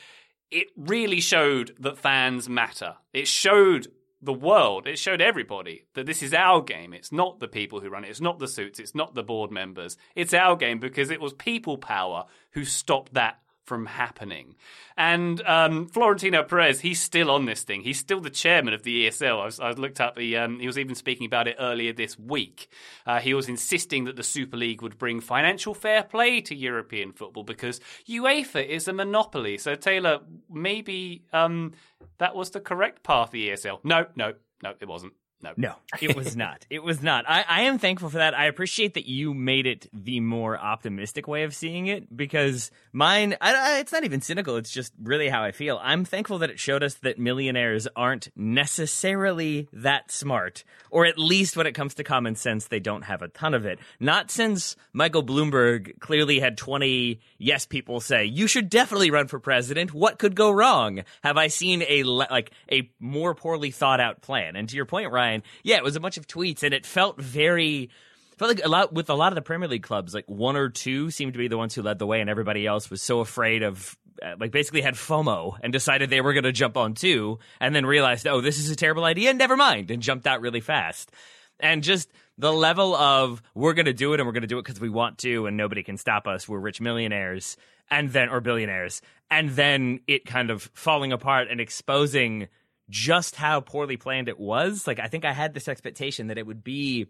it 0.51 0.67
really 0.77 1.21
showed 1.21 1.75
that 1.79 1.97
fans 1.97 2.47
matter. 2.47 2.95
It 3.13 3.27
showed 3.27 3.87
the 4.25 4.33
world, 4.33 4.87
it 4.87 4.99
showed 4.99 5.21
everybody 5.21 5.85
that 5.93 6.05
this 6.05 6.21
is 6.21 6.33
our 6.33 6.61
game. 6.61 6.93
It's 6.93 7.11
not 7.11 7.39
the 7.39 7.47
people 7.47 7.79
who 7.79 7.89
run 7.89 8.03
it, 8.03 8.09
it's 8.09 8.21
not 8.21 8.39
the 8.39 8.47
suits, 8.47 8.79
it's 8.79 8.95
not 8.95 9.15
the 9.15 9.23
board 9.23 9.51
members. 9.51 9.97
It's 10.15 10.33
our 10.33 10.55
game 10.55 10.79
because 10.79 11.09
it 11.09 11.21
was 11.21 11.33
people 11.33 11.77
power 11.77 12.25
who 12.51 12.65
stopped 12.65 13.13
that 13.13 13.39
from 13.65 13.87
happening. 13.87 14.55
And 14.95 15.41
um, 15.41 15.87
Florentino 15.87 16.43
Perez, 16.43 16.81
he's 16.81 17.01
still 17.01 17.29
on 17.29 17.45
this 17.45 17.63
thing. 17.63 17.81
He's 17.81 17.99
still 17.99 18.21
the 18.21 18.29
chairman 18.29 18.73
of 18.73 18.83
the 18.83 19.07
ESL. 19.07 19.41
I, 19.41 19.45
was, 19.45 19.59
I 19.59 19.71
looked 19.71 19.99
up, 19.99 20.17
he, 20.17 20.35
um, 20.35 20.59
he 20.59 20.67
was 20.67 20.77
even 20.77 20.95
speaking 20.95 21.25
about 21.25 21.47
it 21.47 21.57
earlier 21.59 21.91
this 21.91 22.17
week. 22.17 22.69
Uh, 23.05 23.19
he 23.19 23.33
was 23.33 23.49
insisting 23.49 24.05
that 24.05 24.15
the 24.15 24.23
Super 24.23 24.57
League 24.57 24.81
would 24.81 24.97
bring 24.97 25.19
financial 25.19 25.73
fair 25.73 26.03
play 26.03 26.41
to 26.41 26.55
European 26.55 27.11
football 27.11 27.43
because 27.43 27.81
UEFA 28.07 28.65
is 28.65 28.87
a 28.87 28.93
monopoly. 28.93 29.57
So, 29.57 29.75
Taylor, 29.75 30.19
maybe 30.49 31.23
um, 31.33 31.73
that 32.19 32.35
was 32.35 32.51
the 32.51 32.59
correct 32.59 33.03
path, 33.03 33.31
the 33.31 33.49
ESL. 33.49 33.79
No, 33.83 34.05
no, 34.15 34.33
no, 34.63 34.73
it 34.79 34.87
wasn't. 34.87 35.13
No. 35.41 35.51
No, 35.57 35.75
it 36.01 36.15
was 36.15 36.35
not. 36.35 36.65
It 36.69 36.83
was 36.83 37.03
not. 37.03 37.25
I, 37.27 37.45
I 37.47 37.61
am 37.63 37.77
thankful 37.77 38.09
for 38.09 38.17
that. 38.17 38.33
I 38.33 38.45
appreciate 38.45 38.95
that 38.95 39.07
you 39.07 39.33
made 39.33 39.67
it 39.67 39.87
the 39.93 40.19
more 40.19 40.57
optimistic 40.57 41.27
way 41.27 41.43
of 41.43 41.53
seeing 41.53 41.87
it 41.87 42.15
because 42.15 42.71
mine, 42.93 43.35
I, 43.41 43.53
I, 43.53 43.79
it's 43.79 43.91
not 43.91 44.03
even 44.03 44.21
cynical. 44.21 44.55
It's 44.55 44.71
just 44.71 44.93
really 45.01 45.29
how 45.29 45.43
I 45.43 45.51
feel. 45.51 45.79
I'm 45.83 46.05
thankful 46.05 46.39
that 46.39 46.49
it 46.49 46.59
showed 46.59 46.83
us 46.83 46.95
that 46.95 47.19
millionaires 47.19 47.87
aren't 47.95 48.29
necessarily 48.35 49.67
that 49.73 50.11
smart, 50.11 50.63
or 50.89 51.05
at 51.05 51.19
least 51.19 51.57
when 51.57 51.67
it 51.67 51.73
comes 51.73 51.93
to 51.95 52.03
common 52.03 52.35
sense, 52.35 52.67
they 52.67 52.79
don't 52.79 53.03
have 53.03 53.21
a 53.21 53.27
ton 53.27 53.53
of 53.53 53.65
it. 53.65 53.79
Not 53.99 54.31
since 54.31 54.75
Michael 54.93 55.23
Bloomberg 55.23 55.99
clearly 55.99 56.39
had 56.39 56.57
20 56.57 57.19
yes 57.37 57.65
people 57.65 57.99
say, 57.99 58.25
you 58.25 58.47
should 58.47 58.69
definitely 58.69 59.11
run 59.11 59.27
for 59.27 59.39
president. 59.39 59.93
What 59.93 60.17
could 60.17 60.35
go 60.35 60.51
wrong? 60.51 61.03
Have 61.23 61.37
I 61.37 61.47
seen 61.47 61.83
a, 61.87 62.03
like, 62.03 62.51
a 62.71 62.89
more 62.99 63.35
poorly 63.35 63.71
thought 63.71 63.99
out 63.99 64.21
plan? 64.21 64.55
And 64.55 64.67
to 64.69 64.75
your 64.75 64.85
point, 64.85 65.11
Ryan, 65.11 65.24
yeah, 65.63 65.77
it 65.77 65.83
was 65.83 65.95
a 65.95 65.99
bunch 65.99 66.17
of 66.17 66.27
tweets 66.27 66.63
and 66.63 66.73
it 66.73 66.85
felt 66.85 67.21
very 67.21 67.89
felt 68.37 68.55
like 68.55 68.65
a 68.65 68.69
lot 68.69 68.93
with 68.93 69.09
a 69.09 69.13
lot 69.13 69.31
of 69.31 69.35
the 69.35 69.41
Premier 69.41 69.67
League 69.67 69.83
clubs, 69.83 70.13
like 70.13 70.25
one 70.27 70.55
or 70.55 70.69
two 70.69 71.09
seemed 71.11 71.33
to 71.33 71.39
be 71.39 71.47
the 71.47 71.57
ones 71.57 71.73
who 71.73 71.81
led 71.81 71.99
the 71.99 72.05
way, 72.05 72.21
and 72.21 72.29
everybody 72.29 72.65
else 72.65 72.89
was 72.89 73.01
so 73.01 73.19
afraid 73.19 73.63
of, 73.63 73.97
uh, 74.21 74.35
like, 74.39 74.51
basically 74.51 74.81
had 74.81 74.95
FOMO 74.95 75.57
and 75.61 75.71
decided 75.71 76.09
they 76.09 76.21
were 76.21 76.33
going 76.33 76.43
to 76.43 76.51
jump 76.51 76.77
on 76.77 76.93
too, 76.93 77.39
and 77.59 77.75
then 77.75 77.85
realized, 77.85 78.27
oh, 78.27 78.41
this 78.41 78.57
is 78.57 78.69
a 78.69 78.75
terrible 78.75 79.05
idea, 79.05 79.33
never 79.33 79.55
mind, 79.55 79.91
and 79.91 80.01
jumped 80.01 80.27
out 80.27 80.41
really 80.41 80.61
fast. 80.61 81.11
And 81.59 81.83
just 81.83 82.11
the 82.37 82.51
level 82.51 82.93
of 82.95 83.41
we're 83.53 83.73
going 83.73 83.85
to 83.85 83.93
do 83.93 84.13
it 84.13 84.19
and 84.19 84.27
we're 84.27 84.33
going 84.33 84.41
to 84.41 84.47
do 84.47 84.59
it 84.59 84.63
because 84.63 84.81
we 84.81 84.89
want 84.89 85.19
to, 85.19 85.45
and 85.45 85.55
nobody 85.55 85.83
can 85.83 85.97
stop 85.97 86.27
us. 86.27 86.49
We're 86.49 86.59
rich 86.59 86.81
millionaires, 86.81 87.55
and 87.89 88.09
then 88.11 88.29
or 88.29 88.41
billionaires, 88.41 89.01
and 89.31 89.51
then 89.51 90.01
it 90.07 90.25
kind 90.25 90.49
of 90.49 90.69
falling 90.73 91.13
apart 91.13 91.47
and 91.49 91.61
exposing 91.61 92.49
just 92.89 93.35
how 93.35 93.59
poorly 93.61 93.97
planned 93.97 94.29
it 94.29 94.39
was. 94.39 94.87
Like, 94.87 94.99
I 94.99 95.07
think 95.07 95.25
I 95.25 95.33
had 95.33 95.53
this 95.53 95.67
expectation 95.67 96.27
that 96.27 96.37
it 96.37 96.45
would 96.45 96.63
be 96.63 97.07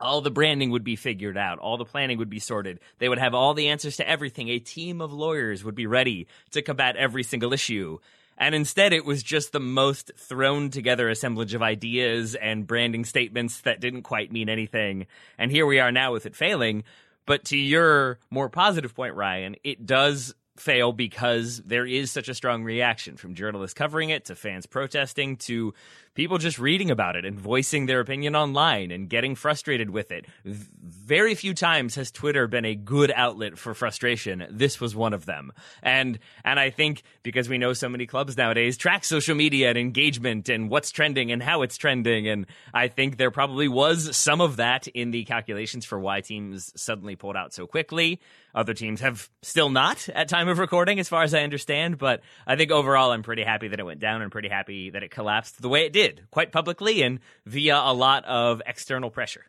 all 0.00 0.20
the 0.20 0.30
branding 0.30 0.70
would 0.70 0.84
be 0.84 0.96
figured 0.96 1.36
out, 1.36 1.58
all 1.58 1.76
the 1.76 1.84
planning 1.84 2.18
would 2.18 2.30
be 2.30 2.38
sorted. 2.38 2.78
They 2.98 3.08
would 3.08 3.18
have 3.18 3.34
all 3.34 3.54
the 3.54 3.68
answers 3.68 3.96
to 3.96 4.08
everything. 4.08 4.48
A 4.48 4.58
team 4.58 5.00
of 5.00 5.12
lawyers 5.12 5.64
would 5.64 5.74
be 5.74 5.86
ready 5.86 6.28
to 6.52 6.62
combat 6.62 6.96
every 6.96 7.24
single 7.24 7.52
issue. 7.52 7.98
And 8.36 8.54
instead, 8.54 8.92
it 8.92 9.04
was 9.04 9.24
just 9.24 9.50
the 9.50 9.60
most 9.60 10.12
thrown 10.16 10.70
together 10.70 11.08
assemblage 11.08 11.54
of 11.54 11.62
ideas 11.62 12.36
and 12.36 12.66
branding 12.66 13.04
statements 13.04 13.62
that 13.62 13.80
didn't 13.80 14.02
quite 14.02 14.30
mean 14.30 14.48
anything. 14.48 15.06
And 15.36 15.50
here 15.50 15.66
we 15.66 15.80
are 15.80 15.90
now 15.90 16.12
with 16.12 16.26
it 16.26 16.36
failing. 16.36 16.84
But 17.26 17.44
to 17.46 17.56
your 17.56 18.20
more 18.30 18.48
positive 18.48 18.94
point, 18.94 19.14
Ryan, 19.14 19.56
it 19.64 19.84
does 19.84 20.34
fail 20.60 20.92
because 20.92 21.58
there 21.64 21.86
is 21.86 22.10
such 22.10 22.28
a 22.28 22.34
strong 22.34 22.64
reaction 22.64 23.16
from 23.16 23.34
journalists 23.34 23.74
covering 23.74 24.10
it 24.10 24.26
to 24.26 24.34
fans 24.34 24.66
protesting 24.66 25.36
to 25.36 25.74
people 26.18 26.36
just 26.36 26.58
reading 26.58 26.90
about 26.90 27.14
it 27.14 27.24
and 27.24 27.38
voicing 27.38 27.86
their 27.86 28.00
opinion 28.00 28.34
online 28.34 28.90
and 28.90 29.08
getting 29.08 29.36
frustrated 29.36 29.88
with 29.88 30.10
it. 30.10 30.26
Very 30.44 31.36
few 31.36 31.54
times 31.54 31.94
has 31.94 32.10
Twitter 32.10 32.48
been 32.48 32.64
a 32.64 32.74
good 32.74 33.12
outlet 33.14 33.56
for 33.56 33.72
frustration. 33.72 34.44
This 34.50 34.80
was 34.80 34.96
one 34.96 35.12
of 35.12 35.26
them. 35.26 35.52
And 35.80 36.18
and 36.44 36.58
I 36.58 36.70
think 36.70 37.04
because 37.22 37.48
we 37.48 37.56
know 37.56 37.72
so 37.72 37.88
many 37.88 38.04
clubs 38.04 38.36
nowadays 38.36 38.76
track 38.76 39.04
social 39.04 39.36
media 39.36 39.68
and 39.68 39.78
engagement 39.78 40.48
and 40.48 40.68
what's 40.68 40.90
trending 40.90 41.30
and 41.30 41.40
how 41.40 41.62
it's 41.62 41.76
trending 41.76 42.26
and 42.26 42.46
I 42.74 42.88
think 42.88 43.16
there 43.16 43.30
probably 43.30 43.68
was 43.68 44.16
some 44.16 44.40
of 44.40 44.56
that 44.56 44.88
in 44.88 45.12
the 45.12 45.22
calculations 45.22 45.84
for 45.84 46.00
why 46.00 46.20
teams 46.20 46.72
suddenly 46.74 47.14
pulled 47.14 47.36
out 47.36 47.54
so 47.54 47.68
quickly. 47.68 48.18
Other 48.54 48.74
teams 48.74 49.00
have 49.02 49.28
still 49.42 49.68
not 49.68 50.08
at 50.08 50.28
time 50.28 50.48
of 50.48 50.58
recording, 50.58 50.98
as 50.98 51.08
far 51.08 51.22
as 51.22 51.34
I 51.34 51.42
understand. 51.42 51.98
But 51.98 52.22
I 52.46 52.56
think 52.56 52.70
overall, 52.70 53.12
I'm 53.12 53.22
pretty 53.22 53.44
happy 53.44 53.68
that 53.68 53.78
it 53.78 53.84
went 53.84 54.00
down 54.00 54.22
and 54.22 54.32
pretty 54.32 54.48
happy 54.48 54.90
that 54.90 55.02
it 55.02 55.10
collapsed 55.10 55.60
the 55.60 55.68
way 55.68 55.84
it 55.84 55.92
did, 55.92 56.07
quite 56.30 56.52
publicly 56.52 57.02
and 57.02 57.20
via 57.46 57.76
a 57.76 57.92
lot 57.92 58.24
of 58.24 58.62
external 58.66 59.10
pressure. 59.10 59.46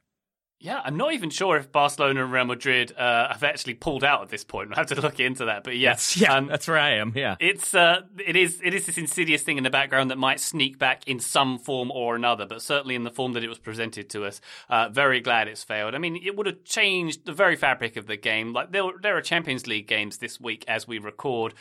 Yeah, 0.62 0.82
I'm 0.84 0.98
not 0.98 1.14
even 1.14 1.30
sure 1.30 1.56
if 1.56 1.72
Barcelona 1.72 2.22
and 2.22 2.34
Real 2.34 2.44
Madrid 2.44 2.92
uh, 2.98 3.30
have 3.32 3.44
actually 3.44 3.76
pulled 3.76 4.04
out 4.04 4.24
at 4.24 4.30
this 4.30 4.44
point. 4.44 4.72
I'll 4.72 4.80
have 4.80 4.88
to 4.88 5.00
look 5.00 5.18
into 5.22 5.46
that. 5.46 5.64
But 5.64 5.78
yes, 5.78 6.18
Yeah, 6.18 6.34
um, 6.34 6.48
that's 6.48 6.68
where 6.68 6.78
I 6.78 6.96
am. 6.96 7.14
Yeah. 7.16 7.38
it's 7.40 7.74
uh, 7.74 8.02
it 8.26 8.36
is 8.36 8.60
it 8.62 8.74
is 8.74 8.86
this 8.86 8.98
insidious 8.98 9.42
thing 9.42 9.58
in 9.58 9.64
the 9.64 9.70
background 9.70 10.12
that 10.12 10.18
might 10.18 10.42
sneak 10.42 10.78
back 10.78 11.08
in 11.08 11.22
some 11.22 11.60
form 11.60 11.92
or 11.92 12.14
another, 12.14 12.46
but 12.46 12.62
certainly 12.62 12.96
in 12.96 13.06
the 13.06 13.10
form 13.10 13.32
that 13.34 13.44
it 13.44 13.48
was 13.48 13.58
presented 13.58 14.10
to 14.10 14.26
us. 14.26 14.42
Uh, 14.70 14.90
very 14.90 15.22
glad 15.22 15.48
it's 15.48 15.64
failed. 15.64 15.96
I 15.96 15.98
mean, 15.98 16.18
it 16.18 16.36
would 16.36 16.46
have 16.46 16.66
changed 16.66 17.26
the 17.26 17.34
very 17.34 17.56
fabric 17.56 17.96
of 17.96 18.08
the 18.08 18.18
game. 18.18 18.52
Like 18.52 18.74
there, 18.74 18.84
there 19.02 19.16
are 19.16 19.22
Champions 19.22 19.66
League 19.66 19.88
games 19.88 20.18
this 20.18 20.42
week 20.42 20.66
as 20.68 20.86
we 20.86 21.00
record. 21.00 21.54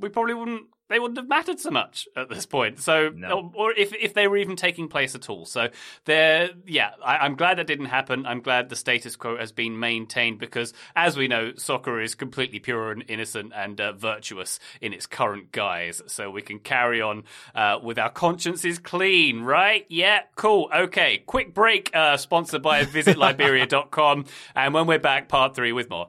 We 0.00 0.08
probably 0.08 0.34
wouldn't. 0.34 0.66
They 0.88 0.98
wouldn't 0.98 1.18
have 1.18 1.28
mattered 1.28 1.60
so 1.60 1.70
much 1.70 2.08
at 2.16 2.28
this 2.28 2.46
point. 2.46 2.80
So, 2.80 3.10
No. 3.14 3.52
or, 3.54 3.68
or 3.68 3.72
if 3.72 3.94
if 3.94 4.12
they 4.12 4.26
were 4.26 4.38
even 4.38 4.56
taking 4.56 4.88
place 4.88 5.14
at 5.14 5.30
all. 5.30 5.46
So, 5.46 5.68
there. 6.04 6.50
Yeah, 6.66 6.90
I, 7.04 7.18
I'm 7.18 7.36
glad 7.36 7.58
that 7.58 7.68
didn't 7.68 7.86
happen. 7.86 8.26
I'm 8.26 8.40
glad 8.40 8.68
the 8.68 8.74
status 8.74 9.14
quo 9.14 9.36
has 9.36 9.52
been 9.52 9.78
maintained 9.78 10.40
because, 10.40 10.72
as 10.96 11.16
we 11.16 11.28
know, 11.28 11.52
soccer 11.56 12.00
is 12.00 12.16
completely 12.16 12.58
pure 12.58 12.90
and 12.90 13.04
innocent 13.06 13.52
and 13.54 13.80
uh, 13.80 13.92
virtuous 13.92 14.58
in 14.80 14.92
its 14.92 15.06
current 15.06 15.52
guise. 15.52 16.02
So 16.08 16.28
we 16.28 16.42
can 16.42 16.58
carry 16.58 17.00
on 17.00 17.22
uh, 17.54 17.78
with 17.80 17.96
our 17.96 18.10
consciences 18.10 18.80
clean, 18.80 19.42
right? 19.42 19.86
Yeah, 19.88 20.22
cool. 20.34 20.70
Okay, 20.74 21.18
quick 21.24 21.54
break. 21.54 21.94
Uh, 21.94 22.16
sponsored 22.16 22.62
by 22.62 22.82
VisitLiberia.com, 23.50 24.24
and 24.56 24.74
when 24.74 24.88
we're 24.88 24.98
back, 24.98 25.28
part 25.28 25.54
three 25.54 25.70
with 25.72 25.88
more. 25.88 26.08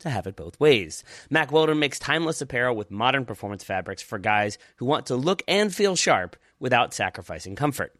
to 0.00 0.10
have 0.10 0.26
it 0.26 0.36
both 0.36 0.58
ways. 0.58 1.04
Mack 1.28 1.52
Weldon 1.52 1.78
makes 1.78 1.98
timeless 1.98 2.40
apparel 2.40 2.74
with 2.74 2.90
modern 2.90 3.24
performance 3.24 3.64
fabrics 3.64 4.02
for 4.02 4.18
guys 4.18 4.58
who 4.76 4.86
want 4.86 5.06
to 5.06 5.16
look 5.16 5.42
and 5.46 5.74
feel 5.74 5.96
sharp 5.96 6.36
without 6.58 6.94
sacrificing 6.94 7.56
comfort. 7.56 7.99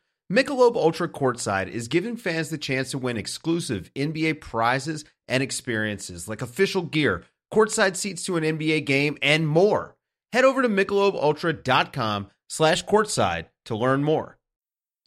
Michelob 0.31 0.77
Ultra 0.77 1.09
Courtside 1.09 1.67
is 1.67 1.89
giving 1.89 2.15
fans 2.15 2.49
the 2.49 2.57
chance 2.57 2.91
to 2.91 2.97
win 2.97 3.17
exclusive 3.17 3.91
NBA 3.95 4.39
prizes 4.39 5.03
and 5.27 5.43
experiences 5.43 6.29
like 6.29 6.41
official 6.41 6.83
gear, 6.83 7.23
courtside 7.53 7.97
seats 7.97 8.23
to 8.25 8.37
an 8.37 8.45
NBA 8.45 8.85
game, 8.85 9.17
and 9.21 9.45
more. 9.45 9.97
Head 10.31 10.45
over 10.45 10.61
to 10.61 10.69
michelobultra.com 10.69 12.27
slash 12.47 12.85
courtside 12.85 13.47
to 13.65 13.75
learn 13.75 14.05
more. 14.05 14.37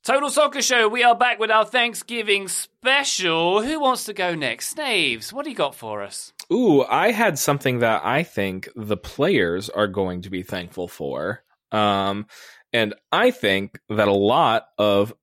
Total 0.03 0.29
Soccer 0.29 0.61
Show, 0.61 0.89
we 0.89 1.03
are 1.03 1.17
back 1.17 1.39
with 1.39 1.51
our 1.51 1.65
Thanksgiving 1.65 2.47
special. 2.47 3.63
Who 3.63 3.81
wants 3.81 4.05
to 4.05 4.13
go 4.13 4.35
next? 4.35 4.77
Snaves, 4.77 5.33
what 5.33 5.45
do 5.45 5.51
you 5.51 5.57
got 5.57 5.75
for 5.75 6.03
us? 6.03 6.35
Ooh, 6.53 6.85
I 6.85 7.13
had 7.13 7.39
something 7.39 7.79
that 7.79 8.05
I 8.05 8.25
think 8.25 8.69
the 8.77 8.99
players 8.99 9.71
are 9.71 9.87
going 9.87 10.21
to 10.21 10.29
be 10.29 10.43
thankful 10.43 10.87
for. 10.87 11.43
Um, 11.73 12.27
and 12.75 12.95
I 13.13 13.31
think 13.31 13.79
that 13.89 14.09
a 14.09 14.13
lot 14.13 14.67
of 14.77 15.15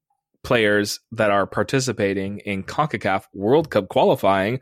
players 0.43 0.99
that 1.11 1.29
are 1.29 1.45
participating 1.45 2.39
in 2.39 2.63
CONCACAF 2.63 3.25
World 3.33 3.69
Cup 3.69 3.89
qualifying 3.89 4.59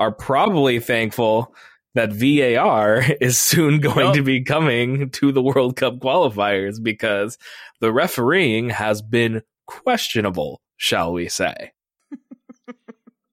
are 0.00 0.10
probably 0.10 0.80
thankful 0.80 1.54
that 1.94 2.12
VAR 2.12 3.02
is 3.20 3.38
soon 3.38 3.78
going 3.80 4.06
Yep. 4.06 4.14
to 4.14 4.22
be 4.22 4.42
coming 4.42 5.10
to 5.10 5.30
the 5.30 5.42
World 5.42 5.76
Cup 5.76 5.98
qualifiers 6.00 6.82
because 6.82 7.38
the 7.80 7.92
refereeing 7.92 8.70
has 8.70 9.02
been 9.02 9.42
questionable, 9.66 10.60
shall 10.76 11.12
we 11.12 11.28
say. 11.28 11.72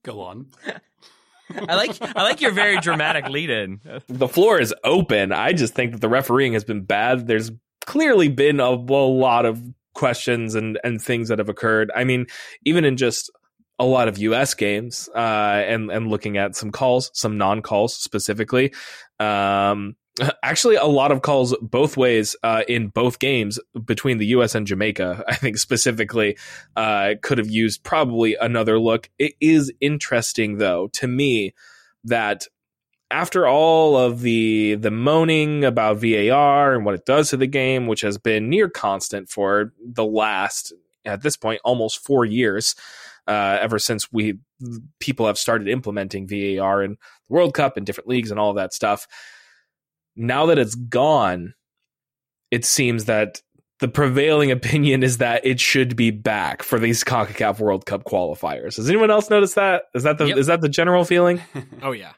Go 0.03 0.21
on. 0.21 0.47
I 1.53 1.75
like 1.75 1.97
I 2.01 2.23
like 2.23 2.41
your 2.41 2.51
very 2.51 2.79
dramatic 2.79 3.27
lead 3.29 3.49
in. 3.49 3.79
the 4.07 4.27
floor 4.27 4.59
is 4.59 4.73
open. 4.83 5.31
I 5.31 5.53
just 5.53 5.73
think 5.73 5.93
that 5.93 6.01
the 6.01 6.09
refereeing 6.09 6.53
has 6.53 6.63
been 6.63 6.83
bad. 6.83 7.25
There's 7.27 7.51
clearly 7.87 8.27
been 8.27 8.59
a, 8.59 8.69
a 8.69 9.09
lot 9.09 9.45
of 9.45 9.63
questions 9.95 10.53
and, 10.53 10.79
and 10.83 11.01
things 11.01 11.29
that 11.29 11.39
have 11.39 11.49
occurred. 11.49 11.89
I 11.95 12.03
mean, 12.03 12.27
even 12.65 12.85
in 12.85 12.97
just 12.97 13.31
a 13.79 13.85
lot 13.85 14.07
of 14.07 14.17
U.S. 14.19 14.53
games, 14.53 15.09
uh, 15.15 15.63
and 15.67 15.91
and 15.91 16.07
looking 16.07 16.37
at 16.37 16.55
some 16.55 16.71
calls, 16.71 17.09
some 17.13 17.37
non 17.37 17.61
calls 17.61 17.95
specifically. 17.95 18.73
Um, 19.19 19.95
actually, 20.43 20.75
a 20.75 20.85
lot 20.85 21.11
of 21.11 21.21
calls 21.21 21.55
both 21.61 21.95
ways 21.95 22.35
uh, 22.43 22.63
in 22.67 22.87
both 22.87 23.19
games 23.19 23.59
between 23.85 24.17
the 24.17 24.25
U.S. 24.27 24.55
and 24.55 24.67
Jamaica. 24.67 25.23
I 25.27 25.35
think 25.35 25.57
specifically 25.57 26.37
uh, 26.75 27.15
could 27.21 27.37
have 27.37 27.49
used 27.49 27.83
probably 27.83 28.35
another 28.35 28.79
look. 28.79 29.09
It 29.19 29.33
is 29.39 29.71
interesting 29.79 30.57
though 30.57 30.89
to 30.93 31.07
me 31.07 31.53
that 32.03 32.47
after 33.09 33.47
all 33.47 33.95
of 33.97 34.21
the 34.21 34.75
the 34.75 34.91
moaning 34.91 35.63
about 35.63 35.97
VAR 35.97 36.73
and 36.73 36.85
what 36.85 36.95
it 36.95 37.05
does 37.05 37.29
to 37.29 37.37
the 37.37 37.47
game, 37.47 37.87
which 37.87 38.01
has 38.01 38.17
been 38.17 38.49
near 38.49 38.69
constant 38.69 39.29
for 39.29 39.73
the 39.83 40.05
last 40.05 40.73
at 41.05 41.21
this 41.21 41.37
point 41.37 41.61
almost 41.63 41.99
four 42.03 42.25
years, 42.25 42.75
uh, 43.27 43.57
ever 43.61 43.79
since 43.79 44.11
we 44.11 44.39
people 44.99 45.25
have 45.27 45.37
started 45.37 45.67
implementing 45.69 46.27
VAR 46.27 46.83
in 46.83 46.91
the 46.91 46.97
World 47.33 47.53
Cup 47.53 47.77
and 47.77 47.85
different 47.85 48.09
leagues 48.09 48.31
and 48.31 48.39
all 48.39 48.49
of 48.49 48.55
that 48.57 48.73
stuff. 48.73 49.07
Now 50.15 50.47
that 50.47 50.57
it's 50.57 50.75
gone, 50.75 51.53
it 52.51 52.65
seems 52.65 53.05
that 53.05 53.41
the 53.79 53.87
prevailing 53.87 54.51
opinion 54.51 55.03
is 55.03 55.19
that 55.19 55.45
it 55.45 55.59
should 55.59 55.95
be 55.95 56.11
back 56.11 56.63
for 56.63 56.79
these 56.79 57.03
CONCACAF 57.03 57.59
World 57.59 57.85
Cup 57.85 58.03
qualifiers. 58.03 58.77
Has 58.77 58.89
anyone 58.89 59.11
else 59.11 59.29
noticed 59.29 59.55
that? 59.55 59.83
Is 59.93 60.03
that 60.03 60.17
the 60.17 60.25
Yep. 60.29 60.37
is 60.37 60.47
that 60.47 60.61
the 60.61 60.69
general 60.69 61.05
feeling? 61.05 61.41
Oh 61.81 61.91
yeah. 61.91 62.13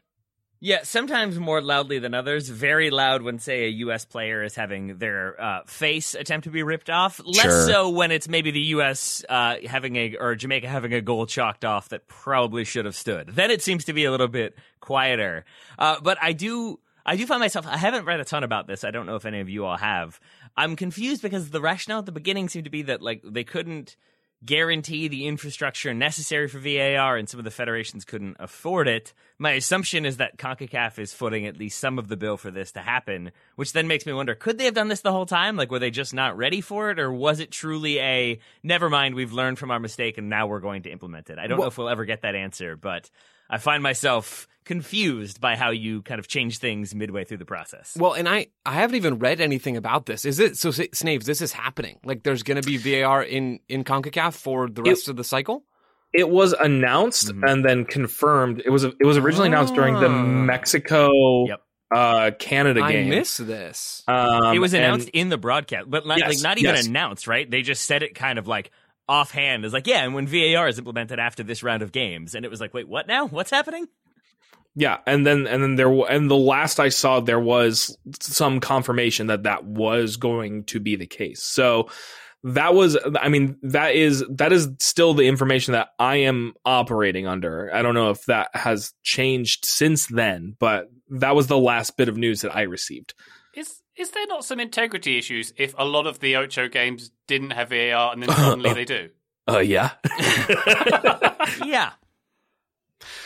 Yeah, 0.62 0.80
sometimes 0.84 1.39
more 1.39 1.62
loudly 1.62 1.99
than 1.99 2.14
others. 2.14 2.49
Very 2.49 2.89
loud 2.89 3.22
when, 3.22 3.39
say, 3.39 3.66
a 3.66 3.70
U.S. 3.70 4.03
player 4.03 4.43
is 4.43 4.55
having 4.55 4.97
their 4.97 5.39
uh, 5.41 5.62
face 5.66 6.16
attempt 6.16 6.43
to 6.45 6.49
be 6.51 6.64
ripped 6.64 6.89
off. 6.89 7.22
Less 7.24 7.43
Sure. 7.43 7.68
so 7.68 7.89
when 7.89 8.12
it's 8.12 8.28
maybe 8.28 8.51
the 8.51 8.60
U.S. 8.60 9.24
Uh, 9.30 9.55
having 9.66 9.95
a 9.95 10.16
or 10.18 10.36
Jamaica 10.36 10.68
having 10.68 10.93
a 10.93 11.01
goal 11.01 11.26
chalked 11.26 11.64
off 11.64 11.89
that 11.89 12.07
probably 12.07 12.66
should 12.66 12.84
have 12.84 12.95
stood. 12.95 13.30
Then 13.30 13.51
it 13.51 13.62
seems 13.62 13.86
to 13.86 13.93
be 13.93 14.03
a 14.03 14.12
little 14.12 14.28
bit 14.28 14.55
quieter. 14.82 15.45
Uh, 15.78 15.97
but 16.01 16.18
I 16.22 16.34
do. 16.34 16.80
I 17.05 17.16
do 17.16 17.26
find 17.26 17.39
myself, 17.39 17.66
I 17.66 17.78
haven't 17.78 18.05
read 18.05 18.20
a 18.20 18.26
ton 18.26 18.43
about 18.43 18.68
this. 18.68 18.84
I 18.84 18.91
don't 18.91 19.07
know 19.07 19.16
if 19.16 19.26
any 19.26 19.39
of 19.39 19.49
you 19.49 19.66
all 19.66 19.78
have. 19.78 20.20
I'm 20.55 20.76
confused 20.76 21.24
because 21.24 21.49
the 21.49 21.62
rationale 21.62 21.99
at 21.99 22.05
the 22.05 22.12
beginning 22.12 22.49
seemed 22.49 22.66
to 22.66 22.70
be 22.70 22.84
that, 22.84 23.01
like, 23.01 23.24
they 23.24 23.43
couldn't 23.43 23.95
guarantee 24.45 25.07
the 25.07 25.27
infrastructure 25.27 25.93
necessary 25.93 26.47
for 26.47 26.59
VAR, 26.59 27.17
and 27.17 27.27
some 27.27 27.39
of 27.39 27.43
the 27.43 27.51
federations 27.51 28.05
couldn't 28.05 28.37
afford 28.39 28.87
it. 28.87 29.13
My 29.37 29.51
assumption 29.51 30.05
is 30.05 30.17
that 30.17 30.37
CONCACAF 30.37 30.97
is 30.97 31.13
footing 31.13 31.45
at 31.45 31.57
least 31.57 31.79
some 31.79 31.99
of 31.99 32.07
the 32.07 32.17
bill 32.17 32.37
for 32.37 32.51
this 32.51 32.71
to 32.73 32.79
happen, 32.79 33.31
which 33.55 33.73
then 33.73 33.87
makes 33.87 34.05
me 34.05 34.13
wonder 34.13 34.35
could 34.35 34.57
they 34.57 34.65
have 34.65 34.73
done 34.73 34.87
this 34.87 35.01
the 35.01 35.11
whole 35.11 35.25
time? 35.25 35.55
Like, 35.55 35.71
were 35.71 35.79
they 35.79 35.91
just 35.91 36.13
not 36.13 36.37
ready 36.37 36.61
for 36.61 36.89
it, 36.91 36.99
or 36.99 37.11
was 37.11 37.39
it 37.39 37.51
truly 37.51 37.99
a 37.99 38.39
never 38.63 38.89
mind, 38.89 39.15
we've 39.15 39.33
learned 39.33 39.59
from 39.59 39.71
our 39.71 39.79
mistake 39.79 40.17
and 40.17 40.29
now 40.29 40.47
we're 40.47 40.59
going 40.59 40.83
to 40.83 40.91
implement 40.91 41.29
it? 41.29 41.37
I 41.37 41.47
don't 41.47 41.59
know 41.59 41.67
if 41.67 41.77
we'll 41.77 41.89
ever 41.89 42.05
get 42.05 42.21
that 42.21 42.35
answer, 42.35 42.75
but 42.75 43.09
I 43.50 43.58
find 43.58 43.82
myself 43.84 44.47
confused 44.66 45.41
by 45.41 45.56
how 45.56 45.72
you 45.72 46.02
kind 46.04 46.20
of 46.20 46.28
change 46.28 46.60
things 46.60 46.93
midway 46.93 47.24
through 47.24 47.38
the 47.38 47.45
process. 47.45 47.97
Well, 48.00 48.14
and 48.14 48.30
I 48.30 48.47
I 48.66 48.74
haven't 48.74 48.95
even 48.97 49.18
read 49.20 49.41
anything 49.41 49.76
about 49.78 50.06
this. 50.06 50.26
Is 50.26 50.39
it 50.39 50.58
so? 50.58 50.70
S- 50.70 50.80
Snaves, 50.93 51.24
this 51.24 51.41
is 51.41 51.52
happening. 51.52 51.97
Like, 52.04 52.22
there's 52.24 52.43
going 52.43 52.62
to 52.62 52.66
be 52.66 52.78
VAR 52.78 53.24
in 53.24 53.60
in 53.68 53.84
Concacaf 53.84 54.36
for 54.36 54.70
the 54.70 54.84
rest 54.84 55.10
of 55.10 55.16
the 55.16 55.24
cycle. 55.24 55.64
It 56.14 56.30
was 56.30 56.54
announced 56.54 57.28
Mhm. 57.34 57.52
and 57.52 57.66
then 57.66 57.86
confirmed. 57.86 58.62
It 58.66 58.70
was 58.70 58.84
it 58.84 59.04
was 59.04 59.18
originally 59.18 59.47
announced 59.47 59.74
during 59.74 59.95
the 59.95 60.08
Ah. 60.10 60.24
Mexico 60.24 61.47
Yep. 61.47 61.62
uh, 61.91 62.32
Canada 62.39 62.82
game. 62.82 62.88
I 62.88 62.91
game. 62.93 63.10
missed 63.10 63.45
this. 63.47 64.04
Um, 64.08 64.56
it 64.56 64.60
was 64.60 64.74
and- 64.74 64.84
announced 64.84 65.10
in 65.10 65.30
the 65.30 65.38
broadcast, 65.38 65.89
but 65.89 66.06
not, 66.06 66.20
Yes, 66.20 66.30
like 66.36 66.43
not 66.43 66.58
even 66.60 66.76
yes. 66.76 66.88
announced, 66.88 67.28
right? 67.28 67.50
They 67.50 67.62
just 67.64 67.86
said 67.86 68.04
it 68.04 68.14
kind 68.16 68.38
of 68.38 68.47
like 68.47 68.72
offhand, 69.10 69.66
is 69.66 69.74
like, 69.74 69.88
yeah, 69.88 70.05
and 70.05 70.14
when 70.14 70.28
VAR 70.28 70.68
is 70.68 70.78
implemented 70.78 71.20
after 71.20 71.43
this 71.43 71.64
round 71.64 71.82
of 71.82 71.91
games, 71.91 72.36
and 72.36 72.45
it 72.45 72.49
was 72.51 72.62
like, 72.62 72.74
wait, 72.74 72.88
what 72.88 73.07
now? 73.07 73.28
What's 73.28 73.51
happening? 73.51 73.88
Yeah, 74.76 74.99
and 75.05 75.26
then 75.26 75.47
and 75.47 75.62
then 75.62 75.76
there 75.76 75.89
and 75.89 76.30
the 76.30 76.38
last 76.38 76.80
I 76.80 76.89
saw 76.89 77.20
there 77.20 77.39
was 77.39 77.97
some 78.22 78.60
confirmation 78.60 79.28
that 79.28 79.43
that 79.43 79.66
was 79.66 80.16
going 80.16 80.66
to 80.66 80.80
be 80.80 80.95
the 80.95 81.07
case. 81.07 81.43
So 81.43 81.89
that 82.43 82.74
was 82.74 82.97
I 83.20 83.28
mean 83.30 83.57
that 83.64 83.95
is 83.95 84.24
that 84.30 84.53
is 84.53 84.70
still 84.80 85.14
the 85.14 85.28
information 85.28 85.74
that 85.74 85.89
I 85.97 86.18
am 86.18 86.53
operating 86.64 87.28
under. 87.28 87.70
I 87.74 87.82
don't 87.82 87.95
know 87.95 88.12
if 88.12 88.24
that 88.26 88.51
has 88.53 88.93
changed 89.03 89.66
since 89.66 90.07
then, 90.07 90.55
but 90.60 90.89
that 91.10 91.36
was 91.36 91.47
the 91.47 91.57
last 91.57 91.97
bit 91.97 92.07
of 92.07 92.16
news 92.16 92.41
that 92.41 92.55
I 92.55 92.62
received. 92.62 93.16
Is 94.00 94.08
is 94.08 94.14
there 94.14 94.28
not 94.28 94.45
some 94.45 94.60
integrity 94.60 95.18
issues 95.18 95.54
if 95.58 95.76
a 95.78 95.86
lot 95.86 96.08
of 96.08 96.20
the 96.20 96.36
Ocho 96.38 96.68
games 96.68 97.12
didn't 97.28 97.52
have 97.52 97.70
VAR 97.70 98.12
and 98.14 98.24
then 98.24 98.30
suddenly 98.30 98.74
they 98.74 98.86
do? 98.86 99.10
Uh 99.47 99.60
yeah. 99.60 99.91
yeah. 101.66 101.91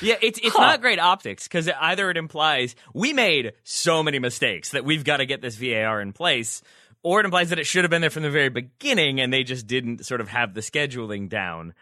Yeah, 0.01 0.15
it's 0.21 0.39
it's 0.39 0.55
Huh. 0.55 0.67
not 0.67 0.81
great 0.81 0.99
optics 0.99 1.43
because 1.49 1.67
either 1.67 2.09
it 2.09 2.15
implies 2.15 2.75
we 2.93 3.11
made 3.11 3.53
so 3.63 4.03
many 4.03 4.19
mistakes 4.19 4.69
that 4.69 4.85
we've 4.85 5.03
got 5.03 5.17
to 5.17 5.25
get 5.25 5.41
this 5.41 5.55
VAR 5.57 5.99
in 5.99 6.13
place, 6.13 6.61
or 7.01 7.19
it 7.19 7.25
implies 7.25 7.49
that 7.49 7.59
it 7.59 7.65
should 7.65 7.83
have 7.83 7.91
been 7.91 7.99
there 8.01 8.09
from 8.09 8.23
the 8.23 8.29
very 8.29 8.47
beginning 8.49 9.19
and 9.19 9.33
they 9.33 9.43
just 9.43 9.67
didn't 9.67 10.05
sort 10.05 10.21
of 10.21 10.29
have 10.29 10.53
the 10.53 10.61
scheduling 10.61 11.27
down. 11.27 11.73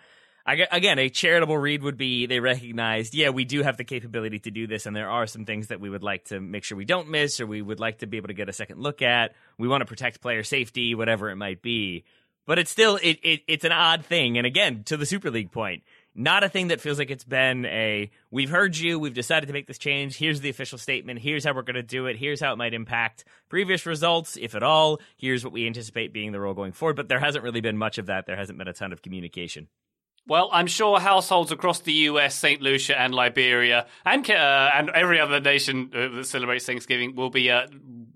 I, 0.46 0.68
again, 0.72 0.98
a 0.98 1.10
charitable 1.10 1.58
read 1.58 1.84
would 1.84 1.98
be 1.98 2.26
they 2.26 2.40
recognized, 2.40 3.14
yeah, 3.14 3.30
we 3.30 3.46
do 3.46 3.62
have 3.62 3.78
the 3.78 3.84
capability 3.84 4.40
to 4.40 4.52
do 4.52 4.68
this, 4.68 4.86
and 4.86 4.96
there 4.96 5.10
are 5.10 5.28
some 5.28 5.46
things 5.46 5.68
that 5.68 5.80
we 5.80 5.90
would 5.90 6.04
like 6.04 6.26
to 6.26 6.40
make 6.40 6.64
sure 6.64 6.78
we 6.78 6.86
don't 6.86 7.10
miss, 7.10 7.40
or 7.40 7.46
we 7.46 7.62
would 7.62 7.80
like 7.80 8.00
to 8.00 8.08
be 8.08 8.18
able 8.18 8.30
to 8.30 8.34
get 8.34 8.50
a 8.50 8.54
second 8.54 8.80
look 8.80 9.02
at. 9.02 9.34
We 9.58 9.68
want 9.68 9.82
to 9.82 9.86
protect 9.86 10.22
player 10.22 10.44
safety, 10.44 10.96
whatever 10.96 11.30
it 11.30 11.36
might 11.36 11.62
be. 11.62 12.06
But 12.48 12.58
it's 12.58 12.72
still 12.72 12.98
it, 13.02 13.20
it 13.22 13.42
it's 13.48 13.66
an 13.66 13.72
odd 13.72 14.04
thing, 14.04 14.38
and 14.38 14.48
again, 14.48 14.84
to 14.86 14.98
the 14.98 15.06
Super 15.06 15.30
League 15.30 15.52
point, 15.52 15.84
not 16.16 16.44
a 16.44 16.50
thing 16.50 16.70
that 16.70 16.82
feels 16.82 16.98
like 16.98 17.12
it's 17.12 17.24
been 17.24 17.66
a 17.68 18.10
we've 18.32 18.50
heard 18.50 18.76
you, 18.76 18.98
we've 18.98 19.14
decided 19.14 19.46
to 19.46 19.54
make 19.54 19.68
this 19.68 19.78
change. 19.78 20.18
Here's 20.18 20.42
the 20.42 20.50
official 20.50 20.80
statement. 20.80 21.20
Here's 21.20 21.46
how 21.46 21.54
we're 21.54 21.62
going 21.62 21.76
to 21.76 21.84
do 21.84 22.08
it. 22.08 22.18
Here's 22.18 22.42
how 22.42 22.52
it 22.52 22.58
might 22.58 22.74
impact 22.74 23.26
previous 23.48 23.86
results, 23.86 24.38
if 24.42 24.56
at 24.56 24.64
all. 24.64 25.00
Here's 25.18 25.44
what 25.44 25.54
we 25.54 25.68
anticipate 25.68 26.14
being 26.14 26.32
the 26.32 26.40
role 26.40 26.56
going 26.56 26.72
forward. 26.72 26.96
But 26.96 27.10
there 27.10 27.20
hasn't 27.20 27.44
really 27.44 27.62
been 27.62 27.78
much 27.78 28.00
of 28.00 28.08
that. 28.08 28.26
There 28.26 28.36
hasn't 28.36 28.58
been 28.58 28.68
a 28.68 28.74
ton 28.74 28.92
of 28.92 29.04
communication. 29.04 29.68
Well, 30.32 30.50
I'm 30.54 30.68
sure 30.68 30.98
households 30.98 31.52
across 31.52 31.82
the 31.82 31.92
US, 32.08 32.34
St. 32.34 32.62
Lucia, 32.62 32.98
and 32.98 33.14
Liberia, 33.14 33.86
and 34.06 34.32
uh, 34.32 34.72
and 34.74 34.90
every 34.92 35.20
other 35.20 35.42
nation 35.42 35.92
uh, 35.94 36.08
that 36.08 36.26
celebrates 36.26 36.66
Thanksgiving 36.66 37.18
will 37.18 37.30
be 37.30 37.52
uh, 37.52 37.68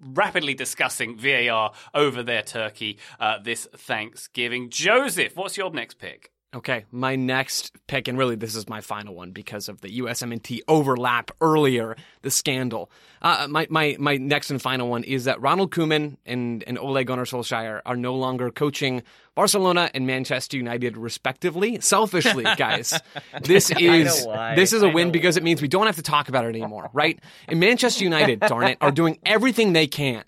rapidly 0.02 0.54
discussing 0.54 1.18
VAR 1.18 1.74
over 1.94 2.24
their 2.24 2.42
turkey 2.42 3.00
uh, 3.20 3.40
this 3.44 3.68
Thanksgiving. 3.76 4.70
Joseph, 4.70 5.36
what's 5.36 5.58
your 5.58 5.72
next 5.72 5.96
pick? 5.96 6.32
Okay, 6.56 6.86
my 6.90 7.18
next 7.18 7.74
pick, 7.86 8.08
and 8.08 8.18
really 8.18 8.38
this 8.38 8.56
is 8.56 8.70
my 8.70 8.80
final 8.80 9.14
one 9.14 9.32
because 9.32 9.68
of 9.68 9.82
the 9.82 10.00
USMNT 10.00 10.62
overlap 10.70 11.32
earlier, 11.42 11.98
the 12.22 12.32
scandal. 12.32 12.90
Uh, 13.22 13.48
my, 13.50 13.68
my, 13.70 13.98
my 14.00 14.16
next 14.16 14.52
and 14.52 14.62
final 14.62 14.88
one 14.88 15.04
is 15.04 15.26
that 15.26 15.42
Ronald 15.42 15.72
Koeman 15.72 16.16
and, 16.26 16.64
and 16.66 16.80
Ole 16.80 17.04
Gunnar 17.04 17.26
Solskjaer 17.26 17.82
are 17.86 17.98
no 17.98 18.16
longer 18.16 18.52
coaching 18.52 19.04
Barcelona 19.36 19.92
and 19.94 20.08
Manchester 20.08 20.56
United 20.56 20.96
respectively. 20.96 21.82
Selfishly, 21.82 22.46
guys, 22.58 22.98
this 23.42 23.70
is 23.72 24.26
this 24.56 24.72
is 24.72 24.82
a 24.82 24.88
I 24.88 24.94
win 24.94 25.12
because 25.12 25.36
it 25.36 25.44
means 25.44 25.62
we 25.62 25.68
don't 25.68 25.88
have 25.88 25.98
to 25.98 26.04
talk 26.04 26.30
about 26.30 26.46
it 26.46 26.50
anymore, 26.50 26.90
right? 26.94 27.20
And 27.50 27.60
Manchester 27.60 28.06
United, 28.06 28.40
darn 28.40 28.68
it, 28.68 28.78
are 28.80 28.92
doing 28.92 29.20
everything 29.26 29.74
they 29.74 29.88
can 29.88 30.24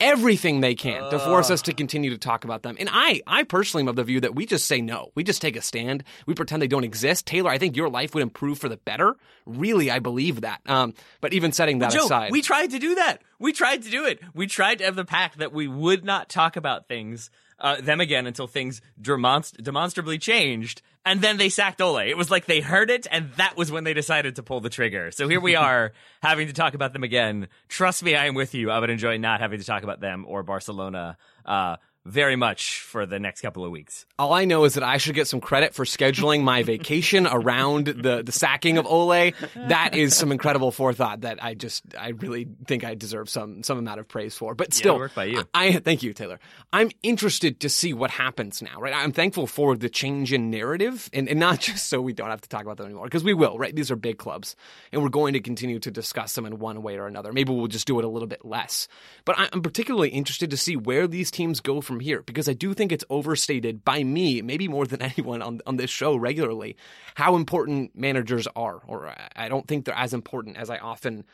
everything 0.00 0.60
they 0.60 0.74
can 0.74 1.10
to 1.10 1.18
force 1.18 1.50
us 1.50 1.62
to 1.62 1.72
continue 1.72 2.10
to 2.10 2.18
talk 2.18 2.44
about 2.44 2.62
them. 2.62 2.76
And 2.78 2.88
I, 2.92 3.22
I 3.26 3.44
personally 3.44 3.82
am 3.82 3.88
of 3.88 3.96
the 3.96 4.04
view 4.04 4.20
that 4.20 4.34
we 4.34 4.46
just 4.46 4.66
say 4.66 4.80
no. 4.80 5.10
We 5.14 5.24
just 5.24 5.40
take 5.40 5.56
a 5.56 5.62
stand. 5.62 6.04
We 6.26 6.34
pretend 6.34 6.60
they 6.60 6.68
don't 6.68 6.84
exist. 6.84 7.26
Taylor, 7.26 7.50
I 7.50 7.58
think 7.58 7.76
your 7.76 7.88
life 7.88 8.14
would 8.14 8.22
improve 8.22 8.58
for 8.58 8.68
the 8.68 8.76
better. 8.76 9.16
Really, 9.46 9.90
I 9.90 9.98
believe 9.98 10.42
that. 10.42 10.60
Um, 10.66 10.94
but 11.20 11.32
even 11.32 11.52
setting 11.52 11.78
that 11.78 11.92
Joe, 11.92 12.04
aside, 12.04 12.30
we 12.30 12.42
tried 12.42 12.70
to 12.72 12.78
do 12.78 12.96
that. 12.96 13.22
We 13.38 13.52
tried 13.52 13.82
to 13.82 13.90
do 13.90 14.04
it. 14.04 14.20
We 14.34 14.46
tried 14.46 14.78
to 14.78 14.84
have 14.84 14.96
the 14.96 15.04
pact 15.04 15.38
that 15.38 15.52
we 15.52 15.68
would 15.68 16.04
not 16.04 16.28
talk 16.28 16.56
about 16.56 16.88
things, 16.88 17.30
uh, 17.58 17.80
them 17.80 18.00
again 18.00 18.26
until 18.26 18.46
things 18.46 18.80
demonst- 19.00 19.62
demonstrably 19.62 20.18
changed. 20.18 20.82
And 21.06 21.20
then 21.20 21.36
they 21.36 21.50
sacked 21.50 21.80
Ole. 21.80 21.98
It 21.98 22.16
was 22.16 22.32
like 22.32 22.46
they 22.46 22.60
heard 22.60 22.90
it, 22.90 23.06
and 23.08 23.30
that 23.36 23.56
was 23.56 23.70
when 23.70 23.84
they 23.84 23.94
decided 23.94 24.36
to 24.36 24.42
pull 24.42 24.60
the 24.60 24.68
trigger. 24.68 25.12
So 25.12 25.28
here 25.28 25.40
we 25.40 25.54
are 25.56 25.92
having 26.20 26.48
to 26.48 26.52
talk 26.52 26.74
about 26.74 26.92
them 26.92 27.04
again. 27.04 27.46
Trust 27.68 28.02
me, 28.02 28.16
I 28.16 28.26
am 28.26 28.34
with 28.34 28.54
you. 28.56 28.72
I 28.72 28.80
would 28.80 28.90
enjoy 28.90 29.16
not 29.16 29.40
having 29.40 29.60
to 29.60 29.64
talk 29.64 29.84
about 29.84 30.00
them 30.00 30.24
or 30.26 30.42
Barcelona. 30.42 31.16
Uh, 31.44 31.76
very 32.06 32.36
much 32.36 32.80
for 32.80 33.04
the 33.04 33.18
next 33.18 33.40
couple 33.40 33.64
of 33.64 33.70
weeks. 33.70 34.06
all 34.18 34.32
I 34.32 34.44
know 34.44 34.64
is 34.64 34.74
that 34.74 34.82
I 34.84 34.96
should 34.98 35.14
get 35.14 35.26
some 35.26 35.40
credit 35.40 35.74
for 35.74 35.84
scheduling 35.84 36.42
my 36.42 36.62
vacation 36.62 37.26
around 37.26 37.86
the, 37.88 38.22
the 38.22 38.32
sacking 38.32 38.78
of 38.78 38.86
Ole. 38.86 39.32
That 39.56 39.94
is 39.94 40.14
some 40.14 40.30
incredible 40.32 40.70
forethought 40.70 41.22
that 41.22 41.42
I 41.42 41.54
just, 41.54 41.82
I 41.98 42.10
really 42.10 42.46
think 42.66 42.84
I 42.84 42.94
deserve 42.94 43.28
some, 43.28 43.62
some 43.62 43.78
amount 43.78 44.00
of 44.00 44.06
praise 44.08 44.36
for. 44.36 44.54
But 44.54 44.72
still, 44.72 44.96
work 44.98 45.14
by 45.14 45.24
you. 45.24 45.42
I, 45.52 45.66
I 45.66 45.72
thank 45.80 46.02
you, 46.02 46.12
Taylor. 46.12 46.38
I'm 46.72 46.90
interested 47.02 47.60
to 47.60 47.68
see 47.68 47.92
what 47.92 48.10
happens 48.10 48.62
now, 48.62 48.80
right? 48.80 48.94
I'm 48.94 49.12
thankful 49.12 49.46
for 49.46 49.76
the 49.76 49.88
change 49.88 50.32
in 50.32 50.50
narrative 50.50 51.10
and, 51.12 51.28
and 51.28 51.40
not 51.40 51.60
just 51.66 51.88
so 51.88 52.00
we 52.00 52.12
don't 52.12 52.30
have 52.30 52.40
to 52.42 52.48
talk 52.48 52.62
about 52.62 52.76
them 52.76 52.86
anymore 52.86 53.04
because 53.06 53.24
we 53.24 53.34
will, 53.34 53.58
right? 53.58 53.74
These 53.74 53.90
are 53.90 53.96
big 53.96 54.18
clubs 54.18 54.54
and 54.92 55.02
we're 55.02 55.08
going 55.08 55.32
to 55.32 55.40
continue 55.40 55.78
to 55.80 55.90
discuss 55.90 56.34
them 56.34 56.46
in 56.46 56.58
one 56.60 56.82
way 56.82 56.96
or 56.98 57.06
another. 57.06 57.32
Maybe 57.32 57.52
we'll 57.52 57.66
just 57.66 57.86
do 57.86 57.98
it 57.98 58.04
a 58.04 58.08
little 58.08 58.28
bit 58.28 58.44
less. 58.44 58.86
But 59.24 59.38
I- 59.38 59.48
I'm 59.52 59.62
particularly 59.62 60.10
interested 60.10 60.50
to 60.50 60.56
see 60.56 60.76
where 60.76 61.06
these 61.06 61.30
teams 61.30 61.60
go 61.60 61.80
from 61.80 61.95
here 62.00 62.22
because 62.22 62.48
I 62.48 62.52
do 62.52 62.74
think 62.74 62.92
it's 62.92 63.04
overstated 63.10 63.84
by 63.84 64.02
me, 64.04 64.42
maybe 64.42 64.68
more 64.68 64.86
than 64.86 65.02
anyone 65.16 65.42
on, 65.42 65.60
on 65.66 65.76
this 65.76 65.90
show 65.90 66.16
regularly, 66.16 66.76
how 67.14 67.36
important 67.36 67.96
managers 67.96 68.46
are. 68.56 68.80
Or 68.86 69.08
I- 69.08 69.30
I 69.36 69.48
don't 69.48 69.66
think 69.68 69.84
they're 69.84 69.94
as 69.94 70.14
important 70.14 70.56
as 70.56 70.70
I 70.70 70.78
often 70.78 71.24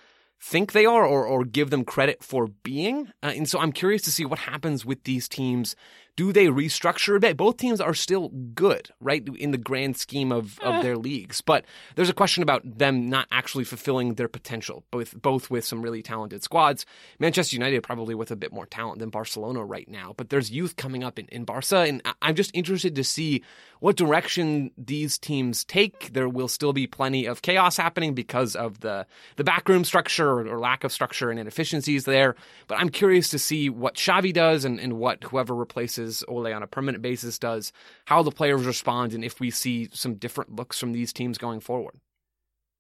think 0.41 0.73
they 0.73 0.85
are 0.87 1.05
or, 1.07 1.25
or 1.25 1.45
give 1.45 1.71
them 1.71 1.85
credit 1.85 2.23
for 2.25 2.49
being. 2.65 3.09
Uh, 3.23 3.33
and 3.37 3.49
so 3.49 3.61
I'm 3.61 3.71
curious 3.73 4.03
to 4.03 4.11
see 4.11 4.25
what 4.25 4.41
happens 4.41 4.85
with 4.85 5.05
these 5.05 5.29
teams. 5.29 5.77
Do 6.15 6.33
they 6.33 6.47
restructure 6.47 7.17
a 7.17 7.21
bit? 7.21 7.39
Both 7.39 7.57
teams 7.57 7.81
are 7.81 7.95
still 7.95 8.29
good, 8.29 8.91
right, 9.01 9.27
in 9.39 9.51
the 9.51 9.59
grand 9.59 9.97
scheme 9.97 10.31
of, 10.31 10.59
of 10.61 10.75
eh. 10.75 10.83
their 10.83 10.97
leagues. 10.99 11.41
But 11.41 11.65
there's 11.95 12.11
a 12.11 12.15
question 12.15 12.43
about 12.43 12.63
them 12.65 13.09
not 13.09 13.29
actually 13.33 13.65
fulfilling 13.65 14.15
their 14.15 14.29
potential, 14.29 14.85
both 14.91 15.21
both 15.21 15.51
with 15.51 15.65
some 15.65 15.81
really 15.81 16.03
talented 16.03 16.43
squads. 16.43 16.85
Manchester 17.19 17.57
United 17.57 17.83
probably 17.83 18.15
with 18.15 18.31
a 18.31 18.37
bit 18.37 18.53
more 18.53 18.67
talent 18.67 18.99
than 18.99 19.09
Barcelona 19.09 19.65
right 19.65 19.89
now. 19.89 20.13
But 20.17 20.29
there's 20.29 20.51
youth 20.51 20.77
coming 20.77 21.03
up 21.03 21.19
in, 21.19 21.27
in 21.29 21.45
Barca, 21.45 21.79
and 21.79 22.03
I'm 22.21 22.35
just 22.35 22.51
interested 22.55 22.95
to 22.97 23.05
see 23.05 23.43
what 23.81 23.97
direction 23.97 24.71
these 24.77 25.19
teams 25.19 25.65
take. 25.65 26.13
There 26.13 26.29
will 26.29 26.49
still 26.49 26.73
be 26.73 26.87
plenty 26.87 27.27
of 27.27 27.43
chaos 27.43 27.77
happening 27.77 28.15
because 28.15 28.55
of 28.55 28.81
the 28.81 29.07
the 29.37 29.45
backroom 29.45 29.85
structure 29.85 30.29
or, 30.29 30.47
or 30.47 30.59
lack 30.61 30.85
of 30.85 30.93
structure 30.93 31.31
and 31.31 31.41
inefficiencies 31.41 32.05
there. 32.05 32.37
But 32.69 32.79
I'm 32.79 32.91
curious 32.91 33.31
to 33.31 33.39
see 33.39 33.71
what 33.71 33.95
Xavi 33.95 34.35
does 34.35 34.67
and, 34.67 34.79
and 34.79 34.95
what 34.99 35.25
whoever 35.25 35.55
replaces 35.55 36.02
Ole 36.29 36.53
on 36.53 36.63
a 36.63 36.67
permanent 36.67 37.03
basis 37.03 37.39
does, 37.39 37.73
how 38.07 38.23
the 38.23 38.31
players 38.31 38.65
respond, 38.65 39.13
and 39.13 39.25
if 39.25 39.41
we 39.41 39.51
see 39.51 39.89
some 39.93 40.15
different 40.15 40.55
looks 40.55 40.79
from 40.79 40.93
these 40.93 41.13
teams 41.13 41.39
going 41.39 41.61
forward. 41.61 41.95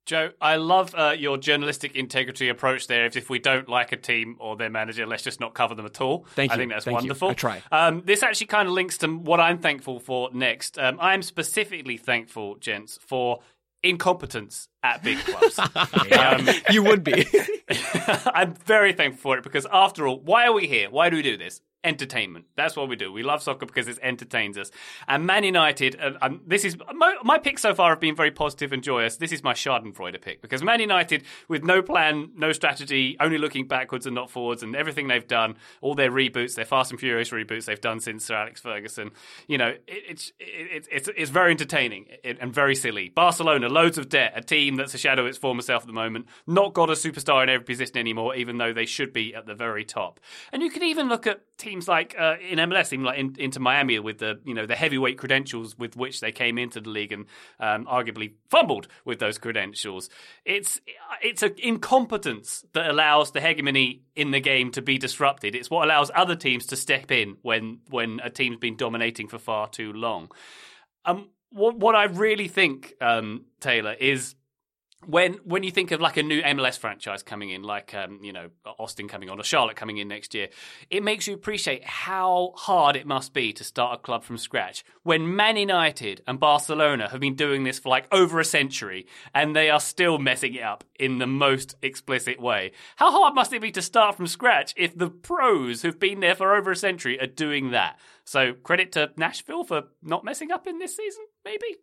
Joe, 0.04 0.30
I 0.40 0.56
love 0.56 0.94
uh, 0.96 1.14
your 1.16 1.38
journalistic 1.38 1.94
integrity 1.94 2.48
approach 2.48 2.88
there. 2.88 3.06
If, 3.06 3.16
if 3.16 3.30
we 3.30 3.38
don't 3.38 3.68
like 3.68 3.92
a 3.92 3.96
team 3.96 4.36
or 4.40 4.56
their 4.56 4.70
manager, 4.70 5.06
let's 5.06 5.22
just 5.22 5.38
not 5.38 5.54
cover 5.54 5.76
them 5.76 5.86
at 5.86 6.00
all. 6.00 6.26
Thank 6.34 6.50
you. 6.50 6.54
I 6.54 6.58
think 6.58 6.72
that's 6.72 6.84
Thank 6.84 6.96
you. 6.96 7.08
wonderful. 7.08 7.28
I 7.30 7.34
try. 7.34 7.62
Um, 7.70 8.02
this 8.04 8.24
actually 8.24 8.48
kind 8.48 8.66
of 8.66 8.74
links 8.74 8.98
to 8.98 9.08
what 9.08 9.38
I'm 9.38 9.58
thankful 9.58 10.00
for 10.00 10.28
next. 10.32 10.76
Um, 10.76 10.98
I'm 11.00 11.22
specifically 11.22 11.96
thankful, 11.98 12.56
gents, 12.56 12.98
for 13.00 13.40
incompetence 13.84 14.68
at 14.82 15.04
big 15.04 15.18
clubs. 15.18 15.58
um, 16.12 16.48
You 16.70 16.82
would 16.82 17.04
be. 17.04 17.24
I'm 18.26 18.54
very 18.54 18.92
thankful 18.92 19.20
for 19.20 19.38
it 19.38 19.44
because, 19.44 19.66
after 19.72 20.08
all, 20.08 20.18
why 20.18 20.46
are 20.46 20.52
we 20.52 20.66
here? 20.66 20.90
Why 20.90 21.10
do 21.10 21.16
we 21.16 21.22
do 21.22 21.36
this? 21.36 21.60
Entertainment. 21.84 22.46
That's 22.56 22.76
what 22.76 22.88
we 22.88 22.94
do. 22.94 23.12
We 23.12 23.24
love 23.24 23.42
soccer 23.42 23.66
because 23.66 23.88
it 23.88 23.98
entertains 24.02 24.56
us. 24.56 24.70
And 25.08 25.26
Man 25.26 25.42
United, 25.42 25.98
uh, 26.00 26.12
um, 26.22 26.40
this 26.46 26.64
is 26.64 26.76
my, 26.94 27.16
my 27.24 27.38
picks 27.38 27.62
so 27.62 27.74
far 27.74 27.90
have 27.90 27.98
been 27.98 28.14
very 28.14 28.30
positive 28.30 28.72
and 28.72 28.84
joyous. 28.84 29.16
This 29.16 29.32
is 29.32 29.42
my 29.42 29.52
Schadenfreude 29.52 30.20
pick 30.20 30.40
because 30.42 30.62
Man 30.62 30.78
United, 30.78 31.24
with 31.48 31.64
no 31.64 31.82
plan, 31.82 32.30
no 32.36 32.52
strategy, 32.52 33.16
only 33.18 33.36
looking 33.36 33.66
backwards 33.66 34.06
and 34.06 34.14
not 34.14 34.30
forwards, 34.30 34.62
and 34.62 34.76
everything 34.76 35.08
they've 35.08 35.26
done, 35.26 35.56
all 35.80 35.96
their 35.96 36.12
reboots, 36.12 36.54
their 36.54 36.64
Fast 36.64 36.92
and 36.92 37.00
Furious 37.00 37.30
reboots 37.30 37.64
they've 37.64 37.80
done 37.80 37.98
since 37.98 38.26
Sir 38.26 38.36
Alex 38.36 38.60
Ferguson, 38.60 39.10
you 39.48 39.58
know, 39.58 39.68
it, 39.68 39.82
it's, 39.88 40.32
it, 40.38 40.86
it's 40.90 41.08
it's 41.16 41.30
very 41.30 41.50
entertaining 41.50 42.06
and 42.22 42.54
very 42.54 42.76
silly. 42.76 43.08
Barcelona, 43.08 43.68
loads 43.68 43.98
of 43.98 44.08
debt, 44.08 44.34
a 44.36 44.40
team 44.40 44.76
that's 44.76 44.94
a 44.94 44.98
shadow 44.98 45.22
of 45.22 45.28
its 45.28 45.38
former 45.38 45.62
self 45.62 45.82
at 45.82 45.86
the 45.88 45.92
moment, 45.92 46.26
not 46.46 46.74
got 46.74 46.90
a 46.90 46.92
superstar 46.92 47.42
in 47.42 47.48
every 47.48 47.64
position 47.64 47.96
anymore, 47.96 48.36
even 48.36 48.58
though 48.58 48.72
they 48.72 48.86
should 48.86 49.12
be 49.12 49.34
at 49.34 49.46
the 49.46 49.54
very 49.54 49.84
top. 49.84 50.20
And 50.52 50.62
you 50.62 50.70
can 50.70 50.84
even 50.84 51.08
look 51.08 51.26
at 51.26 51.40
teams 51.58 51.71
like 51.80 52.14
uh, 52.18 52.36
in 52.40 52.58
MLS, 52.58 52.92
even 52.92 53.04
like 53.04 53.18
in, 53.18 53.34
Inter 53.38 53.60
Miami 53.60 53.98
with 53.98 54.18
the 54.18 54.40
you 54.44 54.54
know 54.54 54.66
the 54.66 54.76
heavyweight 54.76 55.18
credentials 55.18 55.78
with 55.78 55.96
which 55.96 56.20
they 56.20 56.32
came 56.32 56.58
into 56.58 56.80
the 56.80 56.90
league 56.90 57.12
and 57.12 57.26
um, 57.60 57.86
arguably 57.86 58.32
fumbled 58.50 58.88
with 59.04 59.18
those 59.18 59.38
credentials. 59.38 60.10
It's 60.44 60.80
it's 61.22 61.42
an 61.42 61.54
incompetence 61.58 62.64
that 62.72 62.90
allows 62.90 63.32
the 63.32 63.40
hegemony 63.40 64.02
in 64.14 64.30
the 64.30 64.40
game 64.40 64.70
to 64.72 64.82
be 64.82 64.98
disrupted. 64.98 65.54
It's 65.54 65.70
what 65.70 65.84
allows 65.84 66.10
other 66.14 66.36
teams 66.36 66.66
to 66.66 66.76
step 66.76 67.10
in 67.10 67.36
when 67.42 67.80
when 67.90 68.20
a 68.22 68.30
team's 68.30 68.58
been 68.58 68.76
dominating 68.76 69.28
for 69.28 69.38
far 69.38 69.68
too 69.68 69.92
long. 69.92 70.30
Um, 71.04 71.30
what 71.50 71.76
what 71.76 71.94
I 71.94 72.04
really 72.04 72.48
think, 72.48 72.94
um, 73.00 73.46
Taylor, 73.60 73.92
is 73.92 74.34
when 75.06 75.34
when 75.44 75.62
you 75.62 75.70
think 75.70 75.90
of 75.90 76.00
like 76.00 76.16
a 76.16 76.22
new 76.22 76.42
MLS 76.42 76.78
franchise 76.78 77.22
coming 77.22 77.50
in, 77.50 77.62
like 77.62 77.94
um, 77.94 78.20
you 78.22 78.32
know 78.32 78.48
Austin 78.78 79.08
coming 79.08 79.30
on 79.30 79.38
or 79.38 79.44
Charlotte 79.44 79.76
coming 79.76 79.98
in 79.98 80.08
next 80.08 80.34
year, 80.34 80.48
it 80.90 81.02
makes 81.02 81.26
you 81.26 81.34
appreciate 81.34 81.84
how 81.84 82.52
hard 82.56 82.96
it 82.96 83.06
must 83.06 83.32
be 83.32 83.52
to 83.52 83.64
start 83.64 83.98
a 83.98 84.02
club 84.02 84.24
from 84.24 84.38
scratch. 84.38 84.84
When 85.02 85.34
Man 85.34 85.56
United 85.56 86.22
and 86.26 86.38
Barcelona 86.38 87.08
have 87.08 87.20
been 87.20 87.34
doing 87.34 87.64
this 87.64 87.78
for 87.78 87.88
like 87.88 88.06
over 88.12 88.40
a 88.40 88.44
century, 88.44 89.06
and 89.34 89.54
they 89.54 89.70
are 89.70 89.80
still 89.80 90.18
messing 90.18 90.54
it 90.54 90.62
up 90.62 90.84
in 90.98 91.18
the 91.18 91.26
most 91.26 91.74
explicit 91.82 92.40
way. 92.40 92.72
How 92.96 93.10
hard 93.10 93.34
must 93.34 93.52
it 93.52 93.60
be 93.60 93.72
to 93.72 93.82
start 93.82 94.16
from 94.16 94.26
scratch 94.26 94.72
if 94.76 94.96
the 94.96 95.10
pros 95.10 95.82
who've 95.82 95.98
been 95.98 96.20
there 96.20 96.36
for 96.36 96.54
over 96.54 96.70
a 96.70 96.76
century 96.76 97.20
are 97.20 97.26
doing 97.26 97.72
that? 97.72 97.98
So 98.24 98.52
credit 98.52 98.92
to 98.92 99.10
Nashville 99.16 99.64
for 99.64 99.84
not 100.02 100.24
messing 100.24 100.52
up 100.52 100.66
in 100.66 100.78
this 100.78 100.96
season, 100.96 101.24
maybe. 101.44 101.78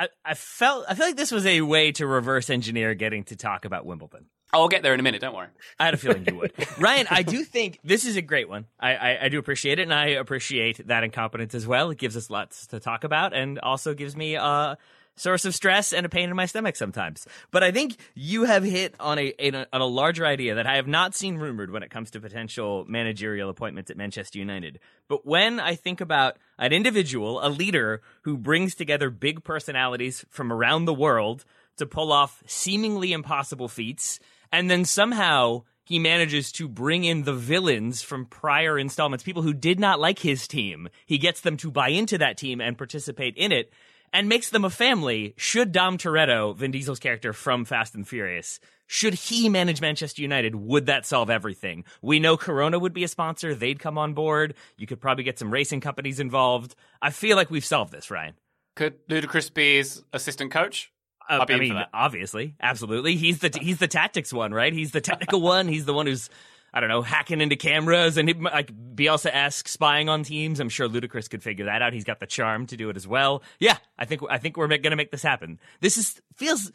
I, 0.00 0.08
I 0.24 0.34
felt 0.34 0.86
I 0.88 0.94
feel 0.94 1.06
like 1.06 1.16
this 1.16 1.30
was 1.30 1.44
a 1.44 1.60
way 1.60 1.92
to 1.92 2.06
reverse 2.06 2.48
engineer 2.48 2.94
getting 2.94 3.24
to 3.24 3.36
talk 3.36 3.66
about 3.66 3.84
Wimbledon. 3.84 4.26
I'll 4.50 4.68
get 4.68 4.82
there 4.82 4.94
in 4.94 4.98
a 4.98 5.02
minute. 5.02 5.20
Don't 5.20 5.34
worry. 5.34 5.48
I 5.78 5.84
had 5.84 5.94
a 5.94 5.98
feeling 5.98 6.24
you 6.26 6.36
would. 6.36 6.52
Ryan, 6.78 7.06
I 7.10 7.22
do 7.22 7.44
think 7.44 7.78
this 7.84 8.06
is 8.06 8.16
a 8.16 8.22
great 8.22 8.48
one. 8.48 8.64
I, 8.80 8.94
I, 8.94 9.24
I, 9.24 9.28
do 9.28 9.38
appreciate 9.38 9.78
it, 9.78 9.82
and 9.82 9.94
I 9.94 10.06
appreciate 10.06 10.88
that 10.88 11.04
incompetence 11.04 11.54
as 11.54 11.66
well. 11.66 11.90
It 11.90 11.98
gives 11.98 12.16
us 12.16 12.30
lots 12.30 12.66
to 12.68 12.80
talk 12.80 13.04
about 13.04 13.32
and 13.32 13.60
also 13.60 13.94
gives 13.94 14.16
me 14.16 14.34
a 14.34 14.76
source 15.20 15.44
of 15.44 15.54
stress 15.54 15.92
and 15.92 16.06
a 16.06 16.08
pain 16.08 16.30
in 16.30 16.36
my 16.36 16.46
stomach 16.46 16.76
sometimes. 16.76 17.26
But 17.50 17.62
I 17.62 17.70
think 17.70 17.96
you 18.14 18.44
have 18.44 18.64
hit 18.64 18.94
on 18.98 19.18
a, 19.18 19.34
a 19.38 19.66
on 19.72 19.80
a 19.80 19.86
larger 19.86 20.24
idea 20.24 20.54
that 20.54 20.66
I 20.66 20.76
have 20.76 20.88
not 20.88 21.14
seen 21.14 21.36
rumored 21.36 21.70
when 21.70 21.82
it 21.82 21.90
comes 21.90 22.10
to 22.12 22.20
potential 22.20 22.84
managerial 22.88 23.50
appointments 23.50 23.90
at 23.90 23.96
Manchester 23.96 24.38
United. 24.38 24.80
But 25.08 25.26
when 25.26 25.60
I 25.60 25.74
think 25.74 26.00
about 26.00 26.38
an 26.58 26.72
individual, 26.72 27.44
a 27.44 27.48
leader 27.48 28.00
who 28.22 28.36
brings 28.36 28.74
together 28.74 29.10
big 29.10 29.44
personalities 29.44 30.24
from 30.30 30.52
around 30.52 30.86
the 30.86 30.94
world 30.94 31.44
to 31.76 31.86
pull 31.86 32.12
off 32.12 32.42
seemingly 32.46 33.12
impossible 33.12 33.68
feats 33.68 34.20
and 34.52 34.70
then 34.70 34.84
somehow 34.84 35.62
he 35.84 35.98
manages 35.98 36.52
to 36.52 36.68
bring 36.68 37.04
in 37.04 37.24
the 37.24 37.32
villains 37.32 38.00
from 38.02 38.26
prior 38.26 38.78
installments, 38.78 39.24
people 39.24 39.42
who 39.42 39.52
did 39.52 39.80
not 39.80 39.98
like 39.98 40.20
his 40.20 40.46
team. 40.46 40.88
He 41.04 41.18
gets 41.18 41.40
them 41.40 41.56
to 41.58 41.70
buy 41.70 41.88
into 41.88 42.16
that 42.18 42.36
team 42.36 42.60
and 42.60 42.78
participate 42.78 43.36
in 43.36 43.50
it 43.50 43.72
and 44.12 44.28
makes 44.28 44.50
them 44.50 44.64
a 44.64 44.70
family. 44.70 45.34
Should 45.36 45.72
Dom 45.72 45.98
Toretto, 45.98 46.56
Vin 46.56 46.70
Diesel's 46.70 46.98
character 46.98 47.32
from 47.32 47.64
Fast 47.64 47.94
and 47.94 48.06
Furious, 48.06 48.60
should 48.86 49.14
he 49.14 49.48
manage 49.48 49.80
Manchester 49.80 50.20
United, 50.20 50.54
would 50.56 50.86
that 50.86 51.06
solve 51.06 51.30
everything? 51.30 51.84
We 52.02 52.18
know 52.18 52.36
Corona 52.36 52.78
would 52.78 52.92
be 52.92 53.04
a 53.04 53.08
sponsor. 53.08 53.54
They'd 53.54 53.78
come 53.78 53.98
on 53.98 54.14
board. 54.14 54.54
You 54.76 54.86
could 54.88 55.00
probably 55.00 55.22
get 55.22 55.38
some 55.38 55.52
racing 55.52 55.80
companies 55.80 56.18
involved. 56.18 56.74
I 57.00 57.10
feel 57.10 57.36
like 57.36 57.50
we've 57.50 57.64
solved 57.64 57.92
this, 57.92 58.10
Ryan. 58.10 58.34
Could 58.74 59.06
Ludacris 59.08 59.54
be 59.54 59.76
his 59.76 60.02
assistant 60.12 60.50
coach? 60.50 60.92
Uh, 61.28 61.46
I 61.48 61.56
mean, 61.56 61.80
obviously, 61.94 62.56
absolutely. 62.60 63.14
He's 63.14 63.38
the 63.38 63.56
he's 63.60 63.78
the 63.78 63.86
tactics 63.86 64.32
one, 64.32 64.52
right? 64.52 64.72
He's 64.72 64.90
the 64.90 65.00
technical 65.00 65.40
one. 65.42 65.68
He's 65.68 65.84
the 65.84 65.94
one 65.94 66.06
who's 66.06 66.28
I 66.72 66.80
don't 66.80 66.88
know 66.88 67.02
hacking 67.02 67.40
into 67.40 67.56
cameras 67.56 68.16
and 68.16 68.42
like 68.42 68.72
Bielsa 68.94 69.30
esque 69.32 69.68
spying 69.68 70.08
on 70.08 70.22
teams. 70.22 70.60
I'm 70.60 70.68
sure 70.68 70.88
Ludacris 70.88 71.28
could 71.28 71.42
figure 71.42 71.64
that 71.66 71.82
out. 71.82 71.92
He's 71.92 72.04
got 72.04 72.20
the 72.20 72.26
charm 72.26 72.66
to 72.66 72.76
do 72.76 72.90
it 72.90 72.96
as 72.96 73.06
well. 73.06 73.42
Yeah, 73.58 73.76
I 73.98 74.04
think 74.04 74.22
I 74.28 74.38
think 74.38 74.56
we're 74.56 74.68
going 74.68 74.82
to 74.82 74.96
make 74.96 75.10
this 75.10 75.22
happen. 75.22 75.58
This 75.80 75.96
is 75.96 76.20
feels 76.36 76.70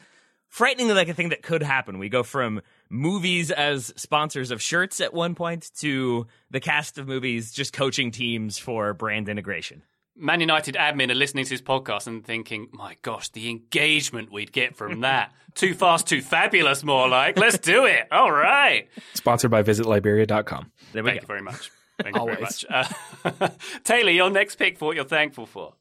frighteningly 0.48 0.94
like 0.94 1.08
a 1.08 1.14
thing 1.14 1.30
that 1.30 1.42
could 1.42 1.62
happen. 1.62 1.98
We 1.98 2.08
go 2.08 2.22
from 2.22 2.62
movies 2.88 3.50
as 3.50 3.92
sponsors 3.96 4.50
of 4.50 4.62
shirts 4.62 5.00
at 5.00 5.12
one 5.12 5.34
point 5.34 5.70
to 5.78 6.26
the 6.50 6.60
cast 6.60 6.98
of 6.98 7.08
movies 7.08 7.52
just 7.52 7.72
coaching 7.72 8.10
teams 8.10 8.58
for 8.58 8.94
brand 8.94 9.28
integration. 9.28 9.82
Man 10.18 10.40
United 10.40 10.74
admin 10.76 11.10
are 11.10 11.14
listening 11.14 11.44
to 11.44 11.50
this 11.50 11.60
podcast 11.62 12.06
and 12.06 12.24
thinking, 12.24 12.68
my 12.72 12.96
gosh, 13.02 13.28
the 13.30 13.50
engagement 13.50 14.32
we'd 14.32 14.52
get 14.52 14.74
from 14.74 15.00
that. 15.02 15.32
too 15.54 15.74
fast, 15.74 16.06
too 16.06 16.22
fabulous, 16.22 16.82
more 16.84 17.08
like. 17.08 17.38
Let's 17.38 17.58
do 17.58 17.84
it. 17.86 18.06
All 18.10 18.32
right. 18.32 18.88
Sponsored 19.14 19.50
by 19.50 19.62
visitliberia.com. 19.62 20.72
There 20.92 21.02
we 21.02 21.10
Thank 21.10 21.20
go. 21.20 21.24
you 21.24 21.26
very 21.26 21.42
much. 21.42 21.70
Thank 22.02 22.16
you 22.16 22.24
very 22.26 22.40
much. 22.42 22.64
Uh, 22.68 23.48
Taylor, 23.84 24.10
your 24.10 24.30
next 24.30 24.56
pick 24.56 24.78
for 24.78 24.86
what 24.86 24.96
you're 24.96 25.04
thankful 25.04 25.46
for. 25.46 25.74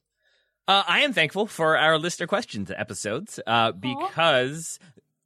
Uh, 0.67 0.83
I 0.87 1.01
am 1.01 1.13
thankful 1.13 1.45
for 1.45 1.77
our 1.77 1.97
listener 1.99 2.25
questions 2.27 2.71
episodes 2.75 3.39
uh, 3.45 3.71
because 3.71 4.79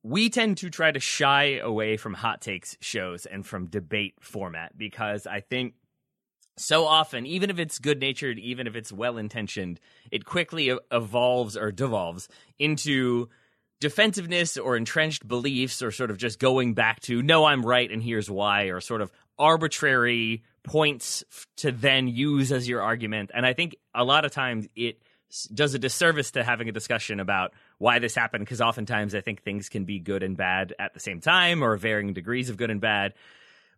we 0.04 0.30
tend 0.30 0.58
to 0.58 0.70
try 0.70 0.92
to 0.92 1.00
shy 1.00 1.60
away 1.60 1.96
from 1.98 2.14
hot 2.14 2.42
takes 2.42 2.76
shows 2.82 3.26
and 3.26 3.46
from 3.46 3.68
debate 3.68 4.16
format 4.20 4.78
because 4.78 5.28
I 5.28 5.40
think 5.42 5.76
so 6.60 6.86
often, 6.86 7.26
even 7.26 7.50
if 7.50 7.60
it's 7.60 7.80
good 7.80 8.00
natured, 8.00 8.38
even 8.38 8.68
if 8.68 8.76
it's 8.76 8.92
well 8.92 9.18
intentioned, 9.18 9.80
it 10.12 10.26
quickly 10.26 10.72
evolves 10.92 11.56
or 11.56 11.72
devolves 11.72 12.28
into 12.58 13.30
defensiveness 13.80 14.58
or 14.58 14.76
entrenched 14.76 15.28
beliefs 15.28 15.82
or 15.82 15.92
sort 15.92 16.12
of 16.12 16.18
just 16.18 16.40
going 16.40 16.74
back 16.74 17.00
to, 17.02 17.22
no, 17.22 17.46
I'm 17.46 17.66
right 17.66 17.90
and 17.90 18.04
here's 18.04 18.30
why, 18.30 18.66
or 18.66 18.82
sort 18.82 19.02
of 19.02 19.12
arbitrary 19.38 20.44
points 20.64 21.24
to 21.58 21.72
then 21.72 22.08
use 22.08 22.52
as 22.52 22.68
your 22.68 22.82
argument. 22.82 23.32
And 23.34 23.46
I 23.46 23.54
think 23.54 23.78
a 23.96 24.04
lot 24.04 24.26
of 24.26 24.32
times 24.32 24.68
it 24.76 25.02
does 25.54 25.74
a 25.74 25.80
disservice 25.80 26.32
to 26.32 26.44
having 26.44 26.68
a 26.70 26.74
discussion 26.74 27.20
about 27.20 27.54
why 27.78 28.00
this 28.00 28.16
happened 28.16 28.44
because 28.44 28.62
oftentimes 28.62 29.16
I 29.16 29.22
think 29.22 29.44
things 29.44 29.70
can 29.70 29.86
be 29.86 30.00
good 30.00 30.24
and 30.24 30.36
bad 30.36 30.74
at 30.80 30.94
the 30.94 31.00
same 31.00 31.22
time 31.22 31.64
or 31.64 31.78
varying 31.78 32.14
degrees 32.14 32.50
of 32.50 32.58
good 32.58 32.72
and 32.72 32.82
bad. 32.82 33.14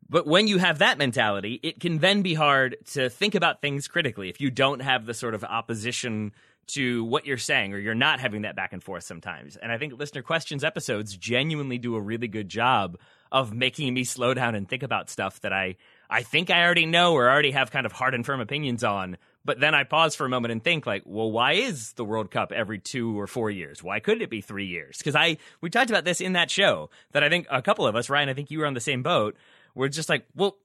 But 0.10 0.28
when 0.28 0.48
you 0.48 0.58
have 0.58 0.80
that 0.80 0.98
mentality, 0.98 1.60
it 1.64 1.80
can 1.80 2.00
then 2.00 2.22
be 2.22 2.34
hard 2.34 2.78
to 2.94 3.10
think 3.10 3.34
about 3.34 3.62
things 3.62 3.88
critically 3.88 4.30
if 4.30 4.42
you 4.42 4.52
don't 4.52 4.82
have 4.82 5.06
the 5.06 5.14
sort 5.14 5.34
of 5.34 5.44
opposition 5.44 6.34
to 6.68 7.04
what 7.04 7.26
you're 7.26 7.38
saying 7.38 7.74
or 7.74 7.78
you're 7.78 7.94
not 7.94 8.20
having 8.20 8.44
that 8.44 8.56
back 8.56 8.74
and 8.74 8.84
forth 8.84 9.04
sometimes. 9.04 9.58
And 9.58 9.72
I 9.72 9.78
think 9.78 9.94
listener 9.98 10.22
questions 10.22 10.64
episodes 10.64 11.16
genuinely 11.16 11.78
do 11.78 11.96
a 11.96 12.02
really 12.02 12.28
good 12.28 12.50
job 12.50 12.98
of 13.32 13.54
making 13.54 13.94
me 13.94 14.04
slow 14.04 14.34
down 14.34 14.56
and 14.56 14.68
think 14.68 14.84
about 14.84 15.10
stuff 15.10 15.40
that 15.42 15.54
I 15.54 15.78
I 16.10 16.24
think 16.24 16.50
I 16.50 16.64
already 16.64 16.86
know 16.86 17.14
or 17.14 17.30
already 17.30 17.52
have 17.52 17.72
kind 17.72 17.86
of 17.86 17.94
hard 17.94 18.14
and 18.14 18.26
firm 18.26 18.42
opinions 18.42 18.84
on. 18.84 19.18
But 19.44 19.60
then 19.60 19.74
I 19.74 19.86
pause 19.86 20.14
for 20.16 20.26
a 20.26 20.30
moment 20.30 20.52
and 20.52 20.64
think 20.64 20.86
like, 20.86 21.04
well, 21.06 21.32
why 21.32 21.54
is 21.54 21.94
the 21.94 22.06
World 22.06 22.30
Cup 22.30 22.52
every 22.52 22.80
2 22.80 23.20
or 23.20 23.28
4 23.28 23.50
years? 23.50 23.82
Why 23.82 24.00
couldn't 24.00 24.22
it 24.22 24.30
be 24.30 24.42
3 24.42 24.66
years? 24.66 25.02
Cuz 25.02 25.16
I 25.16 25.38
we 25.62 25.70
talked 25.70 25.90
about 25.90 26.06
this 26.06 26.22
in 26.22 26.34
that 26.34 26.52
show 26.52 26.90
that 27.12 27.24
I 27.24 27.30
think 27.30 27.48
a 27.50 27.62
couple 27.62 27.88
of 27.88 27.96
us, 27.96 28.10
Ryan, 28.10 28.30
I 28.30 28.34
think 28.34 28.52
you 28.52 28.60
were 28.60 28.68
on 28.68 28.76
the 28.76 28.82
same 28.82 29.04
boat 29.04 29.36
we're 29.76 29.90
just 29.90 30.10
like, 30.10 30.26
well, 30.36 30.58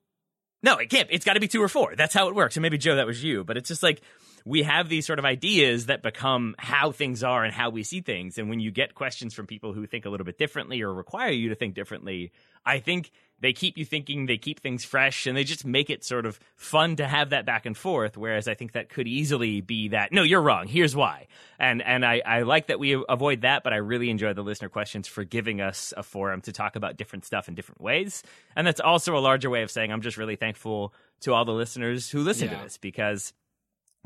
no, 0.63 0.79
it 0.79 0.91
can't. 0.91 1.09
It's 1.11 1.25
got 1.25 1.35
to 1.35 1.41
be 1.41 1.49
two 1.49 1.63
or 1.63 1.69
four. 1.69 1.95
That's 1.97 2.15
how 2.15 2.29
it 2.29 2.35
works. 2.35 2.57
And 2.57 2.63
maybe 2.63 2.79
Joe, 2.79 2.97
that 2.97 3.07
was 3.07 3.23
you, 3.23 3.45
but 3.45 3.57
it's 3.57 3.69
just 3.69 3.83
like 3.83 4.03
we 4.47 4.63
have 4.63 4.89
these 4.89 5.05
sort 5.05 5.19
of 5.19 5.25
ideas 5.25 5.87
that 5.87 6.03
become 6.03 6.55
how 6.57 6.93
things 6.93 7.25
are 7.25 7.43
and 7.45 7.53
how 7.53 7.69
we 7.69 7.83
see 7.83 8.01
things. 8.01 8.39
And 8.39 8.49
when 8.49 8.61
you 8.61 8.71
get 8.71 8.95
questions 8.95 9.35
from 9.35 9.49
people 9.49 9.73
who 9.73 9.89
think 9.89 10.07
a 10.07 10.09
little 10.09 10.25
bit 10.25 10.39
differently 10.39 10.81
or 10.83 10.95
require 10.95 11.33
you 11.33 11.49
to 11.49 11.57
think 11.57 11.75
differently, 11.75 12.31
I 12.65 12.79
think 12.79 13.11
they 13.41 13.53
keep 13.53 13.77
you 13.77 13.85
thinking, 13.85 14.27
they 14.27 14.39
keep 14.39 14.61
things 14.61 14.85
fresh, 14.85 15.27
and 15.27 15.37
they 15.37 15.43
just 15.43 15.67
make 15.67 15.91
it 15.91 16.05
sort 16.05 16.27
of 16.27 16.39
fun 16.55 16.95
to 16.97 17.09
have 17.09 17.31
that 17.31 17.45
back 17.45 17.67
and 17.67 17.77
forth. 17.77 18.17
Whereas 18.17 18.47
I 18.47 18.55
think 18.55 18.73
that 18.73 18.89
could 18.89 19.09
easily 19.09 19.63
be 19.63 19.89
that, 19.89 20.13
no, 20.13 20.23
you're 20.23 20.41
wrong. 20.41 20.69
Here's 20.69 20.95
why. 20.95 21.27
And 21.59 21.83
and 21.83 22.07
I, 22.07 22.23
I 22.25 22.43
like 22.43 22.69
that 22.69 22.79
we 22.79 23.03
avoid 23.09 23.41
that, 23.41 23.65
but 23.65 23.73
I 23.73 23.77
really 23.79 24.11
enjoy 24.11 24.33
the 24.33 24.43
listener 24.43 24.69
questions 24.69 25.09
for 25.09 25.25
giving 25.25 25.61
us 25.61 25.93
a 25.97 26.05
forum 26.05 26.41
to 26.43 26.53
talk 26.53 26.77
about 26.77 26.97
different 26.97 27.25
stuff 27.25 27.49
in 27.49 27.57
different 27.57 27.81
ways. 27.81 28.23
And 28.55 28.65
that's 28.65 28.81
also 28.81 29.17
a 29.17 29.19
larger 29.19 29.51
way 29.51 29.63
of 29.63 29.73
saying 29.73 29.91
I'm 29.91 30.03
just 30.03 30.17
really 30.17 30.37
thankful 30.37 30.95
to 31.23 31.35
all 31.35 31.45
the 31.45 31.53
listeners 31.53 32.09
who 32.09 32.21
listen 32.21 32.49
yeah. 32.49 32.59
to 32.59 32.63
this 32.63 32.79
because 32.79 33.33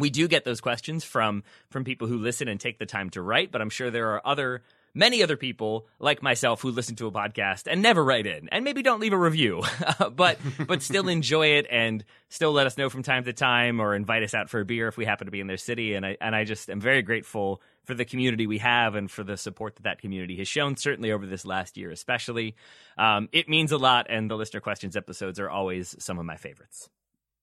we 0.00 0.10
do 0.10 0.28
get 0.28 0.44
those 0.44 0.60
questions 0.60 1.04
from 1.04 1.44
from 1.68 1.84
people 1.84 2.08
who 2.08 2.18
listen 2.18 2.48
and 2.48 2.58
take 2.58 2.78
the 2.78 2.86
time 2.86 3.10
to 3.10 3.22
write, 3.22 3.52
but 3.52 3.60
I'm 3.60 3.70
sure 3.70 3.90
there 3.90 4.10
are 4.12 4.22
other 4.24 4.62
many 4.94 5.22
other 5.22 5.36
people 5.36 5.86
like 5.98 6.22
myself 6.22 6.62
who 6.62 6.70
listen 6.70 6.96
to 6.96 7.06
a 7.06 7.12
podcast 7.12 7.66
and 7.70 7.82
never 7.82 8.02
write 8.02 8.26
in 8.26 8.48
and 8.50 8.64
maybe 8.64 8.82
don't 8.82 9.00
leave 9.00 9.12
a 9.12 9.18
review 9.18 9.62
but 10.12 10.38
but 10.66 10.82
still 10.82 11.08
enjoy 11.08 11.46
it 11.46 11.66
and 11.70 12.04
still 12.28 12.52
let 12.52 12.66
us 12.66 12.76
know 12.76 12.90
from 12.90 13.02
time 13.02 13.24
to 13.24 13.32
time 13.32 13.80
or 13.80 13.94
invite 13.94 14.22
us 14.22 14.34
out 14.34 14.50
for 14.50 14.60
a 14.60 14.64
beer 14.64 14.88
if 14.88 14.96
we 14.96 15.04
happen 15.04 15.26
to 15.26 15.30
be 15.30 15.40
in 15.40 15.46
their 15.46 15.56
city. 15.56 15.94
And 15.94 16.04
I 16.04 16.16
and 16.20 16.34
I 16.34 16.44
just 16.44 16.68
am 16.70 16.80
very 16.80 17.02
grateful 17.02 17.62
for 17.84 17.94
the 17.94 18.04
community 18.04 18.46
we 18.46 18.58
have 18.58 18.94
and 18.94 19.10
for 19.10 19.24
the 19.24 19.36
support 19.36 19.76
that 19.76 19.82
that 19.82 20.00
community 20.00 20.36
has 20.36 20.48
shown 20.48 20.76
certainly 20.76 21.12
over 21.12 21.26
this 21.26 21.44
last 21.44 21.76
year 21.76 21.90
especially. 21.90 22.56
Um, 22.98 23.28
it 23.32 23.48
means 23.48 23.72
a 23.72 23.78
lot 23.78 24.06
and 24.08 24.30
the 24.30 24.36
listener 24.36 24.60
questions 24.60 24.96
episodes 24.96 25.38
are 25.38 25.50
always 25.50 25.96
some 25.98 26.18
of 26.18 26.24
my 26.24 26.36
favorites 26.36 26.88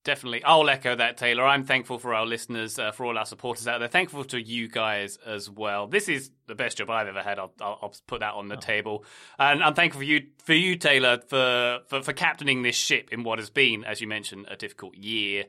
Definitely. 0.04 0.42
I'll 0.44 0.68
echo 0.70 0.94
that, 0.94 1.16
Taylor. 1.16 1.44
I'm 1.44 1.64
thankful 1.64 1.98
for 1.98 2.14
our 2.14 2.24
listeners, 2.24 2.78
uh, 2.78 2.92
for 2.92 3.04
all 3.04 3.18
our 3.18 3.26
supporters 3.26 3.66
out 3.68 3.78
there. 3.78 3.88
Thankful 3.88 4.24
to 4.26 4.40
you 4.40 4.68
guys 4.68 5.18
as 5.26 5.50
well. 5.50 5.86
This 5.86 6.08
is 6.08 6.30
the 6.46 6.54
best 6.54 6.78
job 6.78 6.88
I've 6.88 7.08
ever 7.08 7.22
had. 7.22 7.38
I'll, 7.38 7.52
I'll, 7.60 7.78
I'll 7.82 7.94
put 8.06 8.20
that 8.20 8.34
on 8.34 8.48
the 8.48 8.56
oh. 8.56 8.60
table. 8.60 9.04
And 9.38 9.62
I'm 9.62 9.74
thankful 9.74 10.00
for 10.00 10.04
you, 10.04 10.28
for 10.44 10.54
you, 10.54 10.76
Taylor, 10.76 11.18
for, 11.26 11.80
for, 11.88 12.02
for 12.02 12.12
captaining 12.12 12.62
this 12.62 12.76
ship 12.76 13.10
in 13.12 13.22
what 13.22 13.38
has 13.38 13.50
been, 13.50 13.84
as 13.84 14.00
you 14.00 14.06
mentioned, 14.06 14.46
a 14.48 14.56
difficult 14.56 14.94
year. 14.94 15.44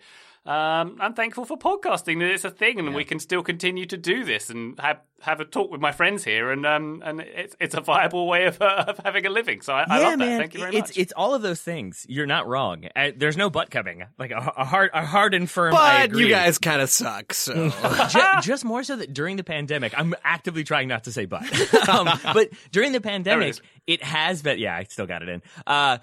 Um, 0.50 0.98
I'm 1.00 1.14
thankful 1.14 1.46
for 1.46 1.60
podcasting 1.60 2.18
that 2.22 2.32
it's 2.32 2.44
a 2.44 2.50
thing, 2.50 2.80
and 2.80 2.88
yeah. 2.88 2.96
we 2.96 3.04
can 3.04 3.20
still 3.20 3.44
continue 3.44 3.86
to 3.86 3.98
do 3.98 4.26
this 4.26 4.50
and 4.50 4.80
have 4.80 5.00
have 5.22 5.40
a 5.42 5.46
talk 5.46 5.70
with 5.70 5.80
my 5.80 5.92
friends 5.92 6.24
here, 6.24 6.50
and 6.52 6.66
um, 6.66 7.04
and 7.06 7.22
it's 7.22 7.56
it's 7.60 7.76
a 7.76 7.82
viable 7.82 8.28
way 8.28 8.48
of, 8.48 8.60
uh, 8.60 8.86
of 8.88 8.98
having 8.98 9.28
a 9.28 9.30
living. 9.30 9.62
So 9.62 9.74
I, 9.74 9.82
yeah, 9.82 9.86
I 9.90 10.00
love 10.00 10.18
man. 10.18 10.30
that. 10.30 10.38
Thank 10.40 10.54
you 10.56 10.60
very 10.62 10.76
it's, 10.76 10.90
much. 10.90 10.98
It's 10.98 11.14
all 11.16 11.36
of 11.36 11.44
those 11.44 11.62
things. 11.62 12.04
You're 12.10 12.26
not 12.26 12.48
wrong. 12.48 12.86
Uh, 12.96 13.12
there's 13.16 13.38
no 13.38 13.52
butt 13.52 13.70
coming. 13.70 14.06
Like 14.18 14.32
a, 14.32 14.38
a, 14.58 14.66
hard 14.66 14.90
a 14.92 15.06
hard 15.06 15.36
and 15.36 15.48
firm. 15.48 15.72
But 15.72 16.16
you 16.16 16.30
guys 16.30 16.58
kind 16.58 16.82
of 16.82 16.90
suck. 16.90 17.32
So 17.32 17.70
just, 18.10 18.48
just, 18.48 18.66
more 18.66 18.82
so 18.82 18.96
that 18.96 19.14
during 19.14 19.38
the 19.38 19.44
pandemic, 19.44 19.94
I'm 19.96 20.16
actively 20.24 20.64
trying 20.64 20.88
not 20.88 21.04
to 21.04 21.12
say 21.12 21.26
but. 21.26 21.44
um, 21.90 22.10
but 22.34 22.50
during 22.72 22.92
the 22.92 23.02
pandemic, 23.02 23.58
it, 23.58 23.62
it 23.86 24.04
has 24.04 24.42
been. 24.42 24.58
Yeah, 24.58 24.76
I 24.76 24.86
still 24.86 25.06
got 25.06 25.22
it 25.22 25.30
in. 25.30 25.44
Uh, 25.68 26.00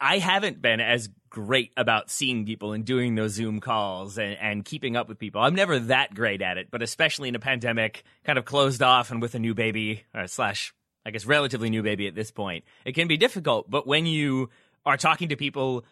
I 0.00 0.18
haven't 0.18 0.60
been 0.60 0.80
as 0.80 1.08
great 1.30 1.72
about 1.76 2.10
seeing 2.10 2.46
people 2.46 2.72
and 2.72 2.84
doing 2.84 3.14
those 3.14 3.32
Zoom 3.32 3.60
calls 3.60 4.18
and, 4.18 4.36
and 4.40 4.64
keeping 4.64 4.96
up 4.96 5.08
with 5.08 5.18
people. 5.18 5.40
I'm 5.40 5.54
never 5.54 5.78
that 5.78 6.14
great 6.14 6.42
at 6.42 6.58
it, 6.58 6.70
but 6.70 6.82
especially 6.82 7.28
in 7.28 7.34
a 7.34 7.40
pandemic, 7.40 8.02
kind 8.24 8.38
of 8.38 8.44
closed 8.44 8.82
off 8.82 9.10
and 9.10 9.20
with 9.20 9.34
a 9.34 9.38
new 9.38 9.54
baby, 9.54 10.04
or 10.14 10.26
slash, 10.26 10.74
I 11.04 11.10
guess, 11.10 11.26
relatively 11.26 11.70
new 11.70 11.82
baby 11.82 12.06
at 12.08 12.14
this 12.14 12.30
point, 12.30 12.64
it 12.84 12.94
can 12.94 13.08
be 13.08 13.16
difficult. 13.16 13.70
But 13.70 13.86
when 13.86 14.06
you 14.06 14.50
are 14.84 14.96
talking 14.96 15.28
to 15.28 15.36
people, 15.36 15.84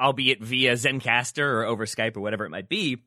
albeit 0.00 0.42
via 0.42 0.72
Zencastr 0.74 1.42
or 1.42 1.64
over 1.64 1.84
Skype 1.84 2.16
or 2.16 2.20
whatever 2.20 2.46
it 2.46 2.50
might 2.50 2.68
be, 2.68 3.02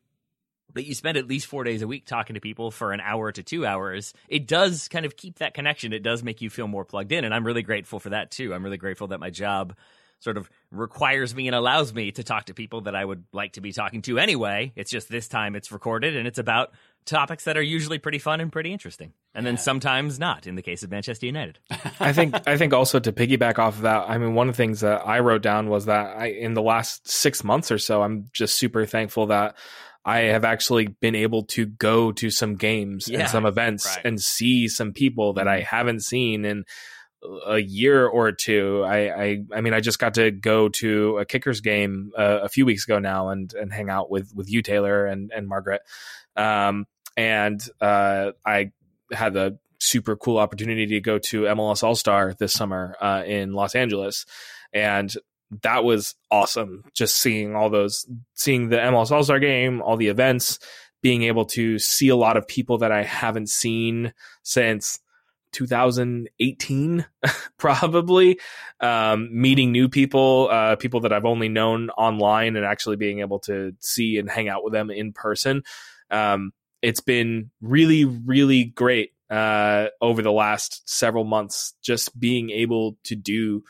but 0.72 0.84
you 0.84 0.94
spend 0.94 1.16
at 1.18 1.26
least 1.26 1.46
four 1.46 1.64
days 1.64 1.82
a 1.82 1.88
week 1.88 2.06
talking 2.06 2.34
to 2.34 2.40
people 2.40 2.70
for 2.70 2.92
an 2.92 3.00
hour 3.00 3.32
to 3.32 3.42
two 3.42 3.66
hours, 3.66 4.14
it 4.28 4.46
does 4.46 4.86
kind 4.86 5.04
of 5.04 5.16
keep 5.16 5.38
that 5.38 5.54
connection. 5.54 5.92
It 5.92 6.04
does 6.04 6.22
make 6.22 6.40
you 6.40 6.50
feel 6.50 6.68
more 6.68 6.84
plugged 6.84 7.10
in. 7.10 7.24
And 7.24 7.34
I'm 7.34 7.44
really 7.44 7.62
grateful 7.62 7.98
for 7.98 8.10
that 8.10 8.30
too. 8.30 8.54
I'm 8.54 8.62
really 8.62 8.76
grateful 8.76 9.08
that 9.08 9.18
my 9.18 9.30
job 9.30 9.74
sort 10.20 10.36
of 10.36 10.48
requires 10.70 11.34
me 11.34 11.48
and 11.48 11.54
allows 11.54 11.92
me 11.92 12.12
to 12.12 12.22
talk 12.22 12.44
to 12.46 12.54
people 12.54 12.82
that 12.82 12.94
I 12.94 13.04
would 13.04 13.24
like 13.32 13.54
to 13.54 13.60
be 13.60 13.72
talking 13.72 14.02
to 14.02 14.18
anyway. 14.18 14.72
It's 14.76 14.90
just 14.90 15.08
this 15.08 15.28
time 15.28 15.56
it's 15.56 15.72
recorded 15.72 16.16
and 16.16 16.26
it's 16.28 16.38
about 16.38 16.72
topics 17.06 17.44
that 17.44 17.56
are 17.56 17.62
usually 17.62 17.98
pretty 17.98 18.18
fun 18.18 18.40
and 18.40 18.52
pretty 18.52 18.72
interesting. 18.72 19.12
And 19.34 19.46
then 19.46 19.56
sometimes 19.56 20.18
not 20.18 20.46
in 20.46 20.54
the 20.54 20.62
case 20.62 20.82
of 20.82 20.90
Manchester 20.90 21.26
United. 21.26 21.58
I 22.00 22.12
think 22.12 22.34
I 22.46 22.56
think 22.56 22.72
also 22.72 23.00
to 23.00 23.12
piggyback 23.12 23.58
off 23.58 23.76
of 23.76 23.82
that, 23.82 24.08
I 24.08 24.18
mean 24.18 24.34
one 24.34 24.48
of 24.48 24.54
the 24.54 24.62
things 24.62 24.80
that 24.80 25.06
I 25.06 25.20
wrote 25.20 25.42
down 25.42 25.68
was 25.68 25.86
that 25.86 26.16
I 26.16 26.26
in 26.26 26.54
the 26.54 26.62
last 26.62 27.08
6 27.08 27.42
months 27.44 27.70
or 27.70 27.78
so 27.78 28.02
I'm 28.02 28.28
just 28.32 28.58
super 28.58 28.86
thankful 28.86 29.26
that 29.26 29.56
I 30.04 30.20
have 30.20 30.44
actually 30.44 30.86
been 30.86 31.14
able 31.14 31.44
to 31.44 31.66
go 31.66 32.12
to 32.12 32.30
some 32.30 32.56
games 32.56 33.08
Yeah, 33.08 33.20
and 33.20 33.28
some 33.28 33.44
events 33.44 33.86
right. 33.86 34.04
and 34.04 34.20
see 34.20 34.68
some 34.68 34.92
people 34.92 35.34
that 35.34 35.46
I 35.48 35.58
mm-hmm. 35.58 35.76
haven't 35.76 36.00
seen 36.00 36.44
in 36.44 36.64
a 37.46 37.58
year 37.58 38.06
or 38.06 38.32
two. 38.32 38.82
I, 38.86 39.22
I, 39.22 39.44
I 39.54 39.60
mean, 39.60 39.74
I 39.74 39.80
just 39.80 39.98
got 39.98 40.14
to 40.14 40.30
go 40.30 40.68
to 40.68 41.18
a 41.18 41.24
Kickers 41.24 41.60
game 41.60 42.12
uh, 42.16 42.40
a 42.42 42.48
few 42.48 42.64
weeks 42.64 42.84
ago 42.84 42.98
now 42.98 43.28
and 43.28 43.52
and 43.54 43.72
hang 43.72 43.90
out 43.90 44.10
with 44.10 44.32
with 44.34 44.50
you, 44.50 44.62
Taylor, 44.62 45.06
and 45.06 45.30
and 45.34 45.46
Margaret. 45.46 45.82
Um, 46.36 46.86
and 47.16 47.60
uh, 47.80 48.32
I 48.44 48.72
had 49.12 49.34
the 49.34 49.58
super 49.78 50.16
cool 50.16 50.38
opportunity 50.38 50.86
to 50.86 51.00
go 51.00 51.18
to 51.18 51.42
MLS 51.42 51.82
All 51.82 51.94
Star 51.94 52.34
this 52.34 52.52
summer 52.52 52.96
uh, 53.00 53.22
in 53.26 53.52
Los 53.52 53.74
Angeles, 53.74 54.26
and 54.72 55.12
that 55.62 55.84
was 55.84 56.14
awesome. 56.30 56.84
Just 56.94 57.16
seeing 57.16 57.54
all 57.54 57.70
those, 57.70 58.06
seeing 58.34 58.68
the 58.68 58.76
MLS 58.76 59.10
All 59.10 59.24
Star 59.24 59.38
game, 59.38 59.82
all 59.82 59.96
the 59.96 60.08
events, 60.08 60.58
being 61.02 61.24
able 61.24 61.44
to 61.46 61.78
see 61.78 62.08
a 62.08 62.16
lot 62.16 62.36
of 62.36 62.46
people 62.46 62.78
that 62.78 62.92
I 62.92 63.02
haven't 63.02 63.48
seen 63.48 64.12
since 64.42 65.00
2018, 65.52 67.06
probably. 67.58 68.38
Um, 68.80 69.28
meeting 69.32 69.72
new 69.72 69.88
people, 69.88 70.48
uh, 70.50 70.76
people 70.76 71.00
that 71.00 71.12
I've 71.12 71.24
only 71.24 71.48
known 71.48 71.90
online, 71.90 72.56
and 72.56 72.64
actually 72.64 72.96
being 72.96 73.20
able 73.20 73.40
to 73.40 73.74
see 73.80 74.18
and 74.18 74.30
hang 74.30 74.48
out 74.48 74.64
with 74.64 74.72
them 74.72 74.90
in 74.90 75.12
person. 75.12 75.62
Um, 76.10 76.52
it's 76.82 77.00
been 77.00 77.50
really, 77.60 78.04
really 78.04 78.64
great 78.64 79.12
uh, 79.30 79.86
over 80.00 80.22
the 80.22 80.32
last 80.32 80.88
several 80.88 81.24
months, 81.24 81.74
just 81.82 82.18
being 82.18 82.50
able 82.50 82.96
to 83.04 83.14
do 83.14 83.62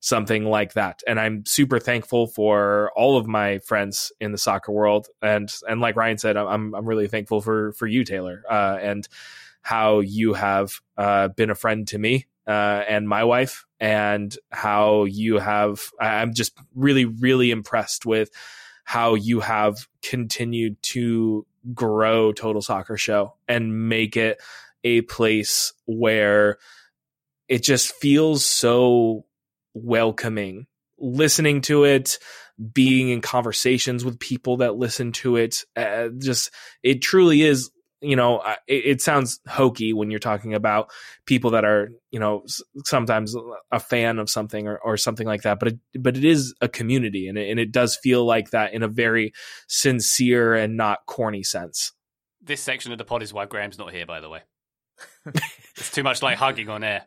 something 0.00 0.44
like 0.44 0.72
that. 0.74 1.02
And 1.06 1.20
I'm 1.20 1.44
super 1.46 1.78
thankful 1.78 2.26
for 2.26 2.90
all 2.96 3.18
of 3.18 3.26
my 3.26 3.58
friends 3.60 4.12
in 4.20 4.32
the 4.32 4.38
soccer 4.38 4.72
world. 4.72 5.08
And 5.22 5.52
and 5.68 5.80
like 5.80 5.96
Ryan 5.96 6.18
said, 6.18 6.36
I'm 6.36 6.74
I'm 6.74 6.86
really 6.86 7.08
thankful 7.08 7.40
for 7.40 7.72
for 7.72 7.86
you, 7.86 8.04
Taylor, 8.04 8.42
uh, 8.50 8.78
and 8.80 9.06
how 9.62 10.00
you 10.00 10.34
have 10.34 10.80
uh, 10.96 11.28
been 11.28 11.50
a 11.50 11.54
friend 11.54 11.86
to 11.88 11.98
me 11.98 12.26
uh, 12.46 12.82
and 12.88 13.08
my 13.08 13.24
wife, 13.24 13.64
and 13.78 14.36
how 14.50 15.04
you 15.04 15.38
have. 15.38 15.90
I'm 16.00 16.34
just 16.34 16.56
really, 16.74 17.04
really 17.04 17.50
impressed 17.50 18.06
with 18.06 18.30
how 18.84 19.14
you 19.14 19.40
have 19.40 19.86
continued 20.02 20.82
to 20.82 21.46
grow 21.74 22.32
Total 22.32 22.62
Soccer 22.62 22.96
Show 22.96 23.34
and 23.46 23.88
make 23.88 24.16
it 24.16 24.40
a 24.82 25.02
place 25.02 25.72
where 25.86 26.58
it 27.48 27.62
just 27.62 27.92
feels 27.94 28.44
so 28.44 29.26
welcoming 29.74 30.66
listening 30.98 31.60
to 31.62 31.84
it 31.84 32.18
being 32.72 33.08
in 33.08 33.20
conversations 33.20 34.04
with 34.04 34.18
people 34.18 34.58
that 34.58 34.76
listen 34.76 35.12
to 35.12 35.36
it 35.36 35.64
uh, 35.76 36.08
just 36.18 36.50
it 36.82 37.00
truly 37.00 37.42
is 37.42 37.70
you 38.00 38.16
know 38.16 38.40
it, 38.66 38.84
it 38.86 39.02
sounds 39.02 39.40
hokey 39.48 39.92
when 39.92 40.10
you're 40.10 40.18
talking 40.18 40.54
about 40.54 40.90
people 41.26 41.50
that 41.50 41.64
are 41.64 41.90
you 42.10 42.18
know 42.18 42.44
sometimes 42.84 43.36
a 43.70 43.80
fan 43.80 44.18
of 44.18 44.30
something 44.30 44.66
or, 44.66 44.78
or 44.78 44.96
something 44.96 45.26
like 45.26 45.42
that 45.42 45.58
but 45.58 45.68
it, 45.68 45.78
but 45.98 46.16
it 46.16 46.24
is 46.24 46.54
a 46.60 46.68
community 46.68 47.28
and 47.28 47.36
it, 47.38 47.50
and 47.50 47.60
it 47.60 47.72
does 47.72 47.96
feel 47.96 48.24
like 48.24 48.50
that 48.50 48.72
in 48.72 48.82
a 48.82 48.88
very 48.88 49.32
sincere 49.68 50.54
and 50.54 50.76
not 50.76 51.06
corny 51.06 51.42
sense 51.42 51.92
This 52.42 52.60
section 52.60 52.90
of 52.92 52.98
the 52.98 53.04
pod 53.04 53.22
is 53.22 53.32
why 53.32 53.44
Graham's 53.44 53.78
not 53.78 53.92
here, 53.92 54.06
by 54.06 54.20
the 54.20 54.28
way. 54.28 54.40
it's 55.76 55.90
too 55.90 56.02
much 56.02 56.22
like 56.22 56.38
hugging 56.38 56.68
on 56.68 56.82
air. 56.82 57.06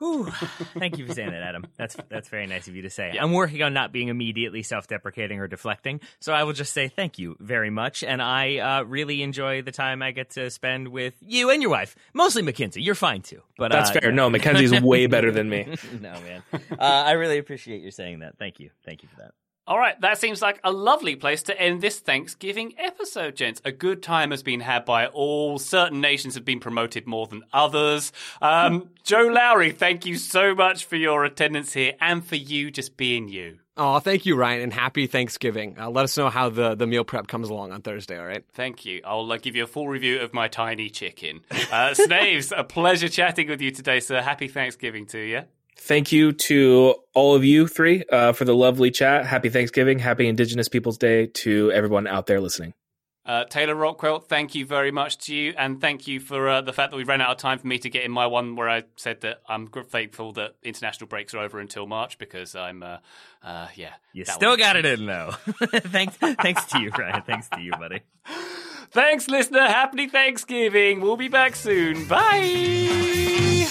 Whew. 0.00 0.24
Thank 0.78 0.96
you 0.96 1.06
for 1.06 1.12
saying 1.12 1.30
that, 1.30 1.42
Adam. 1.42 1.66
That's 1.76 1.94
that's 2.08 2.30
very 2.30 2.46
nice 2.46 2.68
of 2.68 2.74
you 2.74 2.82
to 2.82 2.90
say. 2.90 3.18
I'm 3.20 3.32
working 3.32 3.62
on 3.62 3.74
not 3.74 3.92
being 3.92 4.08
immediately 4.08 4.62
self-deprecating 4.62 5.38
or 5.38 5.46
deflecting, 5.46 6.00
so 6.20 6.32
I 6.32 6.44
will 6.44 6.54
just 6.54 6.72
say 6.72 6.88
thank 6.88 7.18
you 7.18 7.36
very 7.38 7.68
much, 7.68 8.02
and 8.02 8.22
I 8.22 8.56
uh, 8.56 8.82
really 8.84 9.22
enjoy 9.22 9.60
the 9.60 9.72
time 9.72 10.00
I 10.00 10.12
get 10.12 10.30
to 10.30 10.48
spend 10.48 10.88
with 10.88 11.12
you 11.20 11.50
and 11.50 11.60
your 11.60 11.70
wife. 11.70 11.96
Mostly 12.14 12.40
Mackenzie. 12.40 12.80
You're 12.80 12.94
fine 12.94 13.20
too, 13.20 13.42
but 13.58 13.72
that's 13.72 13.90
uh, 13.90 14.00
fair 14.00 14.10
no 14.10 14.30
mackenzie's 14.30 14.80
way 14.82 15.06
better 15.06 15.30
than 15.30 15.50
me 15.50 15.76
no, 16.00 16.12
man. 16.12 16.42
Uh, 16.52 16.58
I 16.78 17.12
really 17.12 17.36
appreciate 17.36 17.82
you 17.82 17.90
saying 17.90 18.20
that. 18.20 18.38
Thank 18.38 18.58
you. 18.58 18.70
Thank 18.86 19.02
you 19.02 19.10
for 19.10 19.20
that. 19.20 19.34
All 19.70 19.78
right, 19.78 19.98
that 20.00 20.18
seems 20.18 20.42
like 20.42 20.58
a 20.64 20.72
lovely 20.72 21.14
place 21.14 21.44
to 21.44 21.56
end 21.56 21.80
this 21.80 22.00
Thanksgiving 22.00 22.74
episode, 22.76 23.36
gents. 23.36 23.62
A 23.64 23.70
good 23.70 24.02
time 24.02 24.32
has 24.32 24.42
been 24.42 24.58
had 24.58 24.84
by 24.84 25.06
all. 25.06 25.60
Certain 25.60 26.00
nations 26.00 26.34
have 26.34 26.44
been 26.44 26.58
promoted 26.58 27.06
more 27.06 27.28
than 27.28 27.44
others. 27.52 28.10
Um, 28.42 28.90
Joe 29.04 29.28
Lowry, 29.28 29.70
thank 29.70 30.06
you 30.06 30.16
so 30.16 30.56
much 30.56 30.86
for 30.86 30.96
your 30.96 31.24
attendance 31.24 31.72
here 31.72 31.92
and 32.00 32.26
for 32.26 32.34
you 32.34 32.72
just 32.72 32.96
being 32.96 33.28
you. 33.28 33.60
Oh, 33.76 34.00
thank 34.00 34.26
you, 34.26 34.34
Ryan, 34.34 34.62
and 34.62 34.72
happy 34.72 35.06
Thanksgiving. 35.06 35.78
Uh, 35.78 35.88
let 35.88 36.02
us 36.02 36.18
know 36.18 36.30
how 36.30 36.48
the, 36.50 36.74
the 36.74 36.88
meal 36.88 37.04
prep 37.04 37.28
comes 37.28 37.48
along 37.48 37.70
on 37.70 37.80
Thursday, 37.80 38.18
all 38.18 38.26
right? 38.26 38.42
Thank 38.52 38.84
you. 38.84 39.02
I'll 39.04 39.30
uh, 39.30 39.36
give 39.36 39.54
you 39.54 39.62
a 39.62 39.68
full 39.68 39.86
review 39.86 40.18
of 40.18 40.34
my 40.34 40.48
tiny 40.48 40.90
chicken. 40.90 41.42
Uh, 41.48 41.94
Snaves, 41.94 42.52
a 42.56 42.64
pleasure 42.64 43.08
chatting 43.08 43.46
with 43.46 43.60
you 43.60 43.70
today, 43.70 44.00
sir. 44.00 44.20
Happy 44.20 44.48
Thanksgiving 44.48 45.06
to 45.06 45.18
you. 45.20 45.42
Thank 45.80 46.12
you 46.12 46.32
to 46.32 46.94
all 47.14 47.34
of 47.34 47.44
you 47.44 47.66
three 47.66 48.04
uh, 48.10 48.32
for 48.32 48.44
the 48.44 48.54
lovely 48.54 48.90
chat. 48.90 49.26
Happy 49.26 49.48
Thanksgiving. 49.48 49.98
Happy 49.98 50.28
Indigenous 50.28 50.68
Peoples 50.68 50.98
Day 50.98 51.26
to 51.26 51.72
everyone 51.72 52.06
out 52.06 52.26
there 52.26 52.40
listening. 52.40 52.74
Uh, 53.26 53.44
Taylor 53.44 53.74
Rockwell, 53.74 54.18
thank 54.18 54.54
you 54.54 54.64
very 54.64 54.90
much 54.90 55.18
to 55.18 55.34
you, 55.34 55.54
and 55.56 55.80
thank 55.80 56.08
you 56.08 56.18
for 56.20 56.48
uh, 56.48 56.60
the 56.62 56.72
fact 56.72 56.90
that 56.90 56.96
we 56.96 57.04
ran 57.04 57.20
out 57.20 57.30
of 57.30 57.36
time 57.36 57.58
for 57.58 57.66
me 57.66 57.78
to 57.78 57.90
get 57.90 58.02
in 58.02 58.10
my 58.10 58.26
one 58.26 58.56
where 58.56 58.68
I 58.68 58.84
said 58.96 59.20
that 59.20 59.42
I'm 59.46 59.66
gr- 59.66 59.82
thankful 59.82 60.32
that 60.32 60.56
international 60.62 61.06
breaks 61.06 61.34
are 61.34 61.38
over 61.38 61.60
until 61.60 61.86
March 61.86 62.16
because 62.18 62.56
I'm, 62.56 62.82
uh, 62.82 62.96
uh, 63.42 63.68
yeah. 63.76 63.92
You 64.14 64.24
still 64.24 64.50
one. 64.50 64.58
got 64.58 64.76
it 64.76 64.86
in 64.86 65.06
though. 65.06 65.32
thanks, 65.42 66.16
thanks 66.16 66.64
to 66.66 66.80
you, 66.80 66.90
Ryan. 66.90 67.22
Thanks 67.22 67.48
to 67.50 67.60
you, 67.60 67.72
buddy. 67.72 68.00
Thanks, 68.90 69.28
listener. 69.28 69.66
Happy 69.68 70.08
Thanksgiving. 70.08 71.00
We'll 71.00 71.16
be 71.16 71.28
back 71.28 71.54
soon. 71.54 72.08
Bye. 72.08 73.68